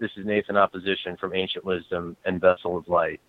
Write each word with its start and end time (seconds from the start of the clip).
This 0.00 0.10
is 0.16 0.26
Nathan 0.26 0.56
Opposition 0.56 1.16
from 1.20 1.36
Ancient 1.36 1.64
Wisdom 1.64 2.16
and 2.24 2.40
Vessel 2.40 2.76
of 2.76 2.88
Light, 2.88 3.20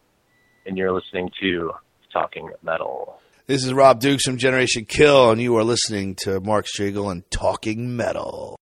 and 0.65 0.75
you're 0.75 0.91
listening 0.91 1.29
to 1.39 1.71
Talking 2.11 2.49
Metal. 2.63 3.19
This 3.45 3.63
is 3.63 3.71
Rob 3.71 3.99
Dukes 3.99 4.23
from 4.25 4.37
Generation 4.37 4.83
Kill, 4.85 5.29
and 5.29 5.39
you 5.39 5.55
are 5.57 5.63
listening 5.63 6.15
to 6.23 6.39
Mark 6.39 6.65
Strigl 6.65 7.11
and 7.11 7.29
Talking 7.29 7.95
Metal. 7.95 8.55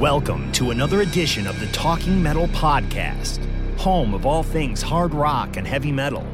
Welcome 0.00 0.50
to 0.52 0.70
another 0.70 1.02
edition 1.02 1.46
of 1.46 1.60
the 1.60 1.66
Talking 1.72 2.22
Metal 2.22 2.48
Podcast, 2.48 3.44
home 3.78 4.14
of 4.14 4.24
all 4.24 4.42
things 4.42 4.80
hard 4.80 5.12
rock 5.12 5.58
and 5.58 5.66
heavy 5.66 5.92
metal. 5.92 6.26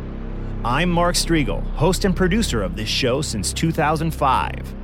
I'm 0.64 0.88
Mark 0.88 1.16
Strigl, 1.16 1.64
host 1.72 2.04
and 2.04 2.14
producer 2.14 2.62
of 2.62 2.76
this 2.76 2.88
show 2.88 3.22
since 3.22 3.52
2005. 3.52 4.79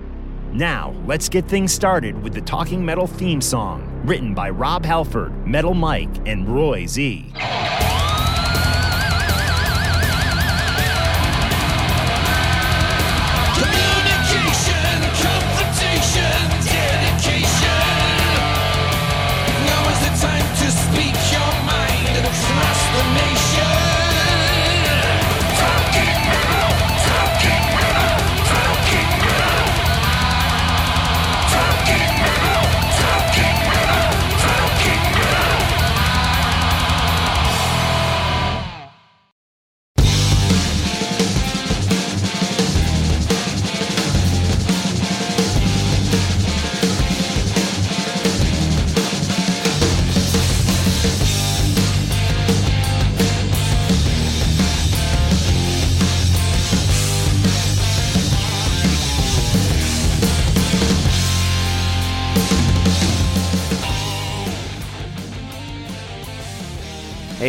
Now, 0.52 0.94
let's 1.06 1.28
get 1.28 1.44
things 1.47 1.72
started 1.72 2.22
with 2.22 2.33
the 2.33 2.41
Talking 2.41 2.84
Metal 2.84 3.06
theme 3.06 3.41
song, 3.41 4.02
written 4.05 4.34
by 4.34 4.50
Rob 4.50 4.84
Halford, 4.84 5.47
Metal 5.47 5.75
Mike, 5.75 6.08
and 6.27 6.48
Roy 6.48 6.86
Z. 6.86 7.33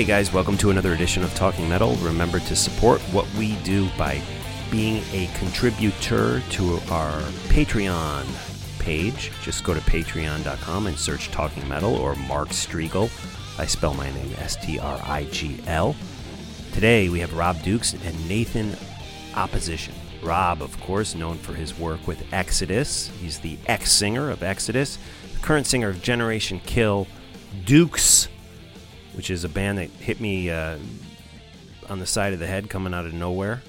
guys, 0.07 0.31
welcome 0.31 0.57
to 0.57 0.69
another 0.69 0.93
edition 0.93 1.21
of 1.21 1.35
Talking 1.35 1.67
Metal. 1.67 1.93
Remember 1.95 2.39
to 2.39 2.55
support 2.55 3.01
what 3.11 3.27
we 3.33 3.57
do 3.57 3.89
by 3.97 4.21
being 4.71 5.03
a 5.11 5.29
contributor 5.37 6.39
to 6.39 6.75
our 6.89 7.19
Patreon 7.49 8.25
page. 8.79 9.33
Just 9.41 9.65
go 9.65 9.73
to 9.73 9.81
patreon.com 9.81 10.87
and 10.87 10.97
search 10.97 11.27
Talking 11.31 11.67
Metal 11.67 11.93
or 11.93 12.15
Mark 12.15 12.47
Strigl. 12.49 13.11
I 13.59 13.65
spell 13.65 13.93
my 13.95 14.09
name 14.11 14.33
S 14.37 14.55
T 14.55 14.79
R 14.79 14.97
I 15.03 15.25
G 15.25 15.59
L. 15.67 15.93
Today 16.71 17.09
we 17.09 17.19
have 17.19 17.33
Rob 17.33 17.61
Dukes 17.61 17.91
and 17.91 18.29
Nathan 18.29 18.77
Opposition. 19.35 19.93
Rob, 20.23 20.61
of 20.61 20.79
course, 20.79 21.15
known 21.15 21.37
for 21.37 21.53
his 21.53 21.77
work 21.77 22.07
with 22.07 22.23
Exodus. 22.31 23.11
He's 23.19 23.39
the 23.39 23.57
ex 23.67 23.91
singer 23.91 24.29
of 24.29 24.41
Exodus, 24.41 24.99
the 25.33 25.39
current 25.39 25.67
singer 25.67 25.89
of 25.89 26.01
Generation 26.01 26.61
Kill, 26.65 27.07
Dukes 27.65 28.29
which 29.17 29.31
is 29.31 29.43
a 29.43 29.49
band 29.49 29.79
that 29.79 29.89
hit 29.89 30.21
me 30.21 30.51
uh, 30.51 30.77
on 31.89 31.97
the 31.97 32.05
side 32.05 32.33
of 32.33 32.39
the 32.39 32.45
head 32.45 32.69
coming 32.69 32.93
out 32.93 33.07
of 33.07 33.13
nowhere. 33.13 33.63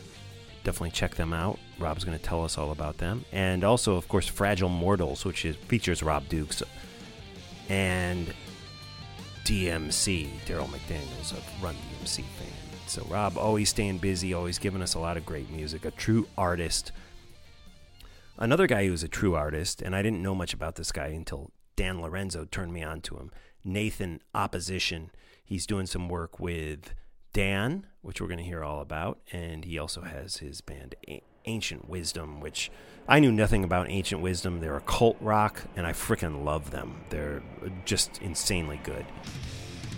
Definitely 0.62 0.91
check 0.91 1.14
them 1.14 1.32
out. 1.32 1.59
Rob's 1.78 2.04
going 2.04 2.16
to 2.19 2.22
tell 2.22 2.44
us 2.44 2.59
all 2.59 2.70
about 2.70 2.98
them. 2.98 3.25
And 3.32 3.64
also, 3.64 3.97
of 3.97 4.09
course, 4.09 4.26
Fragile 4.26 4.69
Mortals, 4.69 5.25
which 5.25 5.47
is, 5.47 5.56
features 5.56 6.03
Rob 6.03 6.28
Dukes 6.28 6.62
and 7.70 8.34
DMC, 9.44 10.28
Darryl 10.44 10.69
McDaniels 10.69 11.32
of 11.32 11.62
Run 11.62 11.75
DMC 11.75 12.16
fame. 12.16 12.53
So, 12.86 13.06
Rob, 13.09 13.38
always 13.38 13.70
staying 13.70 13.98
busy, 13.98 14.34
always 14.34 14.59
giving 14.59 14.82
us 14.82 14.94
a 14.94 14.98
lot 14.98 15.16
of 15.16 15.25
great 15.25 15.50
music, 15.50 15.86
a 15.86 15.91
true 15.91 16.28
artist. 16.36 16.92
Another 18.36 18.66
guy 18.66 18.86
who's 18.86 19.03
a 19.03 19.09
true 19.09 19.34
artist, 19.34 19.80
and 19.80 19.97
I 19.97 20.03
didn't 20.03 20.22
know 20.22 20.34
much 20.34 20.53
about 20.53 20.75
this 20.75 20.92
guy 20.92 21.06
until 21.06 21.53
Dan 21.75 22.03
Lorenzo 22.03 22.44
turned 22.44 22.75
me 22.75 22.82
on 22.82 23.00
to 23.03 23.16
him. 23.16 23.30
Nathan 23.65 24.20
Opposition. 24.34 25.10
He's 25.48 25.66
doing 25.66 25.86
some 25.86 26.10
work 26.10 26.38
with 26.38 26.92
Dan, 27.32 27.86
which 28.03 28.20
we're 28.20 28.26
going 28.26 28.36
to 28.36 28.44
hear 28.44 28.62
all 28.62 28.82
about, 28.82 29.19
and 29.32 29.64
he 29.64 29.78
also 29.78 30.03
has 30.03 30.36
his 30.36 30.60
band 30.60 30.94
A- 31.09 31.22
Ancient 31.47 31.88
Wisdom, 31.88 32.42
which 32.42 32.70
I 33.09 33.19
knew 33.19 33.32
nothing 33.32 33.64
about 33.64 33.88
Ancient 33.88 34.20
Wisdom. 34.20 34.60
They're 34.60 34.76
a 34.76 34.82
cult 34.82 35.16
rock, 35.22 35.62
and 35.75 35.86
I 35.86 35.92
freaking 35.92 36.44
love 36.44 36.70
them. 36.70 37.00
They're 37.09 37.42
just 37.86 38.20
insanely 38.20 38.78
good. 38.84 39.06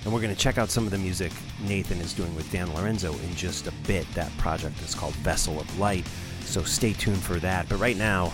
And 0.05 0.13
we're 0.15 0.21
going 0.21 0.33
to 0.33 0.41
check 0.41 0.57
out 0.57 0.71
some 0.71 0.85
of 0.85 0.93
the 0.93 0.99
music 0.99 1.33
Nathan 1.67 1.99
is 1.99 2.15
doing 2.15 2.33
with 2.37 2.49
Dan 2.53 2.73
Lorenzo 2.73 3.13
in 3.13 3.35
just 3.35 3.67
a 3.67 3.73
bit. 3.89 4.07
That 4.15 4.31
project 4.39 4.81
is 4.83 4.95
called 4.95 5.15
Vessel 5.15 5.59
of 5.59 5.79
Light, 5.81 6.07
so 6.43 6.63
stay 6.63 6.93
tuned 6.93 7.21
for 7.21 7.41
that. 7.41 7.69
But 7.69 7.81
right 7.81 7.97
now, 7.97 8.33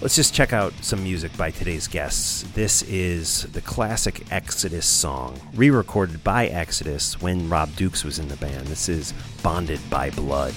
let's 0.00 0.16
just 0.16 0.32
check 0.32 0.52
out 0.52 0.72
some 0.80 1.02
music 1.02 1.36
by 1.36 1.50
today's 1.50 1.86
guests. 1.86 2.42
This 2.54 2.82
is 2.82 3.42
the 3.52 3.60
classic 3.60 4.32
Exodus 4.32 4.86
song, 4.86 5.38
re 5.54 5.70
recorded 5.70 6.24
by 6.24 6.46
Exodus 6.46 7.20
when 7.20 7.48
Rob 7.50 7.74
Dukes 7.76 8.04
was 8.04 8.18
in 8.18 8.28
the 8.28 8.36
band. 8.36 8.66
This 8.66 8.88
is 8.88 9.12
Bonded 9.42 9.80
by 9.90 10.10
Blood. 10.10 10.54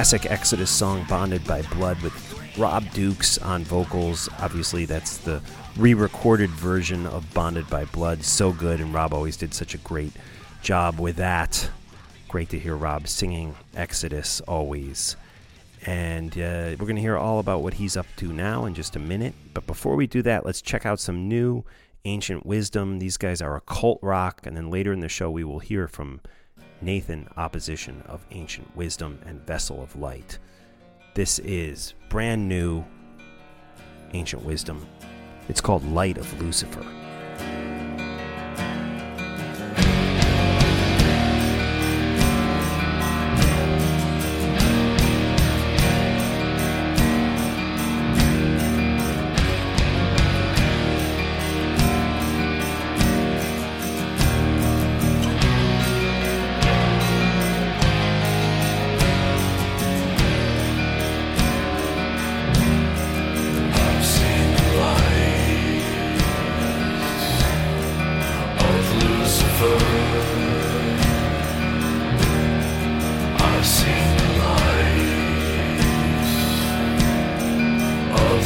Classic 0.00 0.30
Exodus 0.30 0.70
song 0.70 1.04
Bonded 1.10 1.46
by 1.46 1.60
Blood 1.60 2.00
with 2.00 2.56
Rob 2.56 2.90
Dukes 2.94 3.36
on 3.36 3.64
vocals. 3.64 4.30
Obviously, 4.38 4.86
that's 4.86 5.18
the 5.18 5.42
re 5.76 5.92
recorded 5.92 6.48
version 6.48 7.04
of 7.04 7.34
Bonded 7.34 7.68
by 7.68 7.84
Blood. 7.84 8.24
So 8.24 8.50
good, 8.50 8.80
and 8.80 8.94
Rob 8.94 9.12
always 9.12 9.36
did 9.36 9.52
such 9.52 9.74
a 9.74 9.78
great 9.78 10.14
job 10.62 10.98
with 10.98 11.16
that. 11.16 11.68
Great 12.28 12.48
to 12.48 12.58
hear 12.58 12.76
Rob 12.76 13.08
singing 13.08 13.54
Exodus 13.76 14.40
always. 14.48 15.16
And 15.84 16.32
uh, 16.32 16.76
we're 16.78 16.86
going 16.86 16.96
to 16.96 17.02
hear 17.02 17.18
all 17.18 17.38
about 17.38 17.62
what 17.62 17.74
he's 17.74 17.94
up 17.94 18.06
to 18.16 18.32
now 18.32 18.64
in 18.64 18.72
just 18.72 18.96
a 18.96 18.98
minute. 18.98 19.34
But 19.52 19.66
before 19.66 19.96
we 19.96 20.06
do 20.06 20.22
that, 20.22 20.46
let's 20.46 20.62
check 20.62 20.86
out 20.86 20.98
some 20.98 21.28
new 21.28 21.62
ancient 22.06 22.46
wisdom. 22.46 23.00
These 23.00 23.18
guys 23.18 23.42
are 23.42 23.54
occult 23.54 23.98
rock. 24.00 24.46
And 24.46 24.56
then 24.56 24.70
later 24.70 24.94
in 24.94 25.00
the 25.00 25.10
show, 25.10 25.30
we 25.30 25.44
will 25.44 25.58
hear 25.58 25.86
from 25.86 26.22
Nathan, 26.82 27.28
opposition 27.36 28.02
of 28.06 28.24
ancient 28.30 28.74
wisdom 28.76 29.18
and 29.26 29.46
vessel 29.46 29.82
of 29.82 29.96
light. 29.96 30.38
This 31.14 31.38
is 31.40 31.94
brand 32.08 32.48
new 32.48 32.84
ancient 34.12 34.44
wisdom. 34.44 34.86
It's 35.48 35.60
called 35.60 35.84
Light 35.84 36.18
of 36.18 36.40
Lucifer. 36.40 36.86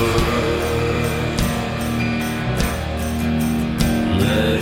Let 0.00 0.08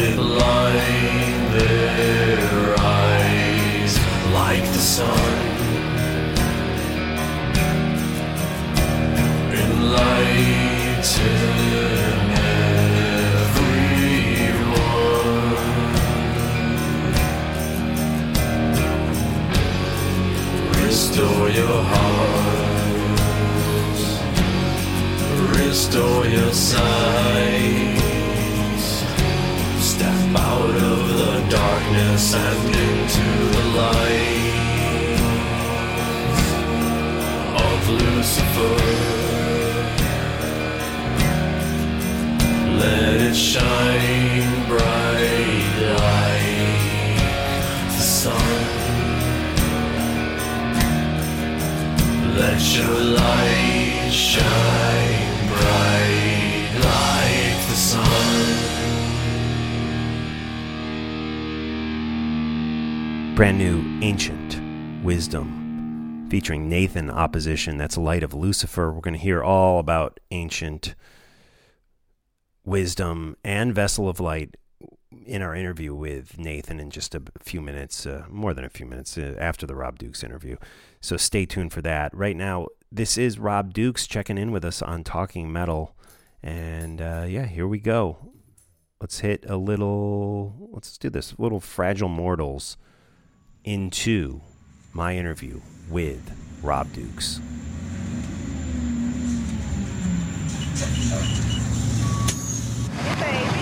it 0.00 0.16
blind 0.16 1.54
their 1.54 2.74
eyes 2.80 3.98
like 4.34 4.64
the 4.64 4.80
sun. 4.80 5.36
Enlighten 9.52 10.18
everyone. 13.20 13.78
Restore 20.82 21.48
your 21.50 21.82
hearts. 21.84 22.37
Restore 25.90 26.26
your 26.26 26.52
sight. 26.52 27.96
Step 29.80 30.36
out 30.36 30.74
of 30.90 31.08
the 31.16 31.46
darkness 31.48 32.34
and 32.34 32.76
into 32.76 33.28
the 33.54 33.64
light 33.80 34.58
of 37.64 37.88
Lucifer. 37.88 38.76
Let 42.80 43.16
it 43.22 43.34
shine 43.34 44.68
bright 44.68 45.72
like 45.96 47.18
the 47.96 48.04
sun. 48.20 48.60
Let 52.36 52.60
your 52.76 52.98
light 53.16 54.10
shine 54.12 55.07
brand 63.38 63.56
new 63.56 63.84
ancient 64.02 64.60
wisdom 65.04 66.26
featuring 66.28 66.68
Nathan 66.68 67.08
opposition. 67.08 67.78
That's 67.78 67.96
Light 67.96 68.24
of 68.24 68.34
Lucifer. 68.34 68.90
We're 68.90 69.00
going 69.00 69.14
to 69.14 69.20
hear 69.20 69.44
all 69.44 69.78
about 69.78 70.18
ancient 70.32 70.96
wisdom 72.64 73.36
and 73.44 73.72
vessel 73.72 74.08
of 74.08 74.18
light 74.18 74.56
in 75.24 75.40
our 75.40 75.54
interview 75.54 75.94
with 75.94 76.36
Nathan 76.36 76.80
in 76.80 76.90
just 76.90 77.14
a 77.14 77.22
few 77.38 77.60
minutes, 77.60 78.06
uh, 78.06 78.24
more 78.28 78.54
than 78.54 78.64
a 78.64 78.68
few 78.68 78.86
minutes 78.86 79.16
uh, 79.16 79.36
after 79.38 79.68
the 79.68 79.76
Rob 79.76 80.00
Dukes 80.00 80.24
interview. 80.24 80.56
So 81.00 81.16
stay 81.16 81.46
tuned 81.46 81.72
for 81.72 81.82
that. 81.82 82.14
Right 82.14 82.36
now, 82.36 82.66
this 82.90 83.16
is 83.16 83.38
Rob 83.38 83.72
Dukes 83.72 84.06
checking 84.06 84.38
in 84.38 84.50
with 84.50 84.64
us 84.64 84.82
on 84.82 85.04
Talking 85.04 85.52
Metal. 85.52 85.94
And 86.42 87.00
uh, 87.00 87.26
yeah, 87.28 87.46
here 87.46 87.66
we 87.66 87.78
go. 87.78 88.32
Let's 89.00 89.20
hit 89.20 89.44
a 89.48 89.56
little, 89.56 90.70
let's 90.72 90.98
do 90.98 91.08
this, 91.08 91.38
little 91.38 91.60
Fragile 91.60 92.08
Mortals 92.08 92.76
into 93.64 94.40
my 94.92 95.16
interview 95.16 95.60
with 95.88 96.32
Rob 96.62 96.92
Dukes. 96.92 97.40
Fifteen 102.98 103.57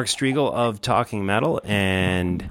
Mark 0.00 0.08
Strigl 0.08 0.50
of 0.50 0.80
Talking 0.80 1.26
Metal, 1.26 1.60
and 1.62 2.48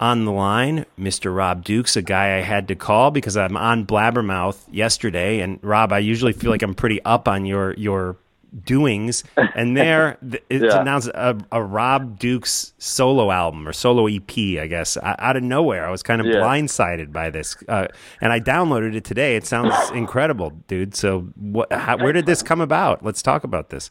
on 0.00 0.26
the 0.26 0.32
line, 0.32 0.84
Mr. 0.98 1.34
Rob 1.34 1.64
Dukes, 1.64 1.96
a 1.96 2.02
guy 2.02 2.36
I 2.36 2.42
had 2.42 2.68
to 2.68 2.74
call 2.74 3.10
because 3.10 3.38
I'm 3.38 3.56
on 3.56 3.86
Blabbermouth 3.86 4.58
yesterday. 4.70 5.40
And 5.40 5.58
Rob, 5.62 5.94
I 5.94 6.00
usually 6.00 6.34
feel 6.34 6.50
like 6.50 6.60
I'm 6.60 6.74
pretty 6.74 7.02
up 7.06 7.26
on 7.26 7.46
your 7.46 7.72
your 7.78 8.18
doings, 8.66 9.24
and 9.54 9.78
there 9.78 10.18
th- 10.30 10.42
it's 10.50 10.62
Yeah. 10.62 10.82
announced 10.82 11.08
a, 11.14 11.38
a 11.50 11.62
Rob 11.62 12.18
Dukes 12.18 12.74
solo 12.76 13.30
album 13.30 13.66
or 13.66 13.72
solo 13.72 14.06
EP, 14.06 14.30
I 14.60 14.66
guess, 14.66 14.98
out 15.02 15.36
of 15.38 15.42
nowhere. 15.42 15.86
I 15.86 15.90
was 15.90 16.02
kind 16.02 16.20
of 16.20 16.26
Yeah. 16.26 16.34
blindsided 16.34 17.14
by 17.14 17.30
this, 17.30 17.56
uh, 17.66 17.86
and 18.20 18.30
I 18.30 18.40
downloaded 18.40 18.94
it 18.94 19.04
today. 19.04 19.36
It 19.36 19.46
sounds 19.46 19.74
incredible, 19.94 20.50
dude. 20.66 20.94
So, 20.94 21.20
what? 21.36 21.72
How, 21.72 21.96
where 21.96 22.12
did 22.12 22.26
this 22.26 22.42
come 22.42 22.60
about? 22.60 23.02
Let's 23.02 23.22
talk 23.22 23.42
about 23.42 23.70
this. 23.70 23.90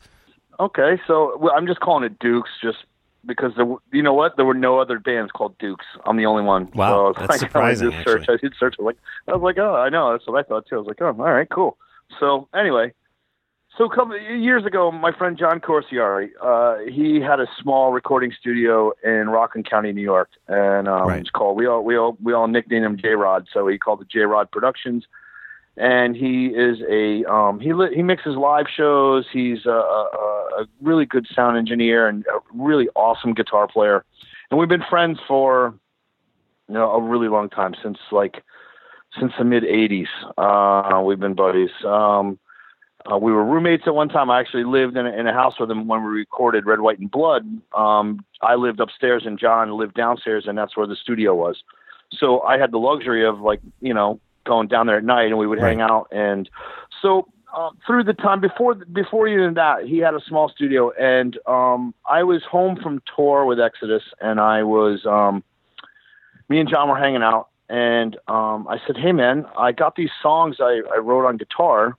Okay, 0.59 0.99
so 1.05 1.37
well, 1.37 1.53
I'm 1.55 1.67
just 1.67 1.79
calling 1.79 2.03
it 2.03 2.17
Dukes 2.19 2.49
just 2.61 2.79
because 3.25 3.51
there, 3.55 3.67
you 3.91 4.01
know 4.01 4.13
what? 4.13 4.35
There 4.37 4.45
were 4.45 4.53
no 4.53 4.79
other 4.79 4.99
bands 4.99 5.31
called 5.31 5.57
Dukes. 5.59 5.85
I'm 6.05 6.17
the 6.17 6.25
only 6.25 6.43
one. 6.43 6.71
Wow, 6.73 7.13
so 7.13 7.19
that's 7.19 7.29
like, 7.29 7.39
surprising, 7.51 7.93
I 7.93 7.97
did 7.97 8.03
search. 8.05 8.25
I 8.29 8.37
did 8.37 8.53
search. 8.59 8.75
Like, 8.79 8.97
I 9.27 9.33
was 9.33 9.41
like, 9.41 9.57
oh, 9.57 9.75
I 9.75 9.89
know. 9.89 10.11
That's 10.11 10.25
what 10.27 10.39
I 10.39 10.47
thought 10.47 10.65
too. 10.67 10.75
I 10.75 10.79
was 10.79 10.87
like, 10.87 11.01
oh, 11.01 11.07
all 11.07 11.13
right, 11.13 11.49
cool. 11.49 11.77
So 12.19 12.47
anyway, 12.55 12.93
so 13.77 13.85
a 13.85 13.93
couple 13.93 14.17
years 14.17 14.65
ago, 14.65 14.91
my 14.91 15.11
friend 15.11 15.37
John 15.37 15.59
Corsiari, 15.59 16.29
uh, 16.41 16.89
he 16.89 17.19
had 17.19 17.39
a 17.39 17.47
small 17.61 17.91
recording 17.91 18.31
studio 18.39 18.93
in 19.03 19.29
Rockland 19.29 19.69
County, 19.69 19.91
New 19.91 20.01
York, 20.01 20.29
and 20.47 20.87
um, 20.87 21.07
Right. 21.07 21.19
it's 21.21 21.29
called 21.29 21.57
we 21.57 21.67
all 21.67 21.83
we 21.83 21.95
all 21.95 22.17
we 22.23 22.33
all 22.33 22.47
nicknamed 22.47 22.85
him 22.85 22.97
J 22.97 23.09
Rod, 23.09 23.47
so 23.53 23.67
he 23.67 23.77
called 23.77 24.01
it 24.01 24.07
J 24.09 24.21
Rod 24.21 24.49
Productions. 24.49 25.05
And 25.77 26.15
he 26.15 26.47
is 26.47 26.79
a 26.89 27.23
um, 27.31 27.59
he 27.59 27.73
li- 27.73 27.93
he 27.95 28.01
mixes 28.01 28.35
live 28.35 28.65
shows. 28.75 29.25
He's 29.31 29.65
a, 29.65 29.69
a, 29.69 30.61
a 30.61 30.65
really 30.81 31.05
good 31.05 31.27
sound 31.33 31.57
engineer 31.57 32.07
and 32.07 32.25
a 32.25 32.39
really 32.53 32.87
awesome 32.95 33.33
guitar 33.33 33.67
player. 33.67 34.03
And 34.49 34.59
we've 34.59 34.69
been 34.69 34.83
friends 34.89 35.19
for 35.27 35.75
you 36.67 36.73
know 36.73 36.91
a 36.91 37.01
really 37.01 37.27
long 37.27 37.49
time 37.49 37.75
since 37.81 37.99
like 38.11 38.43
since 39.19 39.33
the 39.37 39.45
mid 39.45 39.63
'80s. 39.63 40.07
Uh, 40.37 41.01
we've 41.01 41.19
been 41.19 41.35
buddies. 41.35 41.69
Um, 41.85 42.39
uh, 43.09 43.17
we 43.17 43.31
were 43.31 43.45
roommates 43.45 43.83
at 43.85 43.95
one 43.95 44.09
time. 44.09 44.29
I 44.29 44.39
actually 44.39 44.65
lived 44.65 44.97
in 44.97 45.05
a, 45.05 45.11
in 45.11 45.27
a 45.27 45.33
house 45.33 45.59
with 45.59 45.71
him 45.71 45.87
when 45.87 46.03
we 46.03 46.09
recorded 46.09 46.65
Red, 46.65 46.81
White, 46.81 46.99
and 46.99 47.09
Blood. 47.09 47.45
Um, 47.73 48.25
I 48.41 48.55
lived 48.55 48.79
upstairs 48.79 49.23
and 49.25 49.39
John 49.39 49.77
lived 49.77 49.93
downstairs, 49.93 50.45
and 50.47 50.57
that's 50.57 50.75
where 50.75 50.87
the 50.87 50.95
studio 50.95 51.35
was. 51.35 51.63
So 52.13 52.41
I 52.41 52.57
had 52.57 52.71
the 52.71 52.79
luxury 52.79 53.25
of 53.25 53.39
like 53.39 53.61
you 53.79 53.93
know 53.93 54.19
going 54.47 54.67
down 54.67 54.87
there 54.87 54.97
at 54.97 55.03
night, 55.03 55.27
and 55.27 55.37
we 55.37 55.45
would 55.45 55.59
hang 55.59 55.81
out. 55.81 56.07
And 56.11 56.49
so 57.01 57.27
um, 57.55 57.77
through 57.85 58.03
the 58.03 58.13
time 58.13 58.41
before 58.41 58.75
before 58.75 59.27
even 59.27 59.53
that, 59.55 59.85
he 59.85 59.97
had 59.99 60.13
a 60.13 60.21
small 60.27 60.49
studio, 60.49 60.91
and 60.91 61.37
um, 61.47 61.93
I 62.09 62.23
was 62.23 62.43
home 62.43 62.77
from 62.81 63.01
tour 63.15 63.45
with 63.45 63.59
Exodus, 63.59 64.03
and 64.21 64.39
I 64.39 64.63
was 64.63 65.05
um, 65.05 65.43
me 66.49 66.59
and 66.59 66.69
John 66.69 66.89
were 66.89 66.97
hanging 66.97 67.23
out, 67.23 67.49
and 67.69 68.15
um, 68.27 68.67
I 68.67 68.77
said, 68.85 68.97
"Hey, 68.97 69.11
man, 69.11 69.45
I 69.57 69.71
got 69.71 69.95
these 69.95 70.11
songs 70.21 70.57
I, 70.59 70.81
I 70.93 70.97
wrote 70.97 71.25
on 71.25 71.37
guitar." 71.37 71.97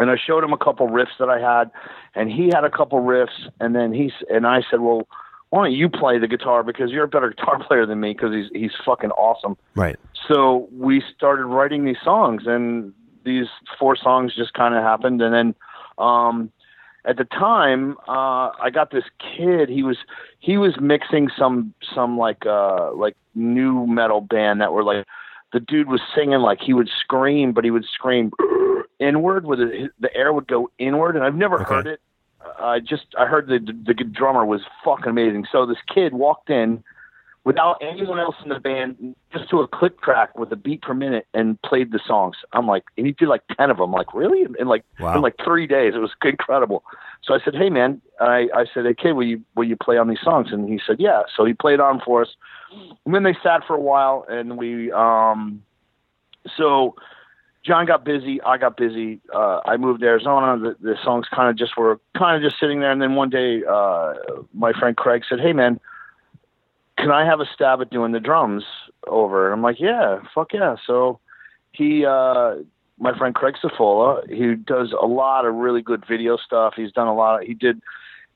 And 0.00 0.12
I 0.12 0.16
showed 0.16 0.44
him 0.44 0.52
a 0.52 0.56
couple 0.56 0.86
riffs 0.86 1.18
that 1.18 1.28
I 1.28 1.40
had, 1.40 1.72
and 2.14 2.30
he 2.30 2.46
had 2.54 2.62
a 2.62 2.70
couple 2.70 3.00
riffs, 3.00 3.50
and 3.58 3.74
then 3.74 3.92
he 3.92 4.12
and 4.30 4.46
I 4.46 4.62
said, 4.70 4.78
"Well, 4.80 5.08
why 5.50 5.64
don't 5.64 5.72
you 5.72 5.88
play 5.88 6.18
the 6.18 6.28
guitar 6.28 6.62
because 6.62 6.90
you're 6.90 7.04
a 7.04 7.08
better 7.08 7.30
guitar 7.36 7.62
player 7.64 7.84
than 7.84 8.00
me 8.00 8.12
because 8.12 8.32
he's 8.32 8.48
he's 8.52 8.72
fucking 8.84 9.10
awesome." 9.10 9.56
Right. 9.74 9.96
So 10.26 10.68
we 10.72 11.02
started 11.14 11.44
writing 11.44 11.84
these 11.84 12.00
songs, 12.02 12.42
and 12.46 12.92
these 13.24 13.46
four 13.78 13.96
songs 13.96 14.34
just 14.34 14.54
kind 14.54 14.74
of 14.74 14.82
happened. 14.82 15.22
And 15.22 15.34
then 15.34 15.54
um, 15.98 16.52
at 17.04 17.16
the 17.16 17.24
time, 17.24 17.96
uh, 18.08 18.50
I 18.60 18.70
got 18.72 18.90
this 18.90 19.04
kid. 19.18 19.68
He 19.68 19.82
was 19.82 19.98
he 20.40 20.56
was 20.56 20.74
mixing 20.80 21.28
some 21.38 21.74
some 21.94 22.18
like 22.18 22.46
uh, 22.46 22.92
like 22.94 23.16
new 23.34 23.86
metal 23.86 24.20
band 24.20 24.60
that 24.60 24.72
were 24.72 24.82
like 24.82 25.06
the 25.52 25.60
dude 25.60 25.88
was 25.88 26.00
singing 26.14 26.40
like 26.40 26.60
he 26.60 26.74
would 26.74 26.90
scream, 27.00 27.52
but 27.52 27.64
he 27.64 27.70
would 27.70 27.84
scream 27.84 28.30
inward 28.98 29.46
with 29.46 29.60
the, 29.60 29.88
the 30.00 30.14
air 30.14 30.32
would 30.32 30.46
go 30.46 30.70
inward, 30.78 31.16
and 31.16 31.24
I've 31.24 31.34
never 31.34 31.58
Okay. 31.60 31.74
heard 31.74 31.86
it. 31.86 32.00
I 32.58 32.80
just 32.80 33.06
I 33.18 33.26
heard 33.26 33.46
the, 33.48 33.58
the 33.58 33.94
the 33.94 34.04
drummer 34.04 34.44
was 34.44 34.60
fucking 34.84 35.08
amazing. 35.08 35.46
So 35.50 35.66
this 35.66 35.78
kid 35.92 36.14
walked 36.14 36.50
in 36.50 36.82
without 37.48 37.78
anyone 37.80 38.20
else 38.20 38.36
in 38.42 38.50
the 38.50 38.60
band, 38.60 39.16
just 39.32 39.48
to 39.48 39.60
a 39.60 39.66
click 39.66 39.98
track 40.02 40.38
with 40.38 40.52
a 40.52 40.56
beat 40.56 40.82
per 40.82 40.92
minute, 40.92 41.26
and 41.32 41.60
played 41.62 41.92
the 41.92 42.00
songs. 42.06 42.36
I'm 42.52 42.66
like, 42.66 42.84
and 42.98 43.06
he 43.06 43.12
did 43.12 43.26
like 43.28 43.40
ten 43.56 43.70
of 43.70 43.78
them. 43.78 43.90
Like 43.90 44.12
really? 44.12 44.46
In 44.60 44.68
like 44.68 44.84
Wow. 45.00 45.14
in 45.14 45.22
like 45.22 45.36
three 45.42 45.66
days, 45.66 45.94
it 45.94 45.98
was 45.98 46.10
incredible. 46.22 46.84
So 47.24 47.32
I 47.32 47.38
said, 47.42 47.54
hey 47.54 47.70
man, 47.70 48.02
I 48.20 48.48
I 48.54 48.66
said, 48.74 48.84
okay, 48.84 49.12
will 49.12 49.24
you 49.26 49.40
will 49.56 49.64
you 49.64 49.76
play 49.76 49.96
on 49.96 50.08
these 50.08 50.20
songs? 50.22 50.48
And 50.52 50.68
he 50.68 50.78
said, 50.86 50.96
yeah. 51.00 51.22
So 51.34 51.46
he 51.46 51.54
played 51.54 51.80
on 51.80 52.02
for 52.04 52.20
us. 52.20 52.28
And 53.06 53.14
then 53.14 53.22
they 53.22 53.34
sat 53.42 53.66
for 53.66 53.74
a 53.74 53.80
while, 53.80 54.26
and 54.28 54.58
we 54.58 54.92
um, 54.92 55.62
so 56.54 56.96
John 57.64 57.86
got 57.86 58.04
busy. 58.04 58.42
I 58.42 58.58
got 58.58 58.76
busy. 58.76 59.20
Uh, 59.34 59.60
I 59.64 59.78
moved 59.78 60.00
to 60.00 60.06
Arizona. 60.06 60.58
The, 60.58 60.76
the 60.80 60.96
songs 61.02 61.26
kind 61.34 61.48
of 61.48 61.56
just 61.56 61.78
were 61.78 61.98
kind 62.14 62.36
of 62.36 62.42
just 62.46 62.60
sitting 62.60 62.80
there. 62.80 62.90
And 62.92 63.00
then 63.00 63.14
one 63.14 63.30
day, 63.30 63.62
uh, 63.64 64.12
my 64.52 64.72
friend 64.78 64.94
Craig 64.98 65.22
said, 65.26 65.40
"Hey, 65.40 65.54
man, 65.54 65.80
can 66.98 67.10
I 67.10 67.24
have 67.24 67.40
a 67.40 67.46
stab 67.54 67.80
at 67.80 67.90
doing 67.90 68.12
the 68.12 68.20
drums 68.20 68.64
over?" 69.06 69.46
And 69.46 69.54
I'm 69.54 69.62
like, 69.62 69.80
"Yeah, 69.80 70.20
fuck 70.34 70.52
yeah." 70.52 70.76
So 70.86 71.20
he, 71.72 72.04
uh, 72.04 72.56
my 72.98 73.16
friend 73.16 73.34
Craig 73.34 73.54
Safola, 73.62 74.28
he 74.28 74.54
does 74.54 74.92
a 75.00 75.06
lot 75.06 75.46
of 75.46 75.54
really 75.54 75.82
good 75.82 76.04
video 76.06 76.36
stuff. 76.36 76.74
He's 76.76 76.92
done 76.92 77.06
a 77.08 77.14
lot. 77.14 77.42
Of, 77.42 77.46
he 77.48 77.54
did. 77.54 77.80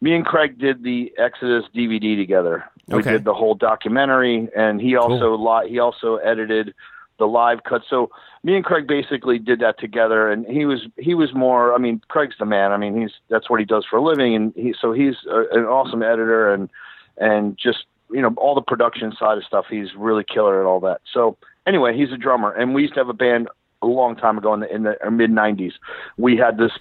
Me 0.01 0.15
and 0.15 0.25
Craig 0.27 0.59
did 0.59 0.83
the 0.83 1.13
Exodus 1.17 1.65
DVD 1.75 2.17
together. 2.17 2.65
We 2.89 2.97
Okay. 2.99 3.13
did 3.13 3.25
the 3.25 3.35
whole 3.35 3.55
documentary, 3.55 4.49
and 4.57 4.81
he 4.81 4.97
also 4.97 5.37
li- 5.37 5.69
he 5.69 5.79
also 5.79 6.17
edited 6.17 6.75
the 7.19 7.27
live 7.27 7.63
cut. 7.63 7.83
So 7.89 8.11
me 8.43 8.57
and 8.57 8.65
Craig 8.65 8.89
basically 8.89 9.39
did 9.39 9.61
that 9.61 9.79
together, 9.79 10.29
and 10.31 10.45
he 10.47 10.65
was 10.65 10.89
he 10.99 11.15
was 11.15 11.33
more. 11.33 11.73
I 11.75 11.79
mean, 11.79 12.01
Craig's 12.09 12.35
the 12.39 12.47
man. 12.47 12.73
I 12.73 12.77
mean, 12.79 13.01
he's 13.01 13.13
that's 13.29 13.49
what 13.49 13.61
he 13.61 13.67
does 13.67 13.85
for 13.89 13.97
a 13.99 14.03
living, 14.03 14.35
and 14.35 14.53
he 14.57 14.75
so 14.81 14.93
he's 14.93 15.15
a, 15.31 15.45
an 15.53 15.65
awesome 15.67 16.03
editor 16.03 16.53
and 16.53 16.69
and 17.19 17.57
just 17.57 17.85
you 18.13 18.23
know 18.23 18.35
all 18.37 18.55
the 18.55 18.63
production 18.63 19.13
side 19.19 19.39
of 19.39 19.45
stuff. 19.45 19.67
He's 19.71 19.95
really 19.97 20.25
killer 20.25 20.61
at 20.61 20.67
all 20.67 20.81
that. 20.81 21.01
So 21.13 21.37
anyway, 21.67 21.97
he's 21.97 22.13
a 22.13 22.17
drummer, 22.17 22.53
and 22.53 22.75
we 22.75 22.83
used 22.83 22.95
to 22.95 23.01
have 23.01 23.09
a 23.09 23.15
band 23.15 23.49
a 23.83 23.87
long 23.87 24.17
time 24.17 24.39
ago 24.39 24.55
in 24.55 24.61
the 24.61 24.75
in 24.75 24.83
the 24.85 25.07
uh, 25.07 25.11
mid 25.11 25.31
'90s. 25.31 25.73
We 26.17 26.37
had 26.37 26.59
this 26.59 26.73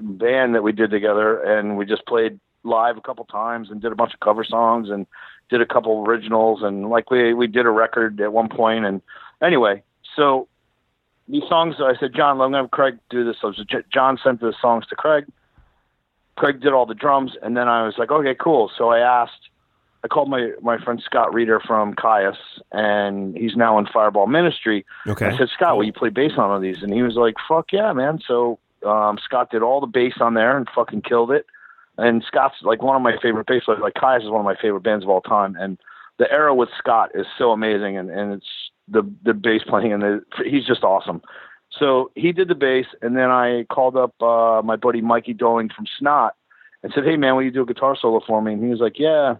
band 0.00 0.54
that 0.54 0.62
we 0.62 0.72
did 0.72 0.90
together, 0.90 1.40
and 1.42 1.76
we 1.76 1.86
just 1.86 2.06
played 2.06 2.38
live 2.64 2.96
a 2.96 3.00
couple 3.00 3.24
times 3.24 3.70
and 3.70 3.80
did 3.80 3.92
a 3.92 3.94
bunch 3.94 4.14
of 4.14 4.20
cover 4.20 4.44
songs 4.44 4.88
and 4.88 5.06
did 5.48 5.60
a 5.60 5.66
couple 5.66 6.04
originals 6.06 6.62
and 6.62 6.88
like 6.88 7.10
we 7.10 7.34
we 7.34 7.46
did 7.46 7.66
a 7.66 7.70
record 7.70 8.20
at 8.20 8.32
one 8.32 8.48
point 8.48 8.84
and 8.84 9.02
anyway 9.42 9.82
so 10.16 10.48
these 11.28 11.42
songs 11.48 11.76
I 11.78 11.94
said 11.98 12.14
John 12.14 12.40
I'm 12.40 12.52
gonna 12.52 12.62
have 12.62 12.70
Craig 12.70 12.98
do 13.10 13.24
this 13.24 13.36
so 13.40 13.52
John 13.92 14.18
sent 14.22 14.40
the 14.40 14.54
songs 14.60 14.86
to 14.86 14.94
Craig 14.96 15.26
Craig 16.36 16.60
did 16.60 16.72
all 16.72 16.86
the 16.86 16.94
drums 16.94 17.32
and 17.42 17.56
then 17.56 17.68
I 17.68 17.84
was 17.84 17.94
like 17.98 18.10
okay 18.10 18.34
cool 18.38 18.70
so 18.76 18.90
I 18.90 19.00
asked 19.00 19.50
I 20.04 20.08
called 20.08 20.28
my 20.28 20.50
my 20.60 20.78
friend 20.78 21.00
Scott 21.04 21.32
Reeder 21.32 21.60
from 21.60 21.94
Kyuss 21.94 22.36
and 22.72 23.36
he's 23.36 23.56
now 23.56 23.78
in 23.78 23.86
Fireball 23.86 24.26
Ministry 24.26 24.84
Okay. 25.06 25.26
I 25.26 25.36
said, 25.36 25.48
Scott, 25.54 25.76
will 25.76 25.84
you 25.84 25.92
play 25.92 26.08
bass 26.08 26.32
on 26.36 26.48
one 26.48 26.56
of 26.56 26.62
these? 26.62 26.82
And 26.82 26.92
he 26.92 27.02
was 27.02 27.14
like, 27.14 27.34
fuck 27.48 27.72
yeah, 27.72 27.92
man. 27.92 28.20
So 28.26 28.58
um, 28.86 29.18
Scott 29.22 29.50
did 29.50 29.62
all 29.62 29.80
the 29.80 29.86
bass 29.86 30.14
on 30.20 30.34
there 30.34 30.56
and 30.56 30.68
fucking 30.74 31.02
killed 31.02 31.30
it. 31.30 31.46
And 31.98 32.24
Scott's 32.26 32.56
like 32.62 32.82
one 32.82 32.96
of 32.96 33.02
my 33.02 33.16
favorite 33.22 33.46
bass 33.46 33.64
players. 33.64 33.80
Like 33.82 33.94
Kyuss 33.94 34.24
is 34.24 34.30
one 34.30 34.40
of 34.40 34.44
my 34.44 34.56
favorite 34.60 34.82
bands 34.82 35.04
of 35.04 35.10
all 35.10 35.20
time. 35.20 35.56
And 35.58 35.78
the 36.18 36.30
era 36.30 36.54
with 36.54 36.68
Scott 36.78 37.10
is 37.14 37.26
so 37.38 37.52
amazing. 37.52 37.96
And, 37.98 38.10
and 38.10 38.32
it's 38.32 38.46
the, 38.88 39.02
the 39.24 39.34
bass 39.34 39.62
playing 39.66 39.92
and 39.92 40.02
the, 40.02 40.24
he's 40.44 40.66
just 40.66 40.82
awesome. 40.82 41.22
So 41.70 42.10
he 42.14 42.32
did 42.32 42.48
the 42.48 42.54
bass. 42.54 42.86
And 43.02 43.16
then 43.16 43.30
I 43.30 43.64
called 43.70 43.96
up 43.96 44.20
uh, 44.22 44.62
my 44.64 44.76
buddy 44.76 45.00
Mikey 45.00 45.34
Doling 45.34 45.70
from 45.74 45.86
Snot 45.98 46.34
and 46.82 46.92
said, 46.94 47.04
hey, 47.04 47.16
man, 47.16 47.36
will 47.36 47.42
you 47.42 47.50
do 47.50 47.62
a 47.62 47.66
guitar 47.66 47.96
solo 48.00 48.20
for 48.26 48.42
me? 48.42 48.54
And 48.54 48.62
he 48.62 48.70
was 48.70 48.80
like, 48.80 48.98
yeah. 48.98 49.36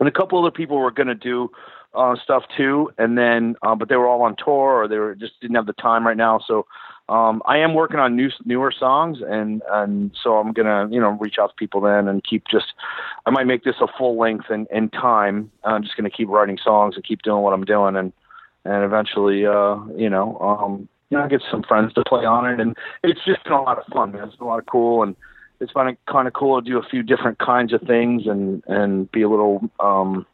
And 0.00 0.08
a 0.08 0.12
couple 0.12 0.38
other 0.38 0.50
people 0.50 0.78
were 0.78 0.90
going 0.90 1.08
to 1.08 1.14
do 1.14 1.50
uh, 1.94 2.14
stuff 2.22 2.44
too, 2.56 2.90
and 2.98 3.16
then 3.16 3.56
uh, 3.62 3.74
but 3.74 3.88
they 3.88 3.96
were 3.96 4.06
all 4.06 4.22
on 4.22 4.36
tour 4.36 4.82
or 4.82 4.88
they 4.88 4.98
were 4.98 5.14
just 5.14 5.40
didn't 5.40 5.56
have 5.56 5.66
the 5.66 5.72
time 5.72 6.06
right 6.06 6.16
now. 6.16 6.38
So 6.46 6.66
um, 7.08 7.42
I 7.46 7.58
am 7.58 7.74
working 7.74 7.98
on 7.98 8.14
new 8.14 8.28
newer 8.44 8.70
songs, 8.70 9.18
and 9.26 9.62
and 9.70 10.10
so 10.22 10.36
I'm 10.36 10.52
gonna 10.52 10.88
you 10.90 11.00
know 11.00 11.10
reach 11.12 11.36
out 11.40 11.48
to 11.48 11.54
people 11.56 11.80
then 11.80 12.06
and 12.06 12.22
keep 12.22 12.44
just 12.50 12.74
I 13.24 13.30
might 13.30 13.46
make 13.46 13.64
this 13.64 13.76
a 13.80 13.86
full 13.98 14.18
length 14.18 14.50
in, 14.50 14.66
in 14.70 14.90
time. 14.90 15.50
I'm 15.64 15.82
just 15.82 15.96
gonna 15.96 16.10
keep 16.10 16.28
writing 16.28 16.58
songs 16.62 16.96
and 16.96 17.04
keep 17.04 17.22
doing 17.22 17.42
what 17.42 17.54
I'm 17.54 17.64
doing, 17.64 17.96
and 17.96 18.12
and 18.64 18.84
eventually 18.84 19.46
uh, 19.46 19.78
you 19.96 20.10
know 20.10 20.38
um, 20.40 20.88
you 21.08 21.16
know 21.16 21.26
get 21.26 21.42
some 21.50 21.62
friends 21.62 21.94
to 21.94 22.04
play 22.04 22.26
on 22.26 22.46
it, 22.46 22.60
and 22.60 22.76
it's 23.02 23.24
just 23.24 23.42
been 23.44 23.54
a 23.54 23.62
lot 23.62 23.78
of 23.78 23.86
fun, 23.86 24.12
man. 24.12 24.28
It's 24.28 24.36
been 24.36 24.46
a 24.46 24.50
lot 24.50 24.58
of 24.58 24.66
cool 24.66 25.02
and. 25.02 25.16
It's 25.60 25.72
been 25.72 25.96
kind 26.08 26.28
of 26.28 26.34
cool 26.34 26.60
to 26.62 26.68
do 26.70 26.78
a 26.78 26.82
few 26.82 27.02
different 27.02 27.38
kinds 27.38 27.72
of 27.72 27.80
things 27.82 28.26
and 28.26 28.62
and 28.66 29.10
be 29.10 29.22
a 29.22 29.28
little 29.28 29.68
um, 29.80 30.24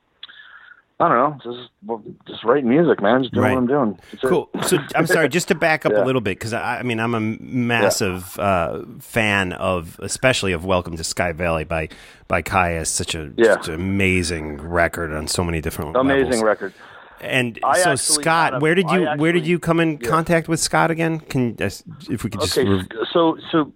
I 1.00 1.08
don't 1.08 1.16
know, 1.44 1.52
just 1.54 1.70
well, 1.84 2.02
just 2.26 2.44
writing 2.44 2.68
music, 2.68 3.02
man. 3.02 3.22
Just 3.24 3.34
doing 3.34 3.44
Right. 3.44 3.52
what 3.54 3.58
I'm 3.58 3.66
doing. 3.66 3.98
That's 4.12 4.24
it. 4.24 4.28
Cool. 4.28 4.48
So 4.62 4.78
I'm 4.94 5.06
sorry, 5.08 5.28
just 5.28 5.48
to 5.48 5.54
back 5.56 5.84
up 5.84 5.92
Yeah. 5.96 6.04
a 6.04 6.06
little 6.06 6.20
bit, 6.20 6.38
because 6.38 6.52
I, 6.52 6.78
I 6.78 6.82
mean 6.84 7.00
I'm 7.00 7.14
a 7.14 7.20
massive 7.20 8.38
uh, 8.38 8.82
fan 9.00 9.52
of, 9.54 9.98
especially 10.00 10.52
of 10.52 10.64
"Welcome 10.64 10.96
to 10.96 11.04
Sky 11.04 11.32
Valley" 11.32 11.64
by 11.64 11.88
by 12.28 12.42
Kyuss. 12.42 12.86
Such 12.86 13.14
a 13.16 13.32
Yeah. 13.36 13.54
such 13.54 13.68
an 13.68 13.74
amazing 13.74 14.60
record 14.60 15.12
on 15.12 15.26
so 15.26 15.42
many 15.42 15.60
different 15.60 15.96
Amazing 15.96 16.26
levels. 16.26 16.42
record. 16.44 16.74
And 17.20 17.58
I 17.64 17.78
so 17.78 17.96
Scott, 17.96 18.54
a- 18.54 18.58
where 18.60 18.74
did 18.76 18.88
you 18.90 19.06
I 19.08 19.16
where 19.16 19.32
did 19.32 19.46
you 19.46 19.58
come 19.58 19.80
in 19.80 19.98
yeah. 20.00 20.08
contact 20.08 20.46
with 20.48 20.60
Scott 20.60 20.90
again? 20.92 21.18
Can 21.18 21.56
uh, 21.60 21.70
if 22.08 22.22
we 22.22 22.30
could 22.30 22.40
just 22.40 22.56
Okay, 22.56 22.68
rev- 22.68 22.86
so 23.12 23.36
so 23.50 23.72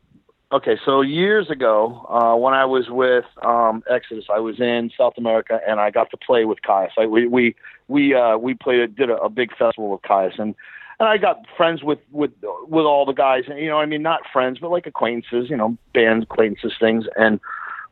okay, 0.52 0.78
so 0.84 1.00
years 1.00 1.50
ago, 1.50 2.06
uh, 2.08 2.36
when 2.36 2.54
I 2.54 2.64
was 2.64 2.88
with 2.88 3.24
um, 3.42 3.82
Exodus, 3.90 4.26
I 4.32 4.40
was 4.40 4.60
in 4.60 4.90
South 4.96 5.14
America, 5.16 5.60
and 5.66 5.80
I 5.80 5.90
got 5.90 6.10
to 6.10 6.16
play 6.16 6.44
with 6.44 6.58
Kyuss. 6.62 6.90
I, 6.98 7.06
we 7.06 7.26
we 7.26 7.54
we 7.88 8.14
uh, 8.14 8.36
we 8.36 8.54
played 8.54 8.96
did 8.96 9.10
a, 9.10 9.16
a 9.16 9.28
big 9.28 9.50
festival 9.56 9.90
with 9.90 10.02
Kyuss, 10.02 10.38
and 10.38 10.54
and 11.00 11.08
I 11.08 11.16
got 11.16 11.46
friends 11.56 11.82
with 11.82 11.98
with 12.10 12.32
with 12.66 12.84
all 12.84 13.06
the 13.06 13.12
guys, 13.12 13.44
and 13.48 13.58
you 13.58 13.68
know, 13.68 13.78
I 13.78 13.86
mean, 13.86 14.02
not 14.02 14.22
friends, 14.32 14.58
but 14.60 14.70
like 14.70 14.86
acquaintances, 14.86 15.50
you 15.50 15.56
know, 15.56 15.76
band 15.92 16.24
acquaintances, 16.24 16.74
things, 16.80 17.04
and 17.16 17.40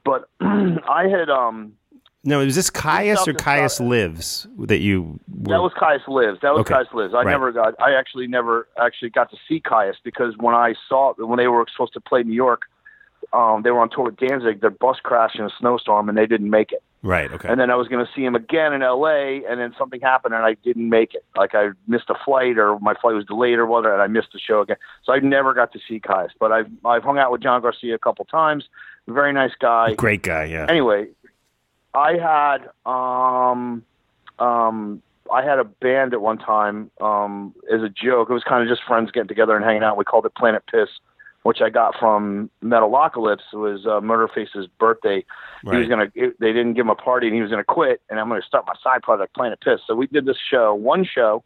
but 0.05 0.29
I 0.40 1.09
had 1.09 1.31
um. 1.31 1.75
No, 2.26 2.38
was 2.40 2.54
this 2.56 2.70
Kyuss 2.70 3.26
or 3.28 3.32
Kyuss 3.32 3.80
lives 3.80 4.46
that 4.58 4.78
you? 4.78 5.18
Were, 5.28 5.54
That 5.54 5.62
was 5.62 5.72
Kyuss 5.72 6.06
Lives. 6.08 6.40
That 6.42 6.52
was 6.52 6.60
Okay. 6.62 6.74
Kyuss 6.74 6.92
Lives. 6.92 7.14
I 7.14 7.18
Right. 7.18 7.30
never 7.30 7.52
got. 7.52 7.74
I 7.80 7.94
actually 7.94 8.26
never 8.26 8.68
actually 8.78 9.10
got 9.10 9.30
to 9.30 9.36
see 9.48 9.60
Kyuss 9.60 9.94
because 10.02 10.34
when 10.38 10.54
I 10.54 10.74
saw 10.88 11.14
when 11.18 11.38
they 11.38 11.46
were 11.48 11.64
supposed 11.72 11.92
to 11.94 12.00
play 12.00 12.22
New 12.22 12.34
York, 12.34 12.62
um, 13.32 13.62
they 13.62 13.70
were 13.70 13.80
on 13.80 13.88
tour 13.90 14.04
with 14.06 14.16
Danzig. 14.16 14.60
Their 14.60 14.70
bus 14.70 14.98
crashed 15.02 15.38
in 15.38 15.44
a 15.44 15.50
snowstorm 15.58 16.08
and 16.08 16.16
they 16.18 16.26
didn't 16.26 16.50
make 16.50 16.72
it. 16.72 16.82
right. 17.02 17.30
Okay. 17.32 17.48
And 17.48 17.60
then 17.60 17.70
I 17.70 17.76
was 17.76 17.86
going 17.86 18.04
to 18.04 18.10
see 18.12 18.24
him 18.24 18.34
again 18.34 18.72
in 18.72 18.82
L.A. 18.82 19.44
and 19.48 19.60
then 19.60 19.72
something 19.78 20.00
happened 20.00 20.34
and 20.34 20.44
I 20.44 20.54
didn't 20.64 20.88
make 20.90 21.14
it. 21.14 21.24
Like 21.36 21.54
I 21.54 21.68
missed 21.86 22.10
a 22.10 22.14
flight 22.24 22.58
or 22.58 22.78
my 22.80 22.94
flight 22.94 23.14
was 23.14 23.24
delayed 23.24 23.58
or 23.58 23.66
whatever, 23.66 23.92
and 23.94 24.02
I 24.02 24.08
missed 24.08 24.32
the 24.32 24.40
show 24.40 24.60
again. 24.62 24.76
So 25.04 25.12
I 25.12 25.20
never 25.20 25.54
got 25.54 25.72
to 25.74 25.78
see 25.88 26.00
Kyuss. 26.00 26.30
But 26.40 26.50
I've 26.50 26.66
I've 26.84 27.04
hung 27.04 27.18
out 27.18 27.30
with 27.30 27.42
John 27.42 27.62
Garcia 27.62 27.94
a 27.94 27.98
couple 27.98 28.24
times. 28.24 28.64
Very 29.08 29.32
nice 29.32 29.52
guy 29.60 29.94
Great 29.94 30.22
guy. 30.22 30.44
Yeah. 30.46 30.66
anyway, 30.68 31.06
I 31.96 32.18
had 32.18 32.68
um 32.85 33.82
um 34.38 35.02
I 35.32 35.42
had 35.42 35.59
a 35.59 35.64
band 35.64 36.12
at 36.12 36.20
one 36.20 36.37
time 36.37 36.90
um 37.00 37.54
as 37.72 37.82
a 37.82 37.88
joke. 37.88 38.28
It 38.28 38.35
was 38.35 38.44
kind 38.44 38.62
of 38.62 38.68
just 38.68 38.87
friends 38.87 39.11
getting 39.11 39.28
together 39.28 39.56
and 39.56 39.64
hanging 39.64 39.82
out. 39.82 39.96
We 39.96 40.04
called 40.04 40.26
it 40.26 40.35
Planet 40.35 40.62
Piss, 40.70 40.90
which 41.42 41.62
I 41.62 41.70
got 41.70 41.98
from 41.98 42.50
Metalocalypse. 42.62 43.40
It 43.52 43.56
was 43.56 43.87
uh, 43.87 44.00
Murderface's 44.00 44.68
birthday. 44.78 45.24
He 45.64 45.78
was 45.78 45.88
gonna. 45.88 46.12
It, 46.14 46.38
they 46.38 46.52
didn't 46.52 46.74
give 46.74 46.85
him 46.85 46.90
a 46.90 46.94
party, 46.94 47.28
and 47.28 47.35
he 47.35 47.40
was 47.40 47.50
gonna 47.50 47.64
quit. 47.64 48.02
And 48.11 48.20
I'm 48.20 48.28
gonna 48.28 48.42
start 48.42 48.66
my 48.66 48.74
side 48.85 49.02
project, 49.02 49.35
Planet 49.35 49.59
Piss. 49.61 49.80
So 49.87 49.94
we 49.94 50.06
did 50.06 50.26
this 50.26 50.38
show, 50.50 50.74
one 50.74 51.04
show, 51.04 51.42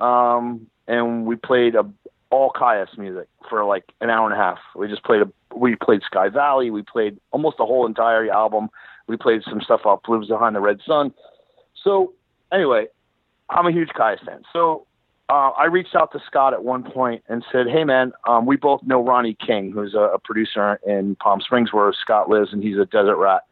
um, 0.00 0.68
and 0.86 1.26
we 1.26 1.34
played 1.34 1.74
a 1.74 1.84
all 2.30 2.50
Kyuss 2.50 2.96
music 2.96 3.28
for 3.48 3.64
like 3.64 3.84
an 4.00 4.08
hour 4.08 4.24
and 4.24 4.34
a 4.34 4.42
half. 4.42 4.58
We 4.76 4.86
just 4.88 5.02
played 5.04 5.22
a 5.22 5.32
we 5.54 5.74
played 5.76 6.02
Sky 6.02 6.28
Valley, 6.28 6.70
we 6.70 6.82
played 6.82 7.18
almost 7.32 7.56
the 7.58 7.66
whole 7.66 7.86
entire 7.86 8.30
album. 8.30 8.70
We 9.06 9.16
played 9.16 9.42
some 9.48 9.60
stuff 9.60 9.82
off 9.84 10.02
Blues 10.02 10.28
Behind 10.28 10.56
the 10.56 10.60
Red 10.60 10.80
Sun. 10.86 11.12
So 11.82 12.12
anyway, 12.52 12.86
I'm 13.50 13.66
a 13.66 13.72
huge 13.72 13.90
Kyuss 13.90 14.24
fan. 14.24 14.42
So 14.52 14.86
uh, 15.28 15.50
I 15.56 15.66
reached 15.66 15.94
out 15.94 16.12
to 16.12 16.20
Scott 16.26 16.52
at 16.52 16.64
one 16.64 16.82
point 16.82 17.22
and 17.28 17.44
said, 17.50 17.66
"Hey 17.66 17.84
man, 17.84 18.12
um, 18.26 18.46
we 18.46 18.56
both 18.56 18.82
know 18.82 19.02
Ronnie 19.02 19.36
King, 19.46 19.72
who's 19.72 19.94
a, 19.94 20.00
a 20.14 20.18
producer 20.18 20.78
in 20.86 21.16
Palm 21.16 21.40
Springs 21.40 21.72
where 21.72 21.92
Scott 21.92 22.28
lives, 22.28 22.52
and 22.52 22.62
he's 22.62 22.78
a 22.78 22.84
desert 22.86 23.16
rat. 23.16 23.42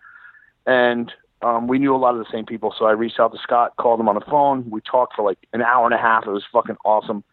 And 0.66 1.12
um, 1.42 1.66
we 1.66 1.78
knew 1.78 1.94
a 1.94 1.98
lot 1.98 2.14
of 2.14 2.18
the 2.18 2.30
same 2.30 2.46
people. 2.46 2.74
So 2.78 2.84
I 2.84 2.92
reached 2.92 3.18
out 3.18 3.32
to 3.32 3.38
Scott, 3.42 3.76
called 3.76 4.00
him 4.00 4.08
on 4.08 4.14
the 4.14 4.20
phone. 4.20 4.68
We 4.70 4.80
talked 4.80 5.16
for 5.16 5.22
like 5.22 5.38
an 5.52 5.62
hour 5.62 5.86
and 5.86 5.94
a 5.94 5.98
half. 5.98 6.26
It 6.26 6.30
was 6.30 6.44
fucking 6.52 6.76
awesome. 6.84 7.24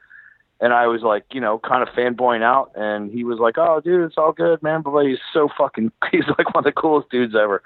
And 0.62 0.74
I 0.74 0.88
was 0.88 1.04
like, 1.04 1.26
you 1.32 1.40
know, 1.40 1.60
kind 1.60 1.84
of 1.84 1.90
fanboying 1.90 2.42
out. 2.42 2.72
And 2.76 3.12
he 3.12 3.24
was 3.24 3.40
like, 3.40 3.58
"Oh, 3.58 3.82
dude, 3.84 4.06
it's 4.06 4.18
all 4.18 4.32
good, 4.32 4.64
man." 4.64 4.82
But 4.82 5.06
he's 5.06 5.20
so 5.34 5.50
fucking. 5.58 5.92
He's 6.12 6.28
like 6.38 6.54
one 6.54 6.62
of 6.62 6.64
the 6.66 6.72
coolest 6.72 7.10
dudes 7.10 7.36
ever. 7.36 7.62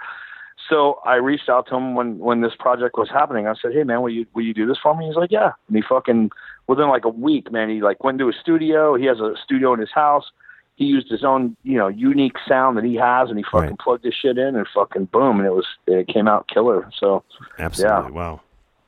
So 0.69 0.99
I 1.05 1.15
reached 1.15 1.49
out 1.49 1.67
to 1.67 1.75
him 1.75 1.93
when 1.95 2.19
when 2.19 2.41
this 2.41 2.53
project 2.57 2.97
was 2.97 3.09
happening. 3.09 3.47
I 3.47 3.53
said, 3.61 3.73
"Hey 3.73 3.83
man, 3.83 4.01
will 4.01 4.09
you 4.09 4.25
will 4.33 4.43
you 4.43 4.53
do 4.53 4.65
this 4.65 4.77
for 4.81 4.95
me?" 4.95 5.07
He's 5.07 5.15
like, 5.15 5.31
"Yeah." 5.31 5.51
And 5.67 5.75
he 5.75 5.81
fucking 5.87 6.31
within 6.67 6.87
like 6.87 7.05
a 7.05 7.09
week, 7.09 7.51
man, 7.51 7.69
he 7.69 7.81
like 7.81 8.03
went 8.03 8.19
to 8.19 8.29
a 8.29 8.33
studio. 8.33 8.95
He 8.95 9.05
has 9.05 9.19
a 9.19 9.33
studio 9.43 9.73
in 9.73 9.79
his 9.79 9.91
house. 9.91 10.31
He 10.75 10.85
used 10.85 11.09
his 11.09 11.23
own, 11.23 11.55
you 11.63 11.77
know, 11.77 11.87
unique 11.87 12.37
sound 12.47 12.77
that 12.77 12.83
he 12.85 12.95
has, 12.95 13.29
and 13.29 13.37
he 13.37 13.43
fucking 13.43 13.69
Right. 13.69 13.79
plugged 13.79 14.05
his 14.05 14.13
shit 14.15 14.37
in, 14.37 14.55
and 14.55 14.65
fucking 14.73 15.05
boom, 15.05 15.37
and 15.39 15.45
it 15.45 15.53
was 15.53 15.65
it 15.85 16.07
came 16.07 16.27
out 16.27 16.47
killer. 16.47 16.89
So 16.97 17.23
Absolutely. 17.59 17.95
yeah, 18.05 18.09
Wow. 18.09 18.39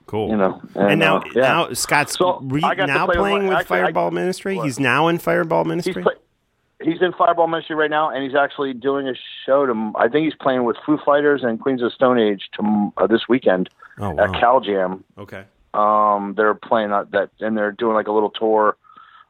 Cool. 0.08 0.30
you 0.30 0.38
know, 0.38 0.62
and, 0.76 1.00
now, 1.00 1.18
uh, 1.18 1.24
yeah. 1.36 1.42
now 1.42 1.74
Scott's 1.74 2.16
So, 2.18 2.40
re- 2.44 2.62
I 2.64 2.76
got 2.76 2.86
to 2.86 2.94
now 2.94 3.06
play 3.06 3.14
with 3.16 3.18
playing 3.18 3.38
my- 3.44 3.50
with 3.50 3.58
actually, 3.60 3.80
I- 3.80 3.84
Fireball 3.86 4.12
Ministry. 4.12 4.56
what? 4.58 4.66
He's 4.66 4.80
now 4.80 5.08
in 5.08 5.18
Fireball 5.18 5.66
Ministry. 5.66 6.04
He's 6.84 7.02
in 7.02 7.14
Fireball 7.14 7.48
Ministry 7.48 7.76
right 7.76 7.90
now, 7.90 8.10
and 8.10 8.24
he's 8.24 8.36
actually 8.36 8.74
doing 8.74 9.08
a 9.08 9.14
show. 9.46 9.66
To 9.66 9.94
I 9.98 10.10
think 10.10 10.26
he's 10.26 10.36
playing 10.36 10.66
with 10.66 10.76
Foo 10.86 11.00
Fighters 11.06 11.42
and 11.44 11.60
Queens 11.60 11.82
of 11.82 11.94
Stone 11.94 12.20
Age 12.20 12.50
to, 12.56 12.94
uh, 12.98 13.08
this 13.08 13.22
weekend 13.30 13.70
oh 14.00 14.18
at. 14.20 14.34
Cal 14.40 14.60
Jam. 14.60 15.04
okay. 15.18 15.46
Um, 15.74 16.36
they're 16.38 16.54
playing 16.54 16.92
that, 16.92 17.12
that, 17.12 17.32
and 17.42 17.58
they're 17.58 17.74
doing 17.74 17.96
like 17.96 18.08
a 18.08 18.12
little 18.12 18.30
tour. 18.30 18.78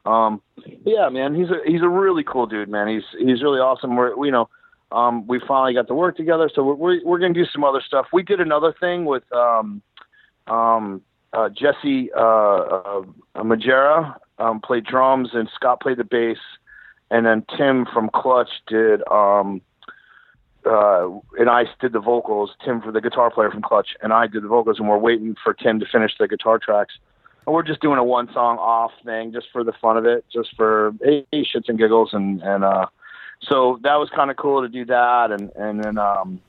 Um, 0.04 0.40
yeah, 0.84 1.08
man, 1.08 1.34
he's 1.34 1.50
a 1.50 1.58
he's 1.66 1.82
a 1.82 1.88
really 1.88 2.22
cool 2.22 2.46
dude, 2.46 2.68
man. 2.68 2.86
He's 2.86 3.02
he's 3.18 3.42
really 3.42 3.58
awesome. 3.58 3.96
We're 3.96 4.24
you 4.24 4.30
know, 4.30 4.48
um, 4.92 5.26
we 5.26 5.40
finally 5.40 5.74
got 5.74 5.88
to 5.88 5.94
work 5.94 6.16
together, 6.16 6.48
so 6.54 6.62
we're 6.62 6.74
we're, 6.74 7.04
we're 7.04 7.18
gonna 7.18 7.34
do 7.34 7.46
some 7.52 7.64
other 7.64 7.82
stuff. 7.84 8.06
We 8.12 8.22
did 8.22 8.40
another 8.40 8.72
thing 8.78 9.04
with 9.04 9.24
um, 9.32 9.82
um, 10.46 11.02
uh, 11.32 11.48
Jesse 11.48 12.10
uh, 12.16 12.20
uh, 12.20 13.02
Margera 13.36 14.16
um, 14.38 14.60
played 14.60 14.84
drums, 14.84 15.30
and 15.32 15.48
Scott 15.54 15.80
played 15.80 15.96
the 15.96 16.04
bass, 16.04 16.38
and 17.10 17.24
then 17.26 17.44
Tim 17.56 17.86
from 17.92 18.10
Clutch 18.12 18.50
did 18.66 19.06
um, 19.08 19.60
uh, 20.64 21.08
and 21.38 21.48
I 21.48 21.64
did 21.80 21.92
the 21.92 22.00
vocals. 22.00 22.50
Tim 22.64 22.80
for 22.80 22.90
the 22.90 23.00
guitar 23.00 23.30
player 23.30 23.50
from 23.50 23.62
Clutch, 23.62 23.96
and 24.02 24.12
I 24.12 24.26
did 24.26 24.42
the 24.42 24.48
vocals, 24.48 24.78
and 24.78 24.88
we're 24.88 24.98
waiting 24.98 25.36
for 25.42 25.54
Tim 25.54 25.78
to 25.80 25.86
finish 25.86 26.12
the 26.18 26.26
guitar 26.26 26.58
tracks. 26.58 26.94
And 27.46 27.54
we're 27.54 27.62
just 27.62 27.80
doing 27.80 27.98
a 27.98 28.04
one 28.04 28.32
song 28.32 28.58
off 28.58 28.90
thing, 29.04 29.32
just 29.32 29.46
for 29.52 29.62
the 29.62 29.72
fun 29.72 29.96
of 29.96 30.04
it, 30.04 30.24
just 30.32 30.56
for 30.56 30.92
hey, 31.02 31.26
shits 31.32 31.68
and 31.68 31.78
giggles, 31.78 32.10
and 32.12 32.42
and 32.42 32.64
uh, 32.64 32.86
so 33.40 33.78
that 33.82 33.94
was 33.96 34.10
kind 34.10 34.30
of 34.30 34.36
cool 34.36 34.62
to 34.62 34.68
do 34.68 34.84
that, 34.86 35.30
and 35.30 35.50
and 35.54 35.84
then 35.84 35.98
um, 35.98 36.40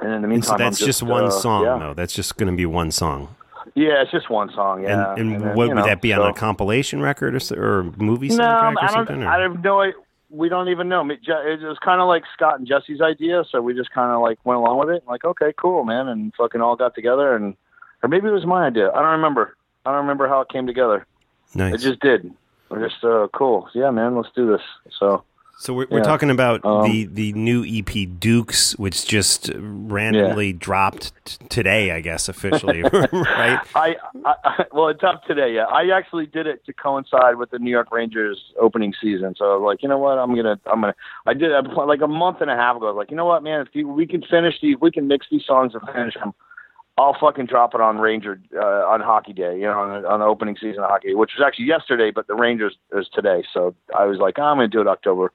and 0.00 0.12
in 0.12 0.22
the 0.22 0.26
And 0.26 0.28
meantime, 0.28 0.48
so 0.48 0.52
I'm 0.54 0.58
that's 0.58 0.78
just, 0.78 1.02
one 1.02 1.24
uh, 1.24 1.30
song, 1.30 1.64
yeah. 1.64 1.78
though. 1.78 1.94
That's 1.94 2.14
just 2.14 2.36
going 2.36 2.50
to 2.50 2.56
be 2.56 2.66
one 2.66 2.90
song. 2.90 3.34
Yeah, 3.76 4.00
it's 4.00 4.10
just 4.10 4.30
one 4.30 4.50
song. 4.54 4.82
Yeah, 4.82 5.12
and 5.12 5.20
and 5.34 5.42
then, 5.42 5.54
what 5.54 5.68
would 5.68 5.76
know, 5.76 5.84
that 5.84 6.00
be 6.00 6.12
on 6.14 6.30
a 6.30 6.32
compilation 6.32 7.02
record 7.02 7.34
or, 7.34 7.62
or 7.62 7.82
movie 7.98 8.28
no, 8.28 8.36
soundtrack 8.38 8.72
or 8.72 8.78
I 8.82 8.86
don't. 8.86 8.92
something? 8.92 9.22
or- 9.22 9.28
I 9.28 9.42
have 9.42 9.62
no. 9.62 9.92
We 10.30 10.48
don't 10.48 10.70
even 10.70 10.88
know. 10.88 11.08
It 11.08 11.20
was 11.62 11.78
kind 11.84 12.00
of 12.00 12.08
like 12.08 12.24
Scott 12.34 12.58
and 12.58 12.66
Jesse's 12.66 13.00
idea, 13.00 13.44
so 13.48 13.60
we 13.60 13.74
just 13.74 13.92
kind 13.92 14.10
of 14.10 14.22
like 14.22 14.38
went 14.44 14.58
along 14.58 14.78
with 14.78 14.88
it. 14.90 15.04
Like, 15.06 15.24
okay, 15.24 15.52
cool, 15.56 15.84
man, 15.84 16.08
and 16.08 16.34
fucking 16.34 16.60
all 16.60 16.74
got 16.74 16.94
together, 16.94 17.36
and 17.36 17.54
or 18.02 18.08
maybe 18.08 18.26
it 18.28 18.32
was 18.32 18.46
my 18.46 18.66
idea. 18.66 18.90
I 18.90 19.02
don't 19.02 19.12
remember. 19.12 19.56
I 19.84 19.90
don't 19.90 20.00
remember 20.00 20.26
how 20.26 20.40
it 20.40 20.48
came 20.48 20.66
together. 20.66 21.06
nice. 21.54 21.74
It 21.74 21.78
just 21.78 22.00
did. 22.00 22.32
We're 22.70 22.88
just 22.88 23.04
uh, 23.04 23.28
cool. 23.34 23.68
Yeah, 23.74 23.90
man, 23.90 24.16
let's 24.16 24.30
do 24.34 24.50
this. 24.50 24.62
So 24.98 25.22
So 25.58 25.72
we're, 25.72 25.86
we're 25.90 25.98
Yeah. 25.98 26.04
talking 26.04 26.30
about 26.30 26.62
Um, 26.66 26.82
the, 26.82 27.06
the 27.06 27.32
new 27.32 27.64
EP 27.66 28.06
Dukes, 28.20 28.76
which 28.78 29.06
just 29.06 29.50
randomly 29.56 30.52
dropped 30.52 31.12
t- 31.24 31.46
today, 31.48 31.92
I 31.92 32.00
guess 32.00 32.28
officially, 32.28 32.82
right? 33.12 33.58
I, 33.74 33.96
I, 34.26 34.64
well, 34.72 34.88
it's 34.88 35.02
up 35.02 35.24
today. 35.24 35.54
Yeah, 35.54 35.64
I 35.64 35.96
actually 35.96 36.26
did 36.26 36.46
it 36.46 36.64
to 36.66 36.74
coincide 36.74 37.36
with 37.36 37.50
the 37.50 37.58
New 37.58 37.70
York 37.70 37.90
Rangers 37.90 38.52
opening 38.60 38.92
season. 39.00 39.34
So 39.36 39.46
I 39.46 39.56
was 39.56 39.64
like, 39.64 39.82
you 39.82 39.88
know 39.88 39.98
what, 39.98 40.18
I'm 40.18 40.34
gonna, 40.36 40.60
I'm 40.66 40.80
gonna. 40.82 40.94
I 41.24 41.32
did 41.32 41.50
it 41.50 41.64
like 41.72 42.02
a 42.02 42.06
month 42.08 42.42
and 42.42 42.50
a 42.50 42.56
half 42.56 42.76
ago. 42.76 42.88
I 42.88 42.90
was 42.90 42.96
like, 42.98 43.10
you 43.10 43.16
know 43.16 43.24
what, 43.24 43.42
man, 43.42 43.62
if 43.62 43.68
you, 43.72 43.88
we 43.88 44.06
can 44.06 44.22
finish 44.22 44.60
these, 44.60 44.76
we 44.80 44.90
can 44.90 45.08
mix 45.08 45.26
these 45.30 45.44
songs 45.46 45.72
and 45.74 45.82
finish 45.94 46.14
them. 46.14 46.34
I'll 46.98 47.16
fucking 47.18 47.46
drop 47.46 47.74
it 47.74 47.80
on 47.80 47.98
Ranger 47.98 48.40
uh, 48.54 48.60
on 48.88 49.00
Hockey 49.00 49.32
Day, 49.34 49.54
you 49.56 49.64
know, 49.66 49.78
on, 49.78 50.04
on 50.06 50.20
the 50.20 50.26
opening 50.26 50.56
season 50.60 50.82
of 50.82 50.88
hockey, 50.90 51.14
which 51.14 51.32
was 51.38 51.44
actually 51.46 51.66
yesterday, 51.66 52.10
but 52.10 52.26
the 52.26 52.34
Rangers 52.34 52.76
is 52.92 53.06
today. 53.12 53.42
So 53.54 53.74
I 53.96 54.04
was 54.04 54.18
like, 54.18 54.38
I'm 54.38 54.56
gonna 54.58 54.68
do 54.68 54.80
it 54.80 54.86
October, 54.86 55.30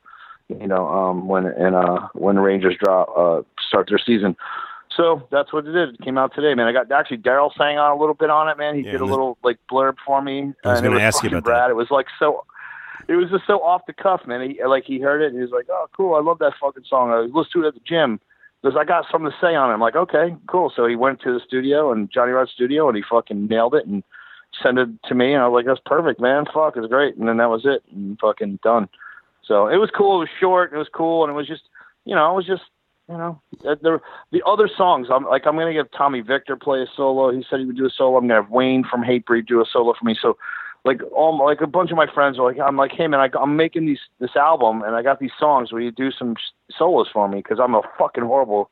you 0.59 0.67
know, 0.67 0.87
um, 0.87 1.27
when 1.27 1.45
and 1.45 1.75
uh, 1.75 2.07
when 2.13 2.35
the 2.35 2.41
Rangers 2.41 2.75
drop 2.81 3.09
uh, 3.15 3.41
start 3.67 3.87
their 3.89 3.99
season. 3.99 4.35
So 4.95 5.25
that's 5.31 5.53
what 5.53 5.65
it 5.65 5.71
did. 5.71 5.95
It 5.95 6.01
came 6.01 6.17
out 6.17 6.35
today, 6.35 6.53
man. 6.53 6.67
I 6.67 6.73
got 6.73 6.91
actually 6.91 7.19
Darryl 7.19 7.49
sang 7.57 7.77
on 7.77 7.91
a 7.91 7.99
little 7.99 8.13
bit 8.13 8.29
on 8.29 8.49
it, 8.49 8.57
man. 8.57 8.75
He 8.75 8.81
Yeah, 8.81 8.91
did 8.91 9.01
a 9.01 9.05
little 9.05 9.37
like 9.43 9.57
blurb 9.71 9.95
for 10.05 10.21
me. 10.21 10.53
I 10.65 10.73
was 10.73 10.81
gonna 10.81 10.99
ask 10.99 11.23
you 11.23 11.29
about 11.29 11.45
that. 11.45 11.69
It 11.69 11.75
was 11.75 11.89
like 11.91 12.07
so. 12.19 12.43
It 13.07 13.15
was 13.15 13.29
just 13.29 13.47
so 13.47 13.63
off 13.63 13.85
the 13.87 13.93
cuff, 13.93 14.21
man. 14.27 14.49
He 14.49 14.63
like 14.63 14.83
he 14.83 14.99
heard 14.99 15.21
it 15.21 15.27
and 15.27 15.35
he 15.35 15.41
was 15.41 15.51
like, 15.51 15.67
"Oh, 15.69 15.87
cool! 15.95 16.15
I 16.15 16.19
love 16.19 16.39
that 16.39 16.53
fucking 16.59 16.83
song. 16.87 17.11
I 17.11 17.19
listened 17.21 17.53
to 17.53 17.63
it 17.63 17.67
at 17.69 17.73
the 17.75 17.81
gym." 17.85 18.19
Because 18.61 18.77
I 18.77 18.83
got 18.83 19.05
something 19.11 19.31
to 19.31 19.37
say 19.41 19.55
on 19.55 19.71
it. 19.71 19.73
I'm 19.73 19.79
like, 19.79 19.95
okay, 19.95 20.35
cool. 20.47 20.71
So 20.75 20.85
he 20.85 20.95
went 20.95 21.19
to 21.21 21.33
the 21.33 21.39
studio 21.43 21.91
and 21.91 22.11
Johnny 22.11 22.31
Rod's 22.31 22.51
studio 22.51 22.87
and 22.87 22.95
he 22.95 23.01
fucking 23.09 23.47
nailed 23.47 23.73
it 23.73 23.87
and 23.87 24.03
sent 24.61 24.77
it 24.77 24.87
to 25.05 25.15
me. 25.15 25.33
And 25.33 25.41
I 25.41 25.47
was 25.47 25.57
like, 25.57 25.65
that's 25.65 25.81
perfect, 25.83 26.21
man. 26.21 26.45
Fuck, 26.45 26.77
it's 26.77 26.85
great. 26.85 27.17
And 27.17 27.27
then 27.27 27.37
that 27.37 27.49
was 27.49 27.65
it. 27.65 27.81
And 27.91 28.19
fucking 28.19 28.59
done. 28.61 28.87
So 29.51 29.67
it 29.67 29.75
was 29.75 29.89
cool. 29.93 30.15
It 30.15 30.19
was 30.19 30.29
short. 30.39 30.71
It 30.71 30.77
was 30.77 30.87
cool. 30.93 31.25
And 31.25 31.31
it 31.31 31.35
was 31.35 31.45
just, 31.45 31.63
you 32.05 32.15
know, 32.15 32.31
it 32.31 32.35
was 32.35 32.45
just, 32.47 32.61
you 33.09 33.17
know, 33.17 33.41
the 33.61 33.99
the 34.31 34.41
other 34.45 34.69
songs. 34.69 35.09
I'm 35.11 35.25
like, 35.25 35.45
I'm 35.45 35.57
gonna 35.57 35.73
give 35.73 35.91
Tommy 35.91 36.21
Victor 36.21 36.55
play 36.55 36.81
a 36.81 36.85
solo. 36.95 37.31
He 37.33 37.45
said 37.49 37.59
he 37.59 37.65
would 37.65 37.75
do 37.75 37.85
a 37.85 37.89
solo. 37.89 38.15
I'm 38.17 38.29
gonna 38.29 38.41
have 38.43 38.49
Wayne 38.49 38.85
from 38.89 39.03
Hatebreed 39.03 39.47
do 39.47 39.59
a 39.59 39.65
solo 39.65 39.93
for 39.93 40.05
me. 40.05 40.15
So, 40.21 40.37
like, 40.85 41.01
all 41.13 41.37
like 41.43 41.59
a 41.59 41.67
bunch 41.67 41.91
of 41.91 41.97
my 41.97 42.07
friends 42.07 42.39
are 42.39 42.45
like, 42.49 42.59
I'm 42.65 42.77
like, 42.77 42.93
hey 42.93 43.07
man, 43.07 43.19
I, 43.19 43.29
I'm 43.37 43.57
making 43.57 43.87
these 43.87 43.99
this 44.19 44.37
album 44.37 44.83
and 44.83 44.95
I 44.95 45.01
got 45.01 45.19
these 45.19 45.33
songs. 45.37 45.73
Will 45.73 45.81
you 45.81 45.91
do 45.91 46.11
some 46.11 46.37
solos 46.71 47.09
for 47.11 47.27
me? 47.27 47.39
Because 47.39 47.59
I'm 47.59 47.75
a 47.75 47.81
fucking 47.99 48.23
horrible 48.23 48.69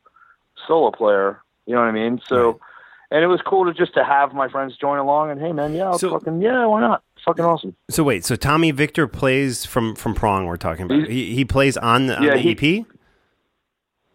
solo 0.65 0.91
player. 0.91 1.41
You 1.65 1.75
know 1.75 1.81
what 1.81 1.89
I 1.89 1.91
mean? 1.91 2.21
So. 2.25 2.61
And 3.11 3.23
it 3.23 3.27
was 3.27 3.41
cool 3.41 3.65
to 3.65 3.73
just 3.73 3.95
to 3.95 4.03
have 4.05 4.35
my 4.35 4.47
friends 4.49 4.77
join 4.77 4.99
along 4.99 5.31
and 5.31 5.41
hey 5.41 5.51
man, 5.51 5.73
yeah, 5.73 5.85
I'll 5.87 5.97
So- 5.97 6.11
fucking 6.11 6.43
yeah, 6.43 6.67
why 6.67 6.79
not? 6.81 7.01
Fucking 7.25 7.43
awesome. 7.45 7.75
So 7.89 8.03
wait, 8.03 8.25
so 8.25 8.35
Tommy 8.35 8.71
Victor 8.71 9.07
plays 9.07 9.65
from 9.65 9.95
from 9.95 10.13
Prong. 10.15 10.45
We're 10.45 10.57
talking 10.57 10.85
about. 10.85 10.99
He's- 10.99 11.09
He, 11.09 11.35
he 11.35 11.45
plays 11.45 11.77
on 11.77 12.07
the, 12.07 12.17
on 12.17 12.23
Yeah, 12.23 12.33
the 12.33 12.39
he- 12.39 12.51
EP. 12.79 12.85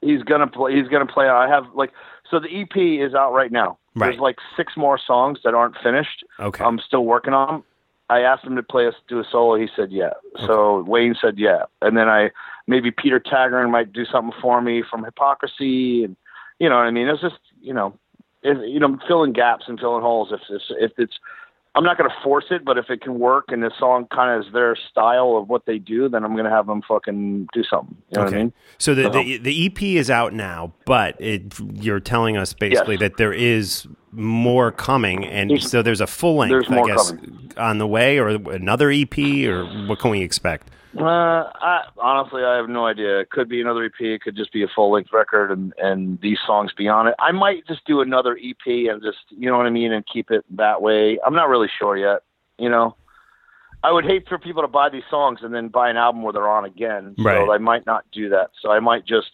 he's 0.00 0.22
gonna 0.22 0.46
play 0.46 0.74
he's 0.76 0.88
gonna 0.88 1.06
play 1.06 1.28
i 1.28 1.48
have 1.48 1.64
like 1.74 1.90
so 2.30 2.38
the 2.38 2.48
ep 2.60 2.76
is 2.76 3.14
out 3.14 3.32
right 3.32 3.50
now 3.52 3.78
Right. 3.96 4.08
there's 4.08 4.20
like 4.20 4.36
six 4.56 4.76
more 4.76 4.98
songs 4.98 5.38
that 5.44 5.54
aren't 5.54 5.76
finished 5.82 6.24
Okay. 6.40 6.62
i'm 6.64 6.78
still 6.78 7.04
working 7.04 7.32
on 7.32 7.46
them 7.48 7.64
i 8.10 8.20
asked 8.20 8.44
him 8.44 8.56
to 8.56 8.62
play 8.62 8.86
us 8.86 8.94
do 9.08 9.18
a 9.20 9.24
solo 9.24 9.54
he 9.56 9.68
said 9.74 9.90
yeah 9.92 10.10
so 10.46 10.82
wayne 10.86 11.14
said 11.20 11.38
yeah 11.38 11.62
and 11.80 11.96
then 11.96 12.08
i 12.08 12.30
maybe 12.66 12.90
peter 12.90 13.18
Tägtgren 13.20 13.70
might 13.70 13.92
do 13.92 14.04
something 14.04 14.38
for 14.42 14.60
me 14.60 14.82
from 14.88 15.04
hypocrisy 15.04 16.04
and 16.04 16.16
you 16.58 16.68
know 16.68 16.76
what 16.76 16.86
i 16.86 16.90
mean 16.90 17.08
it's 17.08 17.22
just 17.22 17.38
you 17.62 17.72
know 17.72 17.96
if, 18.42 18.58
you 18.68 18.78
know 18.78 18.98
filling 19.08 19.32
gaps 19.32 19.64
and 19.68 19.80
filling 19.80 20.02
holes 20.02 20.32
if 20.32 20.40
if, 20.50 20.62
if 20.78 20.92
it's 20.98 21.18
I'm 21.76 21.82
not 21.82 21.98
going 21.98 22.08
to 22.08 22.16
force 22.22 22.44
it, 22.50 22.64
but 22.64 22.78
if 22.78 22.88
it 22.88 23.00
can 23.00 23.18
work 23.18 23.46
and 23.48 23.62
the 23.62 23.72
song 23.78 24.06
kind 24.14 24.38
of 24.40 24.46
is 24.46 24.52
their 24.52 24.76
style 24.90 25.36
of 25.36 25.48
what 25.48 25.66
they 25.66 25.78
do, 25.78 26.08
then 26.08 26.22
I'm 26.24 26.32
going 26.32 26.44
to 26.44 26.50
have 26.50 26.66
them 26.66 26.82
fucking 26.86 27.48
do 27.52 27.64
something. 27.64 27.96
You 28.10 28.18
know 28.18 28.24
what 28.24 28.34
I 28.34 28.36
mean? 28.36 28.52
So 28.78 28.94
the, 28.94 29.02
So- 29.04 29.08
the 29.10 29.38
the 29.38 29.66
EP 29.66 29.82
is 29.82 30.08
out 30.08 30.32
now, 30.32 30.72
but 30.86 31.20
it, 31.20 31.52
you're 31.74 32.00
telling 32.00 32.36
us 32.36 32.52
basically 32.54 32.94
Yes. 32.94 33.00
that 33.00 33.16
there 33.16 33.32
is 33.32 33.88
more 34.14 34.70
coming, 34.72 35.24
and 35.24 35.50
There's- 35.50 35.70
so 35.70 35.82
there's 35.82 36.00
a 36.00 36.06
full 36.06 36.36
length, 36.36 36.50
there's 36.50 36.70
I 36.70 36.82
guess, 36.86 37.10
coming. 37.10 37.52
on 37.56 37.78
the 37.78 37.86
way, 37.86 38.18
or 38.18 38.28
another 38.28 38.90
EP, 38.90 39.46
or 39.46 39.64
what 39.86 39.98
can 39.98 40.10
we 40.10 40.22
expect? 40.22 40.70
Uh, 40.96 41.50
I, 41.60 41.82
honestly, 41.98 42.44
I 42.44 42.54
have 42.56 42.68
no 42.68 42.86
idea. 42.86 43.18
It 43.18 43.30
could 43.30 43.48
be 43.48 43.60
another 43.60 43.84
EP. 43.84 44.00
It 44.00 44.22
could 44.22 44.36
just 44.36 44.52
be 44.52 44.62
a 44.62 44.68
full 44.68 44.92
length 44.92 45.12
record, 45.12 45.50
and 45.50 45.72
and 45.78 46.20
these 46.20 46.38
songs 46.46 46.72
be 46.72 46.86
on 46.86 47.08
it. 47.08 47.14
I 47.18 47.32
might 47.32 47.66
just 47.66 47.84
do 47.84 48.00
another 48.00 48.38
EP 48.40 48.88
and 48.88 49.02
just 49.02 49.18
you 49.30 49.50
know 49.50 49.56
what 49.56 49.66
I 49.66 49.70
mean, 49.70 49.92
and 49.92 50.04
keep 50.06 50.30
it 50.30 50.44
that 50.56 50.82
way. 50.82 51.18
I'm 51.26 51.34
not 51.34 51.48
really 51.48 51.68
sure 51.80 51.96
yet. 51.96 52.20
You 52.58 52.68
know, 52.68 52.94
I 53.82 53.90
would 53.90 54.04
hate 54.04 54.28
for 54.28 54.38
people 54.38 54.62
to 54.62 54.68
buy 54.68 54.88
these 54.88 55.02
songs 55.10 55.40
and 55.42 55.52
then 55.52 55.66
buy 55.66 55.90
an 55.90 55.96
album 55.96 56.22
where 56.22 56.32
they're 56.32 56.48
on 56.48 56.64
again. 56.64 57.16
Right. 57.18 57.44
So 57.44 57.52
I 57.52 57.58
might 57.58 57.86
not 57.86 58.04
do 58.12 58.28
that. 58.28 58.50
So 58.62 58.70
I 58.70 58.78
might 58.78 59.04
just. 59.04 59.30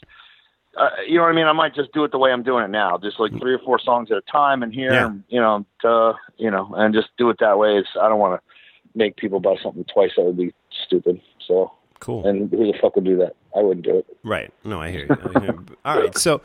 Uh, 0.77 0.89
you 1.07 1.17
know 1.17 1.23
what 1.23 1.33
I 1.33 1.35
mean? 1.35 1.47
I 1.47 1.53
might 1.53 1.75
just 1.75 1.93
do 1.93 2.05
it 2.05 2.13
the 2.13 2.19
way 2.19 2.31
I'm 2.33 2.43
doing 2.45 2.65
it 2.65 2.71
now, 2.71 2.97
just 2.97 3.19
like 3.19 3.33
three 3.41 3.53
or 3.55 3.59
four 3.59 3.79
songs 3.81 4.11
at 4.13 4.19
a 4.19 4.23
time, 4.23 4.63
and 4.63 4.73
here, 4.73 4.93
Yeah. 4.93 5.07
and, 5.07 5.25
you 5.29 5.41
know, 5.41 5.67
uh, 5.85 6.13
you 6.37 6.51
know, 6.51 6.73
and 6.77 6.95
just 6.95 7.09
do 7.19 7.29
it 7.31 7.39
that 7.41 7.59
way. 7.59 7.77
It's 7.77 7.89
I 8.01 8.09
don't 8.09 8.19
want 8.21 8.41
to 8.41 8.99
make 8.99 9.17
people 9.17 9.41
buy 9.41 9.57
something 9.63 9.85
twice. 9.93 10.13
That 10.17 10.23
would 10.25 10.37
be 10.37 10.55
stupid. 10.87 11.21
So 11.47 11.73
Cool. 11.99 12.25
and 12.27 12.51
who 12.51 12.71
the 12.73 12.79
fuck 12.81 12.95
would 12.95 13.05
do 13.05 13.17
that? 13.19 13.35
I 13.57 13.61
wouldn't 13.63 13.85
do 13.85 13.99
it. 13.99 14.07
Right. 14.23 14.53
No, 14.65 14.81
I 14.81 14.91
hear 14.91 15.07
you. 15.07 15.17
I 15.35 15.41
hear 15.41 15.51
you. 15.53 15.67
All 15.85 15.99
right. 15.99 16.17
So, 16.17 16.41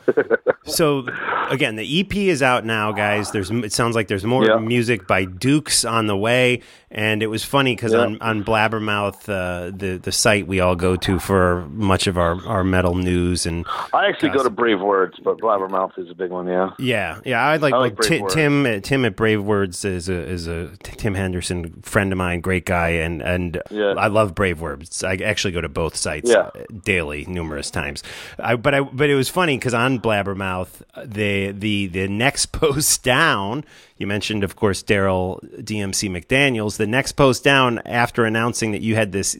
so 0.64 1.06
again, 1.50 1.76
the 1.76 2.00
EP 2.00 2.14
is 2.16 2.42
out 2.42 2.64
now, 2.64 2.92
guys. 2.92 3.30
There's 3.30 3.50
it 3.50 3.72
sounds 3.72 3.94
like 3.94 4.08
there's 4.08 4.24
more 4.24 4.44
Yeah. 4.44 4.56
music 4.58 5.06
by 5.06 5.24
Dukes 5.24 5.84
on 5.84 6.06
the 6.06 6.16
way, 6.16 6.62
and 6.90 7.22
it 7.22 7.26
was 7.28 7.44
funny 7.44 7.74
because 7.76 7.92
Yeah. 7.92 8.00
on 8.00 8.18
on 8.20 8.44
Blabbermouth, 8.44 9.28
uh, 9.28 9.70
the 9.76 9.98
the 10.02 10.12
site 10.12 10.46
we 10.46 10.60
all 10.60 10.74
go 10.74 10.96
to 10.96 11.18
for 11.18 11.66
much 11.70 12.06
of 12.06 12.18
our 12.18 12.44
our 12.46 12.64
metal 12.64 12.94
news 12.94 13.46
and 13.46 13.64
I 13.92 14.08
actually 14.08 14.30
go 14.30 14.42
to 14.42 14.50
Brave 14.50 14.80
Words, 14.80 15.18
but 15.22 15.38
Blabbermouth 15.38 15.98
is 15.98 16.10
a 16.10 16.14
big 16.14 16.30
one. 16.30 16.46
Yeah. 16.48 16.70
yeah, 16.78 17.20
yeah. 17.24 17.40
I 17.44 17.56
like, 17.56 17.74
I 17.74 17.76
like 17.78 17.86
like 17.92 17.96
Brave 17.96 18.08
Ti- 18.10 18.22
Words. 18.22 18.34
Tim. 18.34 18.66
uh, 18.66 18.80
Tim 18.80 19.04
at 19.04 19.16
Brave 19.16 19.42
Words 19.44 19.84
is 19.84 20.08
a 20.08 20.14
is 20.14 20.46
a 20.48 20.70
Tim 20.82 21.14
Henderson 21.14 21.82
friend 21.82 22.10
of 22.12 22.18
mine, 22.18 22.40
great 22.40 22.64
guy, 22.64 22.88
and 22.88 23.22
and 23.22 23.60
Yeah. 23.70 23.94
I 23.96 24.08
love 24.08 24.34
Brave 24.34 24.60
Words. 24.60 25.04
I 25.04 25.14
actually 25.16 25.52
go 25.52 25.60
to 25.60 25.68
both 25.68 25.94
sites 25.96 26.30
Yeah. 26.30 26.48
uh, 26.54 26.64
daily, 26.96 27.26
numerous 27.26 27.70
times. 27.70 28.02
I, 28.38 28.56
but 28.56 28.74
I 28.74 28.80
but 28.80 29.10
it 29.10 29.14
was 29.14 29.28
funny 29.28 29.58
because 29.58 29.74
on 29.74 30.00
Blabbermouth, 30.00 30.82
the 31.04 31.52
the 31.52 31.86
the 31.88 32.08
next 32.08 32.46
post 32.52 33.02
down, 33.02 33.64
you 33.96 34.06
mentioned, 34.06 34.44
of 34.44 34.56
course, 34.56 34.82
Darryl 34.82 35.40
DMC 35.62 36.10
McDaniel's. 36.10 36.76
The 36.76 36.86
next 36.86 37.12
post 37.12 37.44
down 37.44 37.80
after 37.80 38.24
announcing 38.24 38.72
that 38.72 38.82
you 38.82 38.94
had 38.94 39.12
this 39.12 39.36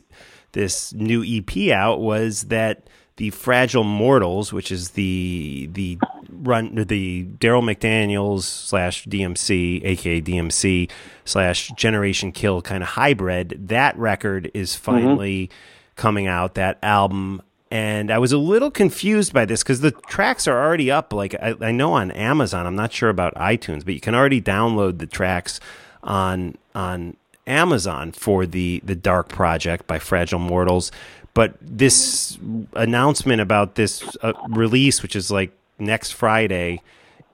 this 0.53 0.92
new 0.92 1.25
EP 1.25 1.71
out 1.71 2.01
was 2.01 2.42
that 2.45 2.88
the 3.16 3.31
Fragile 3.31 3.85
Mortals, 3.85 4.53
which 4.53 4.71
is 4.71 4.90
the 4.90 5.69
the 5.73 5.99
run 6.31 6.75
the 6.75 7.25
Darryl 7.38 7.62
McDaniel's 7.64 8.47
slash 8.47 9.07
DMC, 9.07 9.83
aka 9.85 10.21
DMC 10.21 10.90
slash 11.25 11.69
Generation 11.77 12.33
Kill 12.33 12.61
kind 12.61 12.83
of 12.83 12.90
hybrid. 12.90 13.69
That 13.69 13.97
record 13.99 14.51
is 14.53 14.73
mm-hmm. 14.73 14.85
finally 14.85 15.51
coming 15.97 16.27
out. 16.27 16.55
That 16.55 16.79
album. 16.83 17.42
And 17.70 18.12
I 18.12 18.18
was 18.18 18.33
a 18.33 18.38
little 18.38 18.70
confused 18.70 19.33
by 19.33 19.44
this 19.44 19.62
because 19.62 19.81
the 19.81 19.90
tracks 19.90 20.46
are 20.46 20.62
already 20.62 20.90
up. 20.90 21.12
Like 21.12 21.35
I, 21.35 21.55
I 21.61 21.72
know 21.72 21.92
on 21.94 22.12
Amazon, 22.12 22.66
I'm 22.66 22.76
not 22.76 22.92
sure 22.92 23.09
about 23.09 23.35
iTunes, 23.35 23.85
but 23.85 23.94
you 23.94 24.00
can 24.00 24.14
already 24.14 24.40
download 24.40 24.98
the 24.98 25.07
tracks 25.07 25.59
on 26.05 26.57
on 26.74 27.16
Amazon 27.46 28.12
for 28.12 28.46
the 28.46 28.81
the 28.85 28.94
Dark 28.94 29.29
Project 29.29 29.87
by 29.87 29.98
Fragile 29.98 30.38
Mortals. 30.38 30.92
But 31.35 31.57
this 31.61 32.38
announcement 32.72 33.42
about 33.42 33.74
this 33.74 34.16
uh, 34.22 34.33
release, 34.48 35.02
which 35.02 35.14
is 35.14 35.31
like 35.31 35.50
next 35.79 36.12
Friday, 36.12 36.81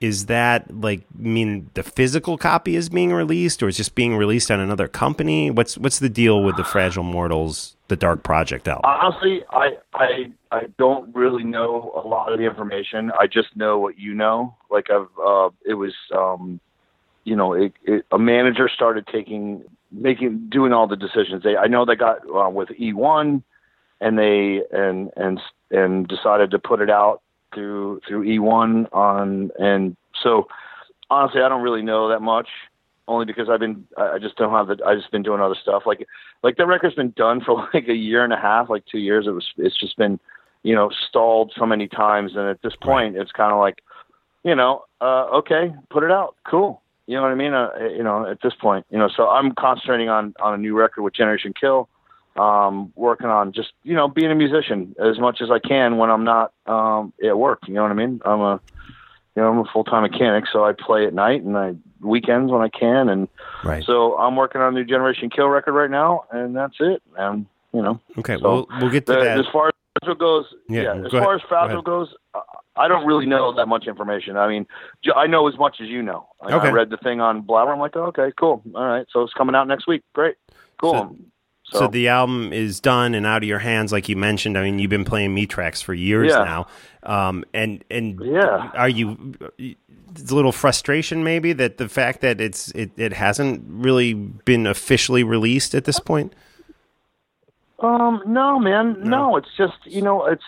is 0.01 0.25
that 0.25 0.81
like 0.81 1.01
I 1.17 1.21
mean 1.21 1.69
the 1.75 1.83
physical 1.83 2.37
copy 2.37 2.75
is 2.75 2.89
being 2.89 3.13
released, 3.13 3.63
or 3.63 3.69
is 3.69 3.77
just 3.77 3.95
being 3.95 4.17
released 4.17 4.51
on 4.51 4.59
another 4.59 4.87
company? 4.87 5.51
What's 5.51 5.77
what's 5.77 5.99
the 5.99 6.09
deal 6.09 6.43
with 6.43 6.57
the 6.57 6.63
Fragile 6.63 7.03
Mortals, 7.03 7.75
the 7.93 7.97
Dark 7.97 8.23
Project 8.23 8.67
album? 8.67 8.81
Honestly, 8.85 9.43
I 9.51 9.77
I 9.93 10.31
I 10.51 10.61
don't 10.79 11.13
really 11.15 11.43
know 11.43 11.91
a 12.03 12.07
lot 12.07 12.31
of 12.31 12.39
the 12.39 12.45
information. 12.45 13.11
I 13.11 13.27
just 13.27 13.55
know 13.55 13.77
what 13.77 13.99
you 13.99 14.15
know. 14.15 14.55
Like 14.71 14.89
I've 14.89 15.07
uh, 15.23 15.49
it 15.63 15.75
was 15.75 15.93
um, 16.15 16.59
you 17.23 17.35
know, 17.35 17.53
it, 17.53 17.73
it, 17.83 18.05
a 18.11 18.17
manager 18.17 18.67
started 18.73 19.05
taking 19.05 19.63
making 19.91 20.49
doing 20.49 20.73
all 20.73 20.87
the 20.87 20.95
decisions. 20.95 21.43
They 21.43 21.55
I 21.55 21.67
know 21.67 21.85
they 21.85 21.95
got 21.95 22.17
uh, 22.27 22.49
with 22.49 22.69
E1 22.69 23.43
and 24.01 24.17
they 24.17 24.61
and 24.71 25.11
and 25.15 25.39
and 25.69 26.07
decided 26.07 26.49
to 26.51 26.59
put 26.59 26.81
it 26.81 26.89
out 26.89 27.21
through 27.53 28.01
through 28.07 28.25
E1 28.25 28.91
on 28.91 29.51
and 29.59 29.95
so 30.23 30.47
honestly 31.11 31.41
I 31.41 31.49
don't 31.49 31.61
really 31.61 31.83
know 31.83 32.09
that 32.09 32.21
much 32.21 32.47
only 33.07 33.25
because 33.25 33.49
I've 33.49 33.59
been 33.59 33.85
I 33.97 34.17
just 34.19 34.37
don't 34.37 34.51
have 34.51 34.67
the 34.67 34.83
I 34.85 34.95
just 34.95 35.11
been 35.11 35.23
doing 35.23 35.41
other 35.41 35.55
stuff. 35.61 35.83
Like 35.85 36.07
like 36.41 36.57
the 36.57 36.65
record's 36.65 36.95
been 36.95 37.11
done 37.11 37.41
for 37.41 37.67
like 37.73 37.87
a 37.87 37.93
year 37.93 38.23
and 38.23 38.33
a 38.33 38.37
half 38.37 38.69
like 38.69 38.85
2 38.91 38.97
years. 38.97 39.27
It 39.27 39.31
was 39.31 39.45
it's 39.57 39.79
just 39.79 39.97
been 39.97 40.19
you 40.63 40.75
know 40.75 40.89
stalled 41.09 41.53
so 41.57 41.65
many 41.65 41.87
times. 41.87 42.31
And 42.35 42.47
at 42.47 42.61
this 42.61 42.75
point 42.81 43.17
it's 43.17 43.31
kind 43.31 43.51
of 43.51 43.59
like 43.59 43.81
you 44.43 44.55
know 44.55 44.85
uh 45.01 45.25
okay 45.37 45.73
put 45.89 46.03
it 46.03 46.11
out. 46.11 46.35
Cool. 46.49 46.81
You 47.05 47.15
know 47.17 47.23
what 47.23 47.31
I 47.31 47.35
mean? 47.35 47.53
Uh, 47.53 47.69
you 47.95 48.03
know 48.03 48.25
at 48.25 48.41
this 48.41 48.53
point 48.59 48.85
you 48.89 48.97
know 48.97 49.09
so 49.15 49.29
I'm 49.29 49.53
concentrating 49.53 50.09
on 50.09 50.33
on 50.41 50.53
a 50.53 50.57
new 50.57 50.77
record 50.77 51.03
with 51.03 51.13
Generation 51.13 51.53
Kill. 51.59 51.89
Um 52.37 52.93
working 52.95 53.27
on 53.27 53.51
just 53.51 53.73
you 53.83 53.95
know 53.95 54.07
being 54.07 54.31
a 54.31 54.35
musician 54.35 54.95
as 54.99 55.19
much 55.19 55.41
as 55.41 55.51
I 55.51 55.59
can 55.59 55.97
when 55.97 56.09
I'm 56.09 56.23
not 56.23 56.53
um 56.67 57.13
at 57.23 57.37
work. 57.37 57.59
You 57.67 57.73
know 57.73 57.83
what 57.83 57.91
I 57.91 57.95
mean? 57.95 58.21
I'm 58.23 58.41
a 58.41 58.61
you 59.35 59.41
know 59.41 59.49
I'm 59.49 59.59
a 59.59 59.65
full-time 59.65 60.03
mechanic 60.03 60.45
so 60.51 60.63
I 60.65 60.73
play 60.73 61.05
at 61.05 61.13
night 61.13 61.43
and 61.43 61.57
I 61.57 61.75
weekends 62.01 62.51
when 62.51 62.61
I 62.61 62.69
can 62.69 63.09
and 63.09 63.27
Right. 63.63 63.83
so 63.83 64.17
I'm 64.17 64.35
working 64.35 64.61
on 64.61 64.73
a 64.73 64.77
new 64.77 64.83
Generation 64.85 65.29
Kill 65.29 65.47
record 65.47 65.73
right 65.73 65.89
now 65.91 66.25
and 66.31 66.55
that's 66.55 66.75
it 66.79 67.01
and 67.17 67.45
you 67.73 67.81
know 67.81 67.99
Okay, 68.17 68.37
so 68.37 68.43
we'll 68.43 68.67
we'll 68.81 68.91
get 68.91 69.05
to 69.07 69.13
the- 69.13 69.19
that. 69.19 69.39
as 69.39 69.45
far 69.51 69.67
as 69.67 69.73
Fragile 70.01 70.15
goes 70.15 70.45
Yeah, 70.69 70.81
yeah, 70.81 70.91
as 71.05 71.13
ahead. 71.13 71.23
far 71.23 71.35
as 71.35 71.41
Go 71.41 71.47
Fragile 71.47 71.81
goes 71.81 72.13
uh, 72.33 72.41
I 72.75 72.87
don't 72.87 73.05
really 73.05 73.25
know 73.27 73.53
that 73.53 73.67
much 73.67 73.87
information 73.87 74.37
I 74.37 74.47
mean 74.47 74.65
I 75.15 75.27
know 75.27 75.47
as 75.47 75.57
much 75.57 75.77
as 75.81 75.87
you 75.87 76.01
know 76.01 76.27
I, 76.41 76.53
Okay. 76.53 76.67
I 76.67 76.71
read 76.71 76.89
the 76.89 76.97
thing 76.97 77.21
on 77.21 77.41
Blabber 77.41 77.71
I'm 77.73 77.79
like 77.79 77.95
oh, 77.95 78.05
okay 78.07 78.31
cool 78.37 78.61
all 78.75 78.85
right 78.85 79.05
so 79.11 79.21
it's 79.21 79.33
coming 79.33 79.55
out 79.55 79.67
next 79.67 79.87
week 79.87 80.01
great 80.13 80.35
cool 80.81 80.93
So, 80.93 81.15
so, 81.63 81.87
the 81.87 82.07
album 82.07 82.53
is 82.53 82.79
done 82.79 83.15
and 83.15 83.25
out 83.25 83.41
of 83.43 83.49
your 83.49 83.59
hands, 83.59 83.91
like 83.91 84.07
you 84.09 84.15
mentioned. 84.15 84.57
I 84.57 84.63
mean, 84.63 84.79
you've 84.79 84.89
been 84.89 85.05
playing 85.05 85.33
me 85.33 85.45
tracks 85.47 85.81
for 85.81 85.93
years 85.93 86.31
Yeah. 86.31 86.43
now, 86.43 86.67
um, 87.03 87.43
and 87.53 87.83
and 87.89 88.19
Yeah. 88.23 88.69
are 88.75 88.89
you? 88.89 89.33
It's 89.57 90.29
a 90.29 90.35
little 90.35 90.51
frustration, 90.51 91.23
maybe, 91.23 91.53
that 91.53 91.77
the 91.77 91.89
fact 91.89 92.21
that 92.21 92.39
it's 92.39 92.69
it, 92.71 92.91
it 92.97 93.13
hasn't 93.13 93.63
really 93.67 94.13
been 94.13 94.67
officially 94.67 95.23
released 95.23 95.73
at 95.73 95.85
this 95.85 95.99
point. 95.99 96.33
Um, 97.79 98.21
no, 98.25 98.59
man, 98.59 98.97
no. 99.01 99.35
It's 99.35 99.49
just 99.57 99.77
you 99.85 100.01
know, 100.01 100.25
it's 100.25 100.43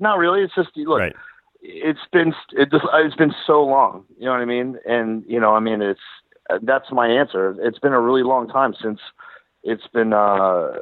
not 0.00 0.18
really. 0.18 0.42
It's 0.42 0.54
just 0.54 0.70
look. 0.76 0.98
Right. 0.98 1.14
It's 1.60 2.00
been 2.12 2.34
it, 2.52 2.70
just, 2.72 2.84
it's 2.92 3.14
been 3.16 3.34
so 3.46 3.62
long. 3.62 4.04
You 4.18 4.24
know 4.24 4.32
what 4.32 4.40
I 4.40 4.46
mean? 4.46 4.78
And 4.86 5.24
you 5.28 5.38
know, 5.38 5.54
I 5.54 5.60
mean, 5.60 5.80
it's 5.82 6.00
that's 6.62 6.90
my 6.90 7.06
answer. 7.06 7.54
It's 7.60 7.78
been 7.78 7.92
a 7.92 8.00
really 8.00 8.22
long 8.22 8.48
time 8.48 8.74
since 8.82 8.98
it's 9.62 9.86
been 9.88 10.12
uh 10.12 10.78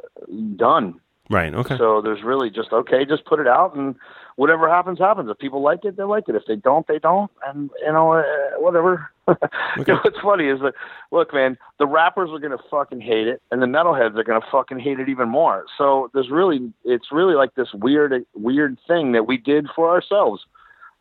done. 0.55 0.99
Right. 1.29 1.53
Okay. 1.53 1.77
So 1.77 2.01
there's 2.01 2.23
really 2.23 2.49
just 2.49 2.73
okay, 2.73 3.05
just 3.05 3.25
put 3.25 3.39
it 3.39 3.47
out 3.47 3.75
and 3.75 3.95
whatever 4.35 4.67
happens 4.67 4.99
happens. 4.99 5.29
If 5.29 5.37
people 5.37 5.61
like 5.61 5.85
it, 5.85 5.95
they 5.95 6.03
like 6.03 6.27
it. 6.27 6.35
If 6.35 6.43
they 6.47 6.55
don't, 6.55 6.85
they 6.87 6.99
don't. 6.99 7.31
And 7.45 7.69
you 7.85 7.91
know, 7.91 8.13
uh, 8.13 8.23
whatever. 8.59 9.09
you 9.27 9.85
know, 9.87 9.99
what's 10.01 10.19
funny 10.19 10.47
is 10.47 10.59
that 10.61 10.73
look, 11.11 11.33
man, 11.33 11.57
the 11.79 11.87
rappers 11.87 12.31
are 12.31 12.39
gonna 12.39 12.61
fucking 12.69 13.01
hate 13.01 13.27
it, 13.27 13.41
and 13.51 13.61
the 13.61 13.65
metalheads 13.65 14.17
are 14.17 14.23
gonna 14.23 14.45
fucking 14.51 14.79
hate 14.79 14.99
it 14.99 15.09
even 15.09 15.29
more. 15.29 15.65
So 15.77 16.09
there's 16.13 16.29
really, 16.29 16.73
it's 16.83 17.11
really 17.11 17.35
like 17.35 17.55
this 17.55 17.69
weird, 17.73 18.25
weird 18.33 18.77
thing 18.87 19.11
that 19.13 19.27
we 19.27 19.37
did 19.37 19.67
for 19.75 19.89
ourselves. 19.89 20.43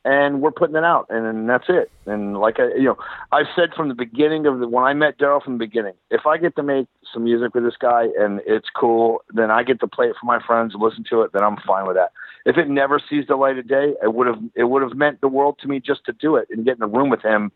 And 0.03 0.41
we're 0.41 0.51
putting 0.51 0.77
it 0.77 0.85
out, 0.85 1.07
and, 1.11 1.47
that's 1.47 1.67
it. 1.69 1.91
And 2.07 2.39
like 2.39 2.59
I, 2.59 2.69
you 2.75 2.85
know, 2.85 2.97
I've 3.33 3.49
said 3.55 3.75
from 3.77 3.89
the 3.89 3.95
beginning 3.95 4.47
of 4.47 4.59
the 4.59 4.67
when 4.67 4.85
I 4.85 4.95
met 4.95 5.19
Darryl 5.19 5.43
from 5.43 5.55
the 5.55 5.67
beginning, 5.67 5.93
if 6.11 6.27
I 6.27 6.39
get 6.39 6.57
to 6.57 6.63
make 6.63 6.87
some 7.13 7.25
music 7.25 7.55
with 7.55 7.65
this 7.65 7.77
guy 7.79 8.07
and 8.19 8.41
it's 8.47 8.69
cool, 8.75 9.23
then 9.35 9.51
I 9.51 9.63
get 9.63 9.79
to 9.81 9.87
play 9.87 10.07
it 10.07 10.17
for 10.19 10.25
my 10.25 10.39
friends, 10.47 10.73
listen 10.75 11.05
to 11.11 11.21
it, 11.21 11.35
then 11.35 11.45
I'm 11.45 11.59
fine 11.67 11.87
with 11.87 11.97
that. 11.97 12.13
If 12.47 12.57
it 12.57 12.71
never 12.71 12.99
sees 13.11 13.27
the 13.27 13.37
light 13.37 13.59
of 13.59 13.69
day, 13.69 13.93
it 14.03 14.15
would 14.15 14.27
have 14.27 14.39
it 14.55 14.65
would 14.65 14.81
have 14.81 14.95
meant 14.95 15.21
the 15.21 15.29
world 15.29 15.59
to 15.61 15.69
me 15.69 15.81
just 15.81 16.07
to 16.07 16.13
do 16.13 16.37
it 16.37 16.49
and 16.51 16.65
get 16.65 16.77
in 16.77 16.83
a 16.83 16.89
room 16.89 17.11
with 17.11 17.23
him 17.23 17.53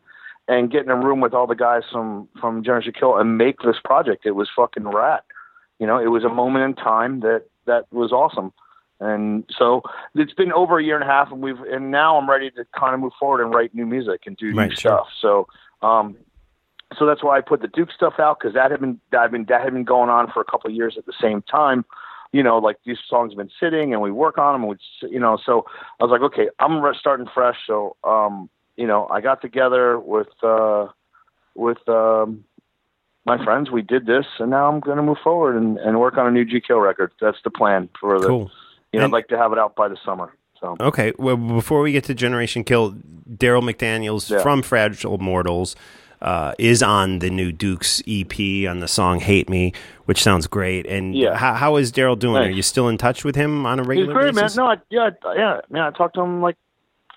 and 0.47 0.71
get 0.71 0.85
in 0.85 0.91
a 0.91 0.97
room 0.97 1.23
with 1.23 1.33
all 1.33 1.47
the 1.47 1.55
guys 1.55 1.83
from 1.91 2.29
from 2.39 2.63
Generation 2.63 2.93
Kill 2.99 3.17
and 3.17 3.39
make 3.39 3.61
this 3.65 3.77
project. 3.83 4.27
It 4.27 4.33
was 4.33 4.51
fucking 4.55 4.87
rad. 4.87 5.21
You 5.79 5.87
know, 5.87 5.99
it 5.99 6.09
was 6.09 6.25
a 6.25 6.29
moment 6.29 6.65
in 6.65 6.75
time 6.75 7.21
that 7.21 7.45
that 7.67 7.91
was 7.91 8.13
awesome. 8.13 8.53
And 9.01 9.45
so 9.57 9.83
it's 10.15 10.33
been 10.35 10.53
over 10.53 10.79
a 10.79 10.85
year 10.85 10.95
and 10.95 11.05
a 11.05 11.13
half, 11.13 11.33
and 11.33 11.43
we've 11.43 11.61
and 11.61 11.91
now 11.91 12.17
I'm 12.17 12.31
ready 12.31 12.51
to 12.53 12.65
kind 12.79 12.95
of 12.95 13.01
move 13.01 13.13
forward 13.19 13.43
and 13.43 13.53
write 13.55 13.75
new 13.75 13.87
music 13.87 14.23
and 14.27 14.37
do 14.37 14.55
Right, 14.55 14.71
new 14.71 14.77
sure. 14.77 14.93
stuff. 14.93 15.09
So, 15.21 15.49
um, 15.87 16.17
so 16.99 17.05
that's 17.07 17.23
why 17.23 17.37
I 17.37 17.41
put 17.41 17.61
the 17.61 17.69
Duke 17.69 17.91
stuff 17.93 18.15
out 18.19 18.39
because 18.39 18.55
that 18.55 18.71
had 18.71 18.81
been 18.81 19.01
that 19.11 19.23
had 19.23 19.33
been 19.33 19.45
that 19.49 19.63
had 19.63 19.73
been 19.73 19.85
going 19.85 20.11
on 20.11 20.31
for 20.31 20.41
a 20.41 20.45
couple 20.45 20.71
of 20.71 20.77
years 20.77 20.95
at 20.97 21.07
the 21.07 21.13
same 21.21 21.43
time. 21.43 21.85
You 22.33 22.43
know, 22.43 22.59
like 22.59 22.79
these 22.85 22.99
songs 23.09 23.33
have 23.33 23.39
been 23.39 23.51
sitting, 23.61 23.93
and 23.93 24.01
we 24.01 24.11
work 24.11 24.39
on 24.39 24.55
them. 24.55 24.69
And 24.69 24.79
we, 25.03 25.09
you 25.11 25.21
know, 25.21 25.39
so 25.45 25.67
I 26.01 26.05
was 26.05 26.11
like, 26.11 26.23
okay, 26.23 26.49
I'm 26.59 26.83
starting 26.99 27.27
fresh. 27.33 27.57
So, 27.67 27.97
um, 28.05 28.49
you 28.77 28.87
know, 28.87 29.09
I 29.09 29.21
got 29.21 29.41
together 29.41 29.99
with 29.99 30.29
uh, 30.43 30.89
with 31.55 31.89
um, 31.89 32.45
my 33.25 33.43
friends. 33.45 33.71
We 33.71 33.83
did 33.83 34.07
this, 34.07 34.27
and 34.39 34.51
now 34.51 34.69
I'm 34.69 34.81
going 34.81 34.97
to 34.97 35.03
move 35.03 35.19
forward 35.23 35.57
and, 35.57 35.79
and 35.79 36.01
work 36.01 36.17
on 36.17 36.27
a 36.27 36.31
new 36.31 36.45
GKO 36.45 36.83
record. 36.83 37.13
That's 37.21 37.39
the 37.45 37.51
plan 37.51 37.89
for 38.01 38.21
the. 38.21 38.29
Cool. 38.29 38.51
You 38.95 39.01
know, 39.01 39.07
And- 39.07 39.15
I'd 39.15 39.17
like 39.17 39.29
to 39.29 39.37
have 39.39 39.53
it 39.53 39.59
out 39.59 39.75
by 39.77 39.89
the 39.89 39.97
summer. 40.05 40.33
So 40.61 40.77
Okay. 40.81 41.13
Well, 41.19 41.37
before 41.37 41.81
we 41.83 41.93
get 41.93 42.05
to 42.05 42.15
Generation 42.15 42.65
Kill, 42.65 42.93
Darryl 43.29 43.63
McDaniels 43.63 44.31
Yeah. 44.31 44.39
from 44.41 44.63
Fragile 44.63 45.19
Mortals 45.19 45.75
uh, 46.23 46.53
is 46.59 46.83
on 46.83 47.19
the 47.19 47.29
new 47.29 47.53
Dukes 47.53 48.01
EP 48.09 48.67
on 48.67 48.79
the 48.81 48.89
song 48.89 49.21
"Hate 49.21 49.51
Me," 49.51 49.73
which 50.07 50.23
sounds 50.23 50.47
great. 50.47 50.87
And 50.87 51.15
Yeah. 51.15 51.37
how, 51.37 51.53
how 51.55 51.77
is 51.77 51.93
Darryl 51.93 52.19
doing? 52.19 52.43
Are 52.43 52.49
you 52.49 52.63
still 52.63 52.89
in 52.89 52.97
touch 52.97 53.25
with 53.25 53.37
him 53.37 53.67
on 53.67 53.79
a 53.79 53.83
regular 53.83 54.15
great, 54.15 54.35
man. 54.35 54.45
basis? 54.45 54.57
No, 54.57 54.67
I, 54.71 54.77
yeah, 54.91 55.11
yeah, 55.37 55.61
man. 55.69 55.83
I 55.83 55.91
talked 55.91 56.15
to 56.15 56.23
him 56.23 56.41
like 56.41 56.57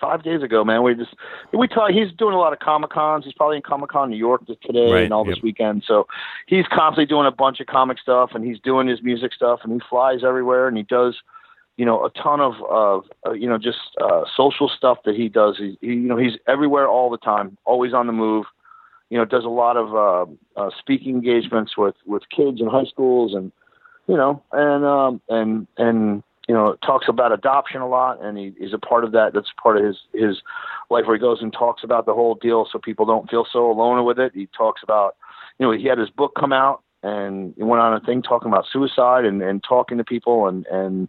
five 0.01 0.23
days 0.23 0.43
ago, 0.43 0.65
man. 0.65 0.83
We 0.83 0.93
just 0.95 1.13
we 1.53 1.67
talk. 1.69 1.91
He's 1.91 2.11
doing 2.17 2.33
a 2.33 2.37
lot 2.37 2.51
of 2.51 2.59
comic 2.59 2.89
cons. 2.89 3.23
He's 3.23 3.33
probably 3.33 3.55
in 3.57 3.63
Comic 3.63 3.91
Con 3.91 4.09
New 4.09 4.17
York 4.17 4.41
today 4.47 4.91
Right, 4.91 5.03
and 5.05 5.13
all 5.13 5.23
this 5.23 5.41
weekend. 5.41 5.83
So 5.87 6.05
he's 6.47 6.65
constantly 6.67 7.05
doing 7.05 7.27
a 7.27 7.31
bunch 7.31 7.61
of 7.61 7.67
comic 7.67 7.99
stuff, 7.99 8.31
and 8.35 8.43
he's 8.43 8.59
doing 8.59 8.87
his 8.87 9.01
music 9.01 9.31
stuff, 9.33 9.61
and 9.63 9.71
he 9.71 9.79
flies 9.89 10.23
everywhere, 10.25 10.67
and 10.67 10.75
he 10.75 10.83
does 10.83 11.15
you 11.77 11.85
know 11.85 12.03
a 12.03 12.09
ton 12.09 12.41
of 12.41 12.53
uh, 12.61 13.29
uh 13.29 13.33
you 13.33 13.47
know 13.47 13.57
just 13.57 13.77
uh 14.01 14.23
social 14.35 14.67
stuff 14.67 14.97
that 15.05 15.15
he 15.15 15.29
does. 15.29 15.57
He, 15.57 15.77
he 15.79 15.87
you 15.87 15.95
know 15.95 16.17
he's 16.17 16.33
everywhere 16.47 16.87
all 16.87 17.09
the 17.09 17.17
time 17.17 17.57
always 17.65 17.93
on 17.93 18.07
the 18.07 18.13
move. 18.13 18.45
You 19.09 19.17
know 19.17 19.25
does 19.25 19.45
a 19.45 19.49
lot 19.49 19.77
of 19.77 19.95
uh, 19.95 20.59
uh 20.59 20.69
speaking 20.77 21.15
engagements 21.15 21.77
with 21.77 21.95
with 22.05 22.23
kids 22.35 22.59
in 22.59 22.67
high 22.67 22.85
schools 22.85 23.33
and 23.33 23.51
you 24.07 24.17
know 24.17 24.43
and 24.51 24.85
um 24.85 25.21
and 25.29 25.67
and 25.77 26.23
you 26.47 26.55
know 26.55 26.75
talks 26.83 27.05
about 27.07 27.31
adoption 27.31 27.81
a 27.81 27.87
lot. 27.87 28.21
And 28.21 28.37
he, 28.37 28.53
he's 28.59 28.73
a 28.73 28.79
part 28.79 29.03
of 29.03 29.11
that. 29.11 29.33
That's 29.33 29.51
part 29.61 29.77
of 29.77 29.85
his 29.85 29.97
his 30.13 30.41
life 30.89 31.05
where 31.05 31.15
he 31.15 31.21
goes 31.21 31.41
and 31.41 31.53
talks 31.53 31.83
about 31.83 32.07
the 32.07 32.13
whole 32.13 32.35
deal 32.35 32.67
so 32.69 32.79
people 32.79 33.05
don't 33.05 33.29
feel 33.29 33.45
so 33.49 33.69
alone 33.69 34.03
with 34.03 34.19
it. 34.19 34.31
He 34.33 34.49
talks 34.57 34.81
about 34.81 35.15
you 35.59 35.65
know 35.65 35.71
he 35.71 35.85
had 35.85 35.99
his 35.99 36.09
book 36.09 36.33
come 36.37 36.53
out 36.53 36.81
and 37.03 37.53
he 37.55 37.63
went 37.63 37.81
on 37.81 37.93
a 37.93 37.99
thing 37.99 38.23
talking 38.23 38.47
about 38.47 38.65
suicide 38.71 39.25
and 39.25 39.43
and 39.43 39.63
talking 39.63 39.99
to 39.99 40.03
people 40.03 40.47
and 40.47 40.65
and 40.67 41.07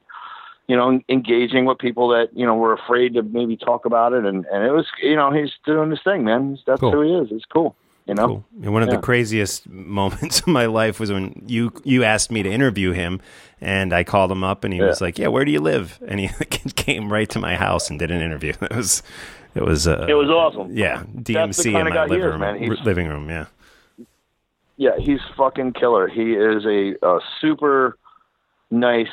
you 0.68 0.76
know, 0.76 1.00
engaging 1.08 1.64
with 1.64 1.78
people 1.78 2.08
that 2.08 2.28
you 2.34 2.46
know 2.46 2.54
were 2.54 2.72
afraid 2.74 3.14
to 3.14 3.22
maybe 3.22 3.56
talk 3.56 3.84
about 3.86 4.12
it, 4.12 4.24
and 4.24 4.44
and 4.52 4.64
it 4.64 4.70
was, 4.72 4.86
you 5.02 5.16
know, 5.16 5.30
he's 5.32 5.50
doing 5.64 5.90
his 5.90 6.00
thing, 6.04 6.24
man. 6.24 6.58
That's 6.66 6.80
Cool. 6.80 6.92
who 6.92 7.00
he 7.02 7.14
is. 7.14 7.32
It's 7.32 7.44
cool, 7.46 7.74
you 8.06 8.14
know. 8.14 8.26
Cool. 8.26 8.44
And 8.62 8.72
one 8.74 8.82
of 8.82 8.88
Yeah. 8.90 8.96
the 8.96 9.02
craziest 9.02 9.68
moments 9.68 10.40
of 10.44 10.46
my 10.48 10.66
life 10.66 11.00
was 11.00 11.10
when 11.10 11.42
you 11.46 11.72
you 11.84 12.04
asked 12.04 12.30
me 12.30 12.42
to 12.42 12.50
interview 12.50 12.92
him, 12.92 13.20
and 13.60 13.92
I 13.94 14.04
called 14.04 14.30
him 14.30 14.44
up, 14.44 14.62
and 14.62 14.72
he 14.74 14.82
was 14.82 15.00
like, 15.00 15.18
"Yeah, 15.18 15.28
where 15.28 15.44
do 15.46 15.50
you 15.50 15.60
live?" 15.60 15.98
And 16.06 16.20
he 16.20 16.28
came 16.76 17.10
right 17.12 17.28
to 17.30 17.38
my 17.38 17.56
house 17.56 17.88
and 17.90 17.98
did 17.98 18.10
an 18.10 18.20
interview. 18.20 18.52
It 18.62 18.76
was 18.76 19.02
it 19.54 19.62
was 19.64 19.88
uh, 19.88 20.04
It 20.08 20.14
was 20.14 20.28
awesome. 20.28 20.76
Yeah, 20.76 21.02
DMC 21.16 21.66
in 21.66 21.88
my 21.88 22.04
living 22.04 22.62
is, 22.62 22.68
room. 22.70 22.84
living 22.84 23.08
room. 23.08 23.28
Yeah. 23.30 23.46
Yeah, 24.76 24.96
he's 24.98 25.20
fucking 25.36 25.72
killer. 25.72 26.06
He 26.06 26.34
is 26.34 26.64
a, 26.64 26.94
a 27.04 27.18
super 27.40 27.98
nice 28.70 29.08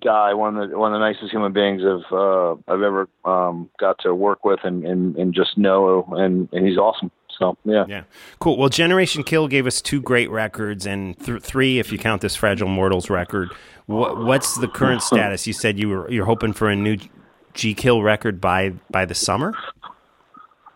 guy. 0.00 0.34
One 0.34 0.56
of 0.56 0.70
the 0.70 0.78
one 0.78 0.92
of 0.92 1.00
the 1.00 1.06
nicest 1.06 1.32
human 1.32 1.52
beings 1.52 1.82
I've 1.82 2.12
uh, 2.12 2.52
I've 2.68 2.82
ever 2.82 3.08
um, 3.24 3.70
got 3.78 3.98
to 4.00 4.14
work 4.14 4.44
with 4.44 4.60
and, 4.64 4.84
and, 4.84 5.16
and 5.16 5.34
just 5.34 5.56
know. 5.56 6.06
And, 6.12 6.48
and 6.52 6.66
he's 6.66 6.78
awesome. 6.78 7.10
So 7.38 7.56
yeah. 7.64 7.84
Yeah. 7.88 8.02
Cool. 8.38 8.56
Well, 8.56 8.68
Generation 8.68 9.22
Kill 9.22 9.48
gave 9.48 9.66
us 9.66 9.80
two 9.80 10.00
great 10.00 10.30
records, 10.30 10.86
and 10.86 11.18
th- 11.18 11.42
three 11.42 11.78
if 11.78 11.90
you 11.90 11.98
count 11.98 12.22
this 12.22 12.36
Fragile 12.36 12.68
Mortals 12.68 13.10
record. 13.10 13.50
What, 13.86 14.18
what's 14.18 14.56
the 14.56 14.68
current 14.68 15.02
status? 15.02 15.46
You 15.46 15.52
said 15.52 15.78
you 15.78 15.88
were 15.88 16.10
you're 16.10 16.26
hoping 16.26 16.52
for 16.52 16.68
a 16.68 16.76
new 16.76 16.98
G 17.54 17.74
Kill 17.74 18.02
record 18.02 18.40
by 18.40 18.74
by 18.90 19.04
the 19.04 19.14
summer. 19.14 19.54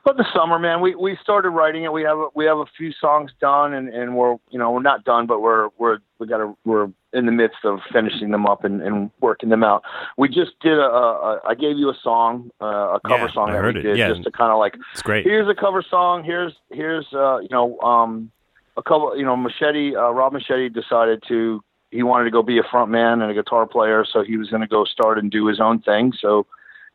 But 0.05 0.19
the 0.19 0.27
summer, 0.35 0.59
man, 0.59 0.83
we 0.83 0.95
we 0.95 1.17
started 1.23 1.49
writing 1.51 1.85
it. 1.85 1.93
We 1.93 2.03
have 2.03 2.19
a, 2.19 2.27
we 2.35 2.45
have 2.45 2.59
a 2.59 2.67
few 2.77 2.93
songs 2.93 3.31
done, 3.41 3.73
and, 3.73 3.89
and 3.89 4.15
we're 4.17 4.37
you 4.51 4.59
know 4.59 4.71
we're 4.71 4.83
not 4.83 5.05
done, 5.05 5.27
but 5.27 5.41
we're 5.41 5.69
we're 5.79 5.99
we 6.19 6.27
got 6.27 6.39
to 6.39 6.55
we're 6.67 6.89
in 7.15 7.25
the 7.27 7.33
midst 7.33 7.59
of 7.65 7.79
finishing 7.91 8.31
them 8.31 8.45
up 8.45 8.65
and, 8.65 8.83
and 8.83 9.11
working 9.21 9.49
them 9.49 9.65
out. 9.65 9.83
We 10.19 10.29
just 10.29 10.51
did 10.61 10.79
a, 10.79 10.83
a, 10.83 11.41
I 11.47 11.55
gave 11.55 11.79
you 11.79 11.89
a 11.89 11.95
song, 12.03 12.51
uh, 12.61 12.67
a 12.97 13.01
cover 13.07 13.27
Yeah, 13.27 13.33
song 13.33 13.51
I 13.51 13.53
that 13.53 13.59
heard 13.63 13.75
we 13.77 13.81
it. 13.81 13.85
did, 13.85 13.99
Yeah. 13.99 14.09
just 14.09 14.25
to 14.25 14.31
kind 14.33 14.51
of 14.53 14.59
like 14.59 14.77
It's 14.93 15.01
great. 15.01 15.25
here's 15.25 15.49
a 15.49 15.55
cover 15.55 15.83
song. 15.83 16.23
Here's 16.23 16.53
here's 16.71 17.07
uh, 17.15 17.39
you 17.39 17.49
know 17.51 17.81
um, 17.81 18.31
a 18.77 18.83
couple. 18.83 19.17
You 19.17 19.25
know, 19.25 19.37
Moschetti 19.37 19.95
uh, 19.97 20.13
Rob 20.13 20.35
Moschetti 20.35 20.71
decided 20.73 21.23
to 21.29 21.65
he 21.91 22.03
wanted 22.03 22.25
to 22.25 22.31
go 22.31 22.43
be 22.43 22.59
a 22.59 22.63
front 22.71 22.91
man 22.91 23.23
and 23.23 23.31
a 23.31 23.35
guitar 23.35 23.67
player, 23.67 24.05
so 24.05 24.23
he 24.23 24.37
was 24.37 24.51
going 24.51 24.61
to 24.63 24.69
go 24.69 24.85
start 24.85 25.17
and 25.19 25.31
do 25.31 25.47
his 25.47 25.61
own 25.61 25.81
thing. 25.81 26.13
So 26.21 26.45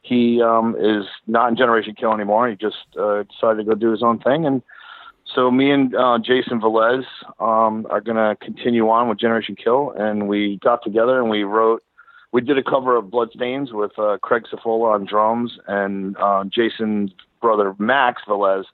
he 0.01 0.41
um, 0.41 0.75
is 0.79 1.05
not 1.27 1.49
in 1.49 1.55
Generation 1.57 1.95
Kill 1.95 2.13
anymore. 2.13 2.49
He 2.49 2.55
just 2.55 2.77
uh, 2.99 3.23
decided 3.23 3.57
to 3.57 3.63
go 3.63 3.75
do 3.75 3.91
his 3.91 4.03
own 4.03 4.19
thing, 4.19 4.45
and 4.45 4.62
so 5.35 5.51
me 5.51 5.71
and 5.71 5.95
uh, 5.95 6.17
Jason 6.17 6.59
Velez 6.59 7.03
um, 7.39 7.85
are 7.89 8.01
going 8.01 8.17
to 8.17 8.35
continue 8.43 8.89
on 8.89 9.09
with 9.09 9.19
Generation 9.19 9.55
Kill, 9.55 9.93
and 9.97 10.27
we 10.27 10.57
got 10.63 10.83
together 10.83 11.19
and 11.19 11.29
we 11.29 11.43
wrote. 11.43 11.83
We 12.31 12.41
did 12.41 12.59
a 12.59 12.63
cover 12.63 12.95
of 12.95 13.09
Bloodstains 13.09 13.73
with 13.73 13.97
uh, 13.97 14.19
Craig 14.21 14.43
Safola 14.51 14.93
on 14.93 15.05
drums 15.05 15.57
and 15.67 16.15
uh, 16.17 16.43
Jason's 16.43 17.12
brother 17.41 17.75
Max 17.79 18.21
Velez 18.27 18.65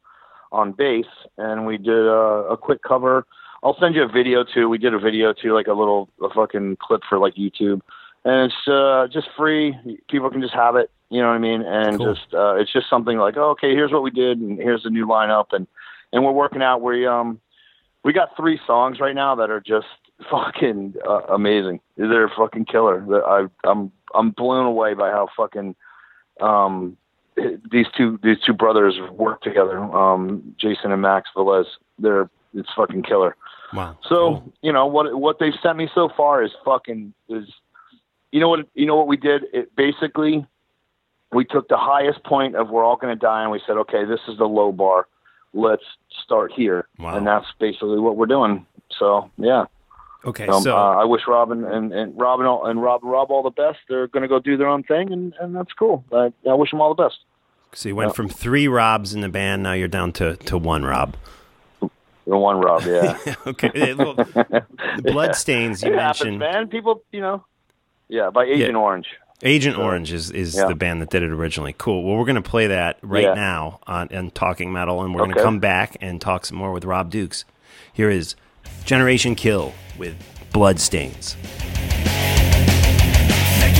on 0.51 0.73
bass, 0.73 1.05
and 1.37 1.65
we 1.65 1.77
did 1.77 2.05
a, 2.05 2.47
a 2.51 2.57
quick 2.57 2.81
cover. 2.83 3.25
I'll 3.63 3.77
send 3.79 3.95
you 3.95 4.03
a 4.03 4.07
video 4.07 4.43
too. 4.43 4.69
We 4.69 4.77
did 4.77 4.93
a 4.93 4.99
video 4.99 5.33
too, 5.33 5.53
like 5.53 5.67
a 5.67 5.73
little 5.73 6.09
a 6.21 6.29
fucking 6.29 6.77
clip 6.81 7.01
for 7.07 7.17
like 7.17 7.35
YouTube, 7.35 7.81
and 8.25 8.51
it's 8.51 8.67
uh, 8.67 9.07
just 9.11 9.29
free. 9.37 9.77
People 10.09 10.29
can 10.29 10.41
just 10.41 10.53
have 10.53 10.75
it. 10.75 10.89
You 11.09 11.21
know 11.21 11.27
what 11.27 11.35
I 11.35 11.39
mean? 11.39 11.61
And 11.61 11.97
Cool. 11.97 12.13
just 12.13 12.33
uh, 12.33 12.55
it's 12.55 12.73
just 12.73 12.89
something 12.89 13.17
like, 13.17 13.37
oh, 13.37 13.51
okay, 13.51 13.73
here's 13.73 13.91
what 13.91 14.03
we 14.03 14.09
did, 14.09 14.39
and 14.39 14.57
here's 14.57 14.83
the 14.83 14.89
new 14.89 15.05
lineup, 15.05 15.47
and 15.51 15.67
and 16.11 16.25
we're 16.25 16.31
working 16.31 16.63
out. 16.63 16.81
We 16.81 17.05
um 17.05 17.39
we 18.03 18.11
got 18.11 18.35
three 18.35 18.59
songs 18.65 18.99
right 18.99 19.15
now 19.15 19.35
that 19.35 19.49
are 19.49 19.61
just 19.61 19.87
fucking 20.29 20.95
uh, 21.07 21.21
amazing. 21.29 21.79
They're 21.95 22.31
fucking 22.35 22.65
killer. 22.65 23.23
I 23.25 23.45
I'm 23.63 23.91
I'm 24.15 24.31
blown 24.31 24.65
away 24.65 24.95
by 24.95 25.11
how 25.11 25.29
fucking 25.37 25.75
um 26.41 26.97
these 27.71 27.87
two 27.95 28.19
these 28.23 28.37
two 28.45 28.53
brothers 28.53 28.95
work 29.11 29.41
together. 29.41 29.77
Um 29.77 30.55
Jason 30.59 30.91
and 30.91 31.01
Max 31.01 31.29
Velez. 31.35 31.65
They're 31.99 32.29
it's 32.55 32.69
fucking 32.75 33.03
killer. 33.03 33.35
Wow. 33.73 33.97
So 34.09 34.51
you 34.61 34.73
know 34.73 34.87
what 34.87 35.19
what 35.19 35.37
they've 35.39 35.53
sent 35.61 35.77
me 35.77 35.89
so 35.93 36.09
far 36.17 36.43
is 36.43 36.51
fucking 36.63 37.13
is 37.29 37.45
you 38.35 38.41
know 38.41 38.49
what 38.49 38.61
you 38.73 38.85
know 38.85 38.95
what 38.99 39.07
we 39.07 39.17
did 39.17 39.43
it 39.53 39.65
basically 39.75 40.45
we 41.31 41.43
took 41.45 41.67
the 41.69 41.77
highest 41.77 42.23
point 42.23 42.55
of 42.55 42.69
we're 42.69 42.83
all 42.83 42.97
going 42.97 43.13
to 43.17 43.19
die 43.19 43.41
and 43.43 43.51
we 43.51 43.61
said 43.65 43.77
okay 43.77 44.03
this 44.05 44.19
is 44.27 44.37
the 44.37 44.45
low 44.59 44.71
bar 44.71 45.07
let's 45.53 45.83
start 46.23 46.51
here 46.51 46.79
Wow. 46.99 47.15
and 47.15 47.25
that's 47.25 47.45
basically 47.59 47.99
what 47.99 48.17
we're 48.17 48.25
doing 48.37 48.65
so 48.99 49.29
yeah 49.37 49.65
Okay. 50.25 50.47
um, 50.47 50.63
so 50.63 50.75
uh, 50.75 50.95
I 51.03 51.05
wish 51.05 51.21
Robin 51.27 51.63
and, 51.63 51.93
and 51.93 52.19
Robin 52.19 52.45
all- 52.47 52.65
and 52.65 52.81
Rob 52.81 53.01
Rob 53.03 53.29
all 53.29 53.43
the 53.43 53.51
best. 53.51 53.77
They're 53.87 54.07
going 54.07 54.23
to 54.23 54.27
go 54.27 54.39
do 54.39 54.57
their 54.57 54.67
own 54.67 54.81
thing, 54.81 55.11
and, 55.13 55.35
and 55.39 55.55
that's 55.55 55.71
cool. 55.73 56.03
I, 56.11 56.33
I 56.49 56.53
wish 56.55 56.71
them 56.71 56.81
all 56.81 56.95
the 56.95 57.03
best. 57.03 57.19
so 57.73 57.89
you 57.89 57.95
went 57.95 58.15
from 58.15 58.27
three 58.27 58.67
Robs 58.67 59.13
in 59.13 59.21
the 59.21 59.29
band. 59.29 59.61
Now 59.61 59.73
you're 59.73 59.87
down 59.99 60.11
to 60.13 60.35
to 60.49 60.57
one 60.57 60.83
Rob. 60.83 61.15
The 61.81 62.37
one 62.49 62.57
Rob, 62.59 62.81
yeah. 62.87 63.19
Okay. 63.45 63.93
Well, 63.93 64.15
the 64.15 64.65
Bloodstains 65.03 65.83
you 65.83 65.93
it 65.93 65.99
happens, 65.99 66.21
mentioned. 66.23 66.39
man. 66.39 66.67
People, 66.69 67.03
you 67.11 67.21
know, 67.21 67.45
yeah, 68.07 68.29
by 68.29 68.45
Agent 68.45 68.71
Yeah. 68.73 68.77
Orange. 68.77 69.07
Agent 69.43 69.77
Orange 69.77 70.13
is, 70.13 70.31
is 70.31 70.55
Yeah. 70.55 70.67
the 70.67 70.75
band 70.75 71.01
that 71.01 71.09
did 71.09 71.21
it 71.21 71.29
originally. 71.29 71.75
Cool. 71.77 72.03
Well, 72.03 72.15
we're 72.15 72.25
going 72.25 72.35
to 72.35 72.41
play 72.49 72.67
that 72.67 72.97
right 73.01 73.23
Yeah. 73.23 73.33
now 73.33 73.79
on, 73.85 74.07
on 74.15 74.31
Talking 74.31 74.71
Metal, 74.71 75.01
and 75.03 75.13
we're 75.13 75.23
going 75.23 75.35
to 75.35 75.41
come 75.43 75.59
back 75.59 75.97
and 76.01 76.21
talk 76.21 76.45
some 76.45 76.57
more 76.57 76.71
with 76.71 76.85
Rob 76.85 77.09
Dukes. 77.11 77.43
Here 77.91 78.09
is 78.09 78.35
Generation 78.85 79.35
Kill 79.35 79.73
with 79.97 80.15
Bloodstains. 80.53 81.35
They 83.59 83.73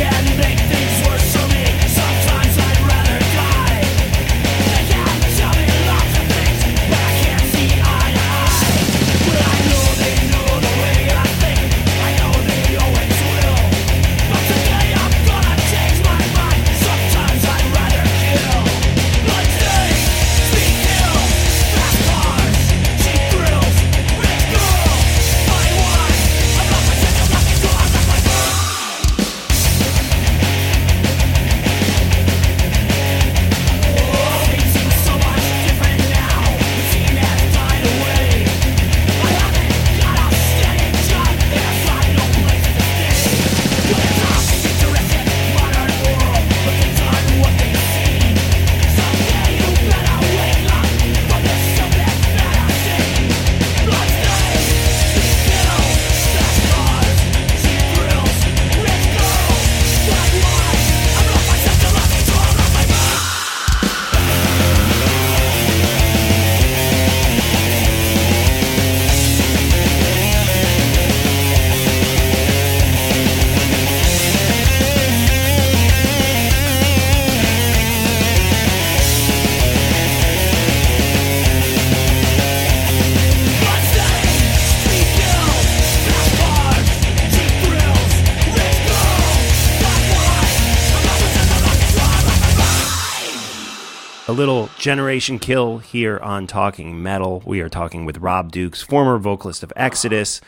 little 94.36 94.70
generation 94.78 95.40
kill 95.40 95.78
here 95.78 96.20
on 96.20 96.46
Talking 96.46 97.02
Metal. 97.02 97.42
We 97.46 97.62
are 97.62 97.70
talking 97.70 98.04
with 98.06 98.18
Rob 98.18 98.52
Dukes, 98.52 98.82
former 98.82 99.18
vocalist 99.18 99.64
of 99.64 99.72
Exodus, 99.78 100.42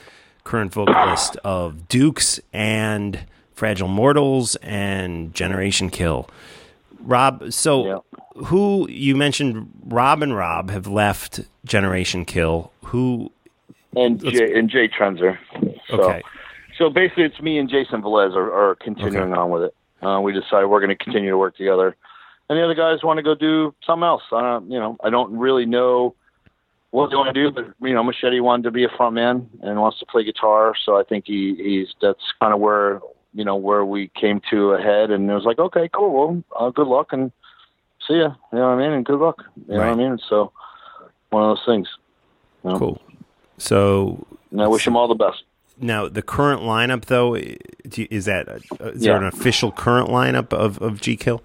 current 0.43 0.73
vocalist 0.73 1.37
of 1.37 1.87
Dukes 1.87 2.39
and 2.51 3.21
Fragile 3.53 3.87
Mortals 3.87 4.57
and 4.57 5.33
Generation 5.33 5.89
Kill. 5.89 6.29
Rob, 6.99 7.53
so 7.53 8.03
who 8.35 8.89
you 8.89 9.15
mentioned 9.15 9.71
Rob 9.85 10.21
and 10.21 10.35
Rob 10.35 10.69
have 10.69 10.87
left 10.87 11.39
Generation 11.63 12.25
Kill. 12.25 12.73
Who 12.85 13.31
and 13.95 14.19
Jay, 14.21 14.53
and 14.53 14.69
Jay 14.69 14.89
Trenzer. 14.89 15.37
So, 15.89 16.03
Okay. 16.03 16.21
So 16.77 16.89
basically, 16.91 17.23
it's 17.23 17.39
me 17.41 17.57
and 17.57 17.67
Jason 17.69 18.03
Velez 18.03 18.35
are, 18.35 18.53
are 18.53 18.75
continuing 18.75 19.33
on 19.33 19.49
with 19.49 19.63
it. 19.63 20.05
Uh, 20.05 20.19
we 20.19 20.31
decided 20.31 20.67
we're 20.67 20.79
going 20.79 20.95
to 20.95 21.03
continue 21.03 21.31
to 21.31 21.37
work 21.37 21.55
together, 21.57 21.95
and 22.49 22.57
the 22.57 22.63
other 22.63 22.75
guys 22.75 23.03
want 23.03 23.17
to 23.17 23.23
go 23.23 23.35
do 23.35 23.73
something 23.85 24.03
else. 24.03 24.23
I 24.31 24.41
don't, 24.41 24.71
you 24.71 24.79
know, 24.79 24.97
I 25.03 25.09
don't 25.09 25.37
really 25.37 25.65
know 25.65 26.15
what 26.91 27.09
they 27.09 27.15
want 27.17 27.33
to 27.35 27.43
do, 27.43 27.51
but 27.51 27.65
you 27.87 27.93
know, 27.93 28.03
Moschetti 28.03 28.41
wanted 28.41 28.63
to 28.63 28.71
be 28.71 28.83
a 28.85 28.89
front 28.95 29.13
man 29.15 29.49
and 29.61 29.79
wants 29.81 29.99
to 29.99 30.05
play 30.05 30.23
guitar, 30.23 30.73
so 30.85 30.97
I 30.99 31.03
think 31.03 31.25
he, 31.27 31.55
he's 31.55 31.93
that's 32.01 32.23
kind 32.39 32.53
of 32.53 32.59
where 32.59 33.01
you 33.33 33.43
know 33.43 33.55
where 33.57 33.83
we 33.85 34.07
came 34.15 34.41
to 34.49 34.71
a 34.71 34.81
head, 34.81 35.11
and 35.11 35.29
it 35.29 35.33
was 35.33 35.43
like, 35.43 35.59
okay, 35.59 35.89
cool, 35.93 36.11
well, 36.13 36.43
uh, 36.57 36.69
good 36.69 36.87
luck 36.87 37.11
and 37.11 37.31
see 38.07 38.15
ya. 38.15 38.33
You 38.53 38.59
know 38.59 38.69
what 38.69 38.75
I 38.75 38.77
mean? 38.77 38.91
And 38.93 39.05
good 39.05 39.19
luck. 39.19 39.43
You 39.67 39.73
know 39.75 39.79
what 39.79 39.87
I 39.89 39.95
mean? 39.95 40.17
So 40.29 40.51
one 41.29 41.43
of 41.43 41.57
those 41.57 41.65
things. 41.65 41.87
you 42.63 42.69
know? 42.71 42.79
Cool. 42.79 43.01
So 43.57 44.25
And 44.51 44.61
I 44.61 44.67
wish 44.67 44.87
him 44.87 44.95
all 44.95 45.07
the 45.09 45.15
best. 45.15 45.43
now 45.79 46.07
the 46.07 46.21
current 46.21 46.61
lineup 46.61 47.05
though 47.05 47.35
i- 47.35 47.57
do 47.87 48.03
you- 48.03 48.07
is 48.09 48.25
that 48.25 48.47
uh, 48.47 48.85
is 48.95 49.01
there 49.01 49.17
an 49.17 49.25
official 49.25 49.71
current 49.71 50.09
lineup 50.09 50.53
of 50.53 50.79
of 50.81 51.01
G 51.01 51.17
Kill? 51.17 51.41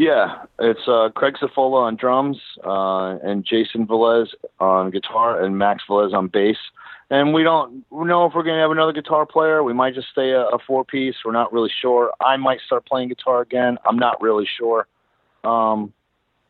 Yeah, 0.00 0.44
it's 0.58 0.88
uh, 0.88 1.10
Craig 1.14 1.34
Cifola 1.38 1.82
on 1.82 1.94
drums, 1.94 2.38
uh, 2.64 3.18
and 3.22 3.44
Jason 3.44 3.86
Velez 3.86 4.28
on 4.58 4.90
guitar, 4.90 5.44
and 5.44 5.58
Max 5.58 5.84
Velez 5.86 6.14
on 6.14 6.28
bass. 6.28 6.56
And 7.10 7.34
we 7.34 7.42
don't 7.42 7.84
know 7.92 8.24
if 8.24 8.32
we're 8.34 8.42
going 8.42 8.56
to 8.56 8.62
have 8.62 8.70
another 8.70 8.94
guitar 8.94 9.26
player. 9.26 9.62
We 9.62 9.74
might 9.74 9.94
just 9.94 10.08
stay 10.08 10.30
a, 10.30 10.46
a 10.46 10.58
four 10.66 10.86
piece. 10.86 11.16
We're 11.22 11.32
not 11.32 11.52
really 11.52 11.68
sure. 11.82 12.12
I 12.18 12.38
might 12.38 12.60
start 12.64 12.86
playing 12.86 13.10
guitar 13.10 13.42
again. 13.42 13.76
I'm 13.86 13.98
not 13.98 14.22
really 14.22 14.48
sure. 14.58 14.86
Um, 15.44 15.92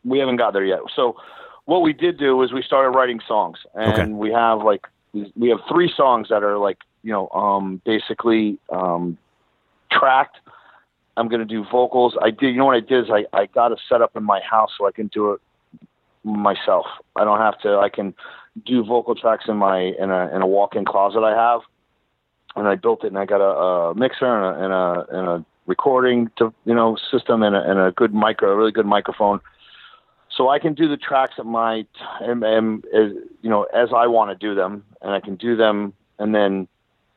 we 0.05 0.21
haven't 0.21 0.37
got 0.37 0.53
there 0.53 0.65
yet. 0.65 0.79
So 0.95 1.17
what 1.65 1.83
we 1.83 1.93
did 1.93 2.19
do 2.19 2.41
is 2.45 2.53
we 2.53 2.63
started 2.63 2.91
writing 2.91 3.19
songs, 3.27 3.59
and 3.75 3.93
Okay. 3.93 4.13
we 4.13 4.31
have 4.31 4.63
like 4.63 4.87
we 5.35 5.49
have 5.49 5.59
three 5.69 5.93
songs 5.97 6.29
that 6.29 6.45
are 6.45 6.57
like 6.57 6.79
you 7.03 7.11
know 7.11 7.29
um, 7.31 7.83
basically 7.85 8.59
um, 8.71 9.19
tracked. 9.91 10.37
I'm 11.17 11.29
going 11.29 11.41
to 11.41 11.47
do 11.47 11.65
vocals. 11.71 12.17
I 12.23 12.31
did. 12.31 12.53
You 12.53 12.59
know 12.59 12.67
what 12.67 12.77
I 12.77 12.81
did 12.81 13.05
is 13.05 13.11
I 13.11 13.25
I 13.37 13.47
got 13.47 13.73
a 13.73 13.77
setup 13.89 14.17
in 14.17 14.25
my 14.25 14.41
house 14.41 14.71
so 14.79 14.87
I 14.87 14.93
can 14.93 15.09
do 15.09 15.33
it 15.33 15.41
myself. 16.25 16.87
I 17.17 17.25
don't 17.25 17.39
have 17.39 17.59
to. 17.61 17.79
I 17.79 17.89
can 17.89 18.15
do 18.67 18.85
vocal 18.85 19.15
tracks 19.15 19.45
in 19.49 19.57
my 19.57 19.79
in 19.81 20.11
a 20.11 20.35
in 20.35 20.43
a 20.43 20.47
walk-in 20.47 20.85
closet 20.85 21.21
I 21.21 21.35
have, 21.35 21.61
and 22.57 22.69
I 22.69 22.77
built 22.77 23.05
it. 23.05 23.09
And 23.09 23.19
I 23.19 23.25
got 23.25 23.41
a, 23.41 23.91
a 23.91 23.95
mixer 23.95 24.27
and 24.27 24.45
a, 24.45 24.65
and 24.65 24.73
a 24.73 25.19
and 25.19 25.29
a 25.29 25.45
recording 25.67 26.31
to 26.39 26.53
you 26.65 26.75
know 26.75 26.97
system 27.11 27.43
and 27.43 27.55
a, 27.55 27.71
and 27.71 27.79
a 27.79 27.93
good 27.93 28.15
micro, 28.15 28.53
a 28.53 28.57
really 28.57 28.73
good 28.73 28.87
microphone. 28.87 29.41
So 30.37 30.49
I 30.49 30.59
can 30.59 30.75
do 30.75 30.89
the 30.89 30.97
tracks 30.97 31.35
at 31.39 31.45
my 31.45 31.85
and, 32.21 32.43
and 32.45 32.85
as, 32.87 33.13
you 33.43 33.51
know 33.51 33.65
as 33.75 33.91
I 33.95 34.07
want 34.07 34.31
to 34.31 34.37
do 34.37 34.55
them, 34.55 34.85
and 35.03 35.13
I 35.13 35.21
can 35.21 35.37
do 35.37 35.57
them 35.57 35.93
and 36.21 36.35
then 36.35 36.69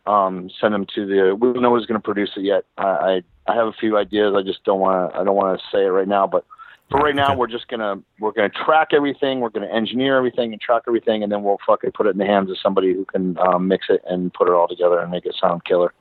um, 0.05 0.49
send 0.59 0.73
them 0.73 0.85
to 0.95 1.05
the. 1.05 1.35
We 1.35 1.53
don't 1.53 1.61
know 1.61 1.75
who's 1.75 1.85
going 1.85 1.99
to 1.99 2.03
produce 2.03 2.31
it 2.35 2.41
yet. 2.41 2.65
I, 2.77 2.83
I 2.83 3.21
I 3.47 3.55
have 3.55 3.67
a 3.67 3.73
few 3.73 3.97
ideas. 3.97 4.33
I 4.37 4.41
just 4.41 4.63
don't 4.63 4.79
want 4.79 5.11
to. 5.11 5.19
I 5.19 5.23
don't 5.23 5.35
want 5.35 5.59
to 5.59 5.65
say 5.71 5.83
it 5.85 5.89
right 5.89 6.07
now. 6.07 6.27
But 6.27 6.45
for 6.89 6.99
right 6.99 7.15
now, 7.15 7.35
we're 7.35 7.47
just 7.47 7.67
gonna 7.67 8.01
we're 8.19 8.31
gonna 8.31 8.49
track 8.49 8.89
everything. 8.93 9.39
We're 9.39 9.49
gonna 9.49 9.73
engineer 9.73 10.17
everything 10.17 10.51
and 10.51 10.61
track 10.61 10.83
everything, 10.87 11.23
and 11.23 11.31
then 11.31 11.43
we'll 11.43 11.57
fucking 11.65 11.91
put 11.91 12.07
it 12.07 12.11
in 12.11 12.17
the 12.17 12.25
hands 12.25 12.49
of 12.51 12.57
somebody 12.61 12.93
who 12.93 13.05
can 13.05 13.37
um, 13.39 13.67
mix 13.67 13.87
it 13.89 14.01
and 14.07 14.33
put 14.33 14.47
it 14.47 14.53
all 14.53 14.67
together 14.67 14.99
and 14.99 15.11
make 15.11 15.25
it 15.25 15.35
sound 15.39 15.65
killer. 15.65 15.93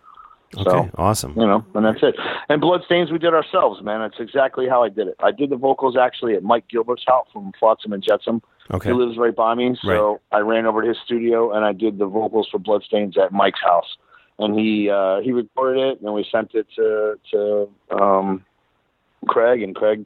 Okay, 0.56 0.64
So 0.70 0.90
awesome. 0.96 1.34
you 1.36 1.46
know, 1.46 1.64
and 1.74 1.84
that's 1.84 2.02
it. 2.02 2.14
And 2.48 2.60
Bloodstains 2.60 3.10
we 3.10 3.18
did 3.18 3.32
ourselves, 3.32 3.82
man. 3.82 4.00
That's 4.00 4.20
exactly 4.20 4.68
how 4.68 4.82
I 4.82 4.88
did 4.88 5.08
it. 5.08 5.16
I 5.20 5.30
did 5.32 5.50
the 5.50 5.56
vocals 5.56 5.96
actually 5.96 6.34
at 6.34 6.42
Mike 6.42 6.68
Gilbert's 6.68 7.04
house 7.06 7.26
from 7.32 7.52
Flotsam 7.58 7.92
and 7.92 8.02
Jetsam. 8.02 8.42
Okay. 8.70 8.90
He 8.90 8.94
lives 8.94 9.16
right 9.18 9.34
by 9.34 9.54
me, 9.54 9.76
so 9.82 10.20
I 10.30 10.38
ran 10.38 10.66
over 10.66 10.82
to 10.82 10.88
his 10.88 10.98
studio 11.04 11.52
and 11.52 11.64
I 11.64 11.72
did 11.72 11.98
the 11.98 12.06
vocals 12.06 12.48
for 12.50 12.58
Bloodstains 12.58 13.16
at 13.18 13.32
Mike's 13.32 13.60
house. 13.62 13.96
And 14.38 14.58
he 14.58 14.88
uh, 14.90 15.20
he 15.20 15.32
recorded 15.32 15.80
it, 15.92 16.00
and 16.00 16.14
we 16.14 16.26
sent 16.30 16.54
it 16.54 16.66
to 16.76 17.18
to 17.32 17.68
um, 17.90 18.44
Craig, 19.28 19.62
and 19.62 19.74
Craig, 19.74 20.04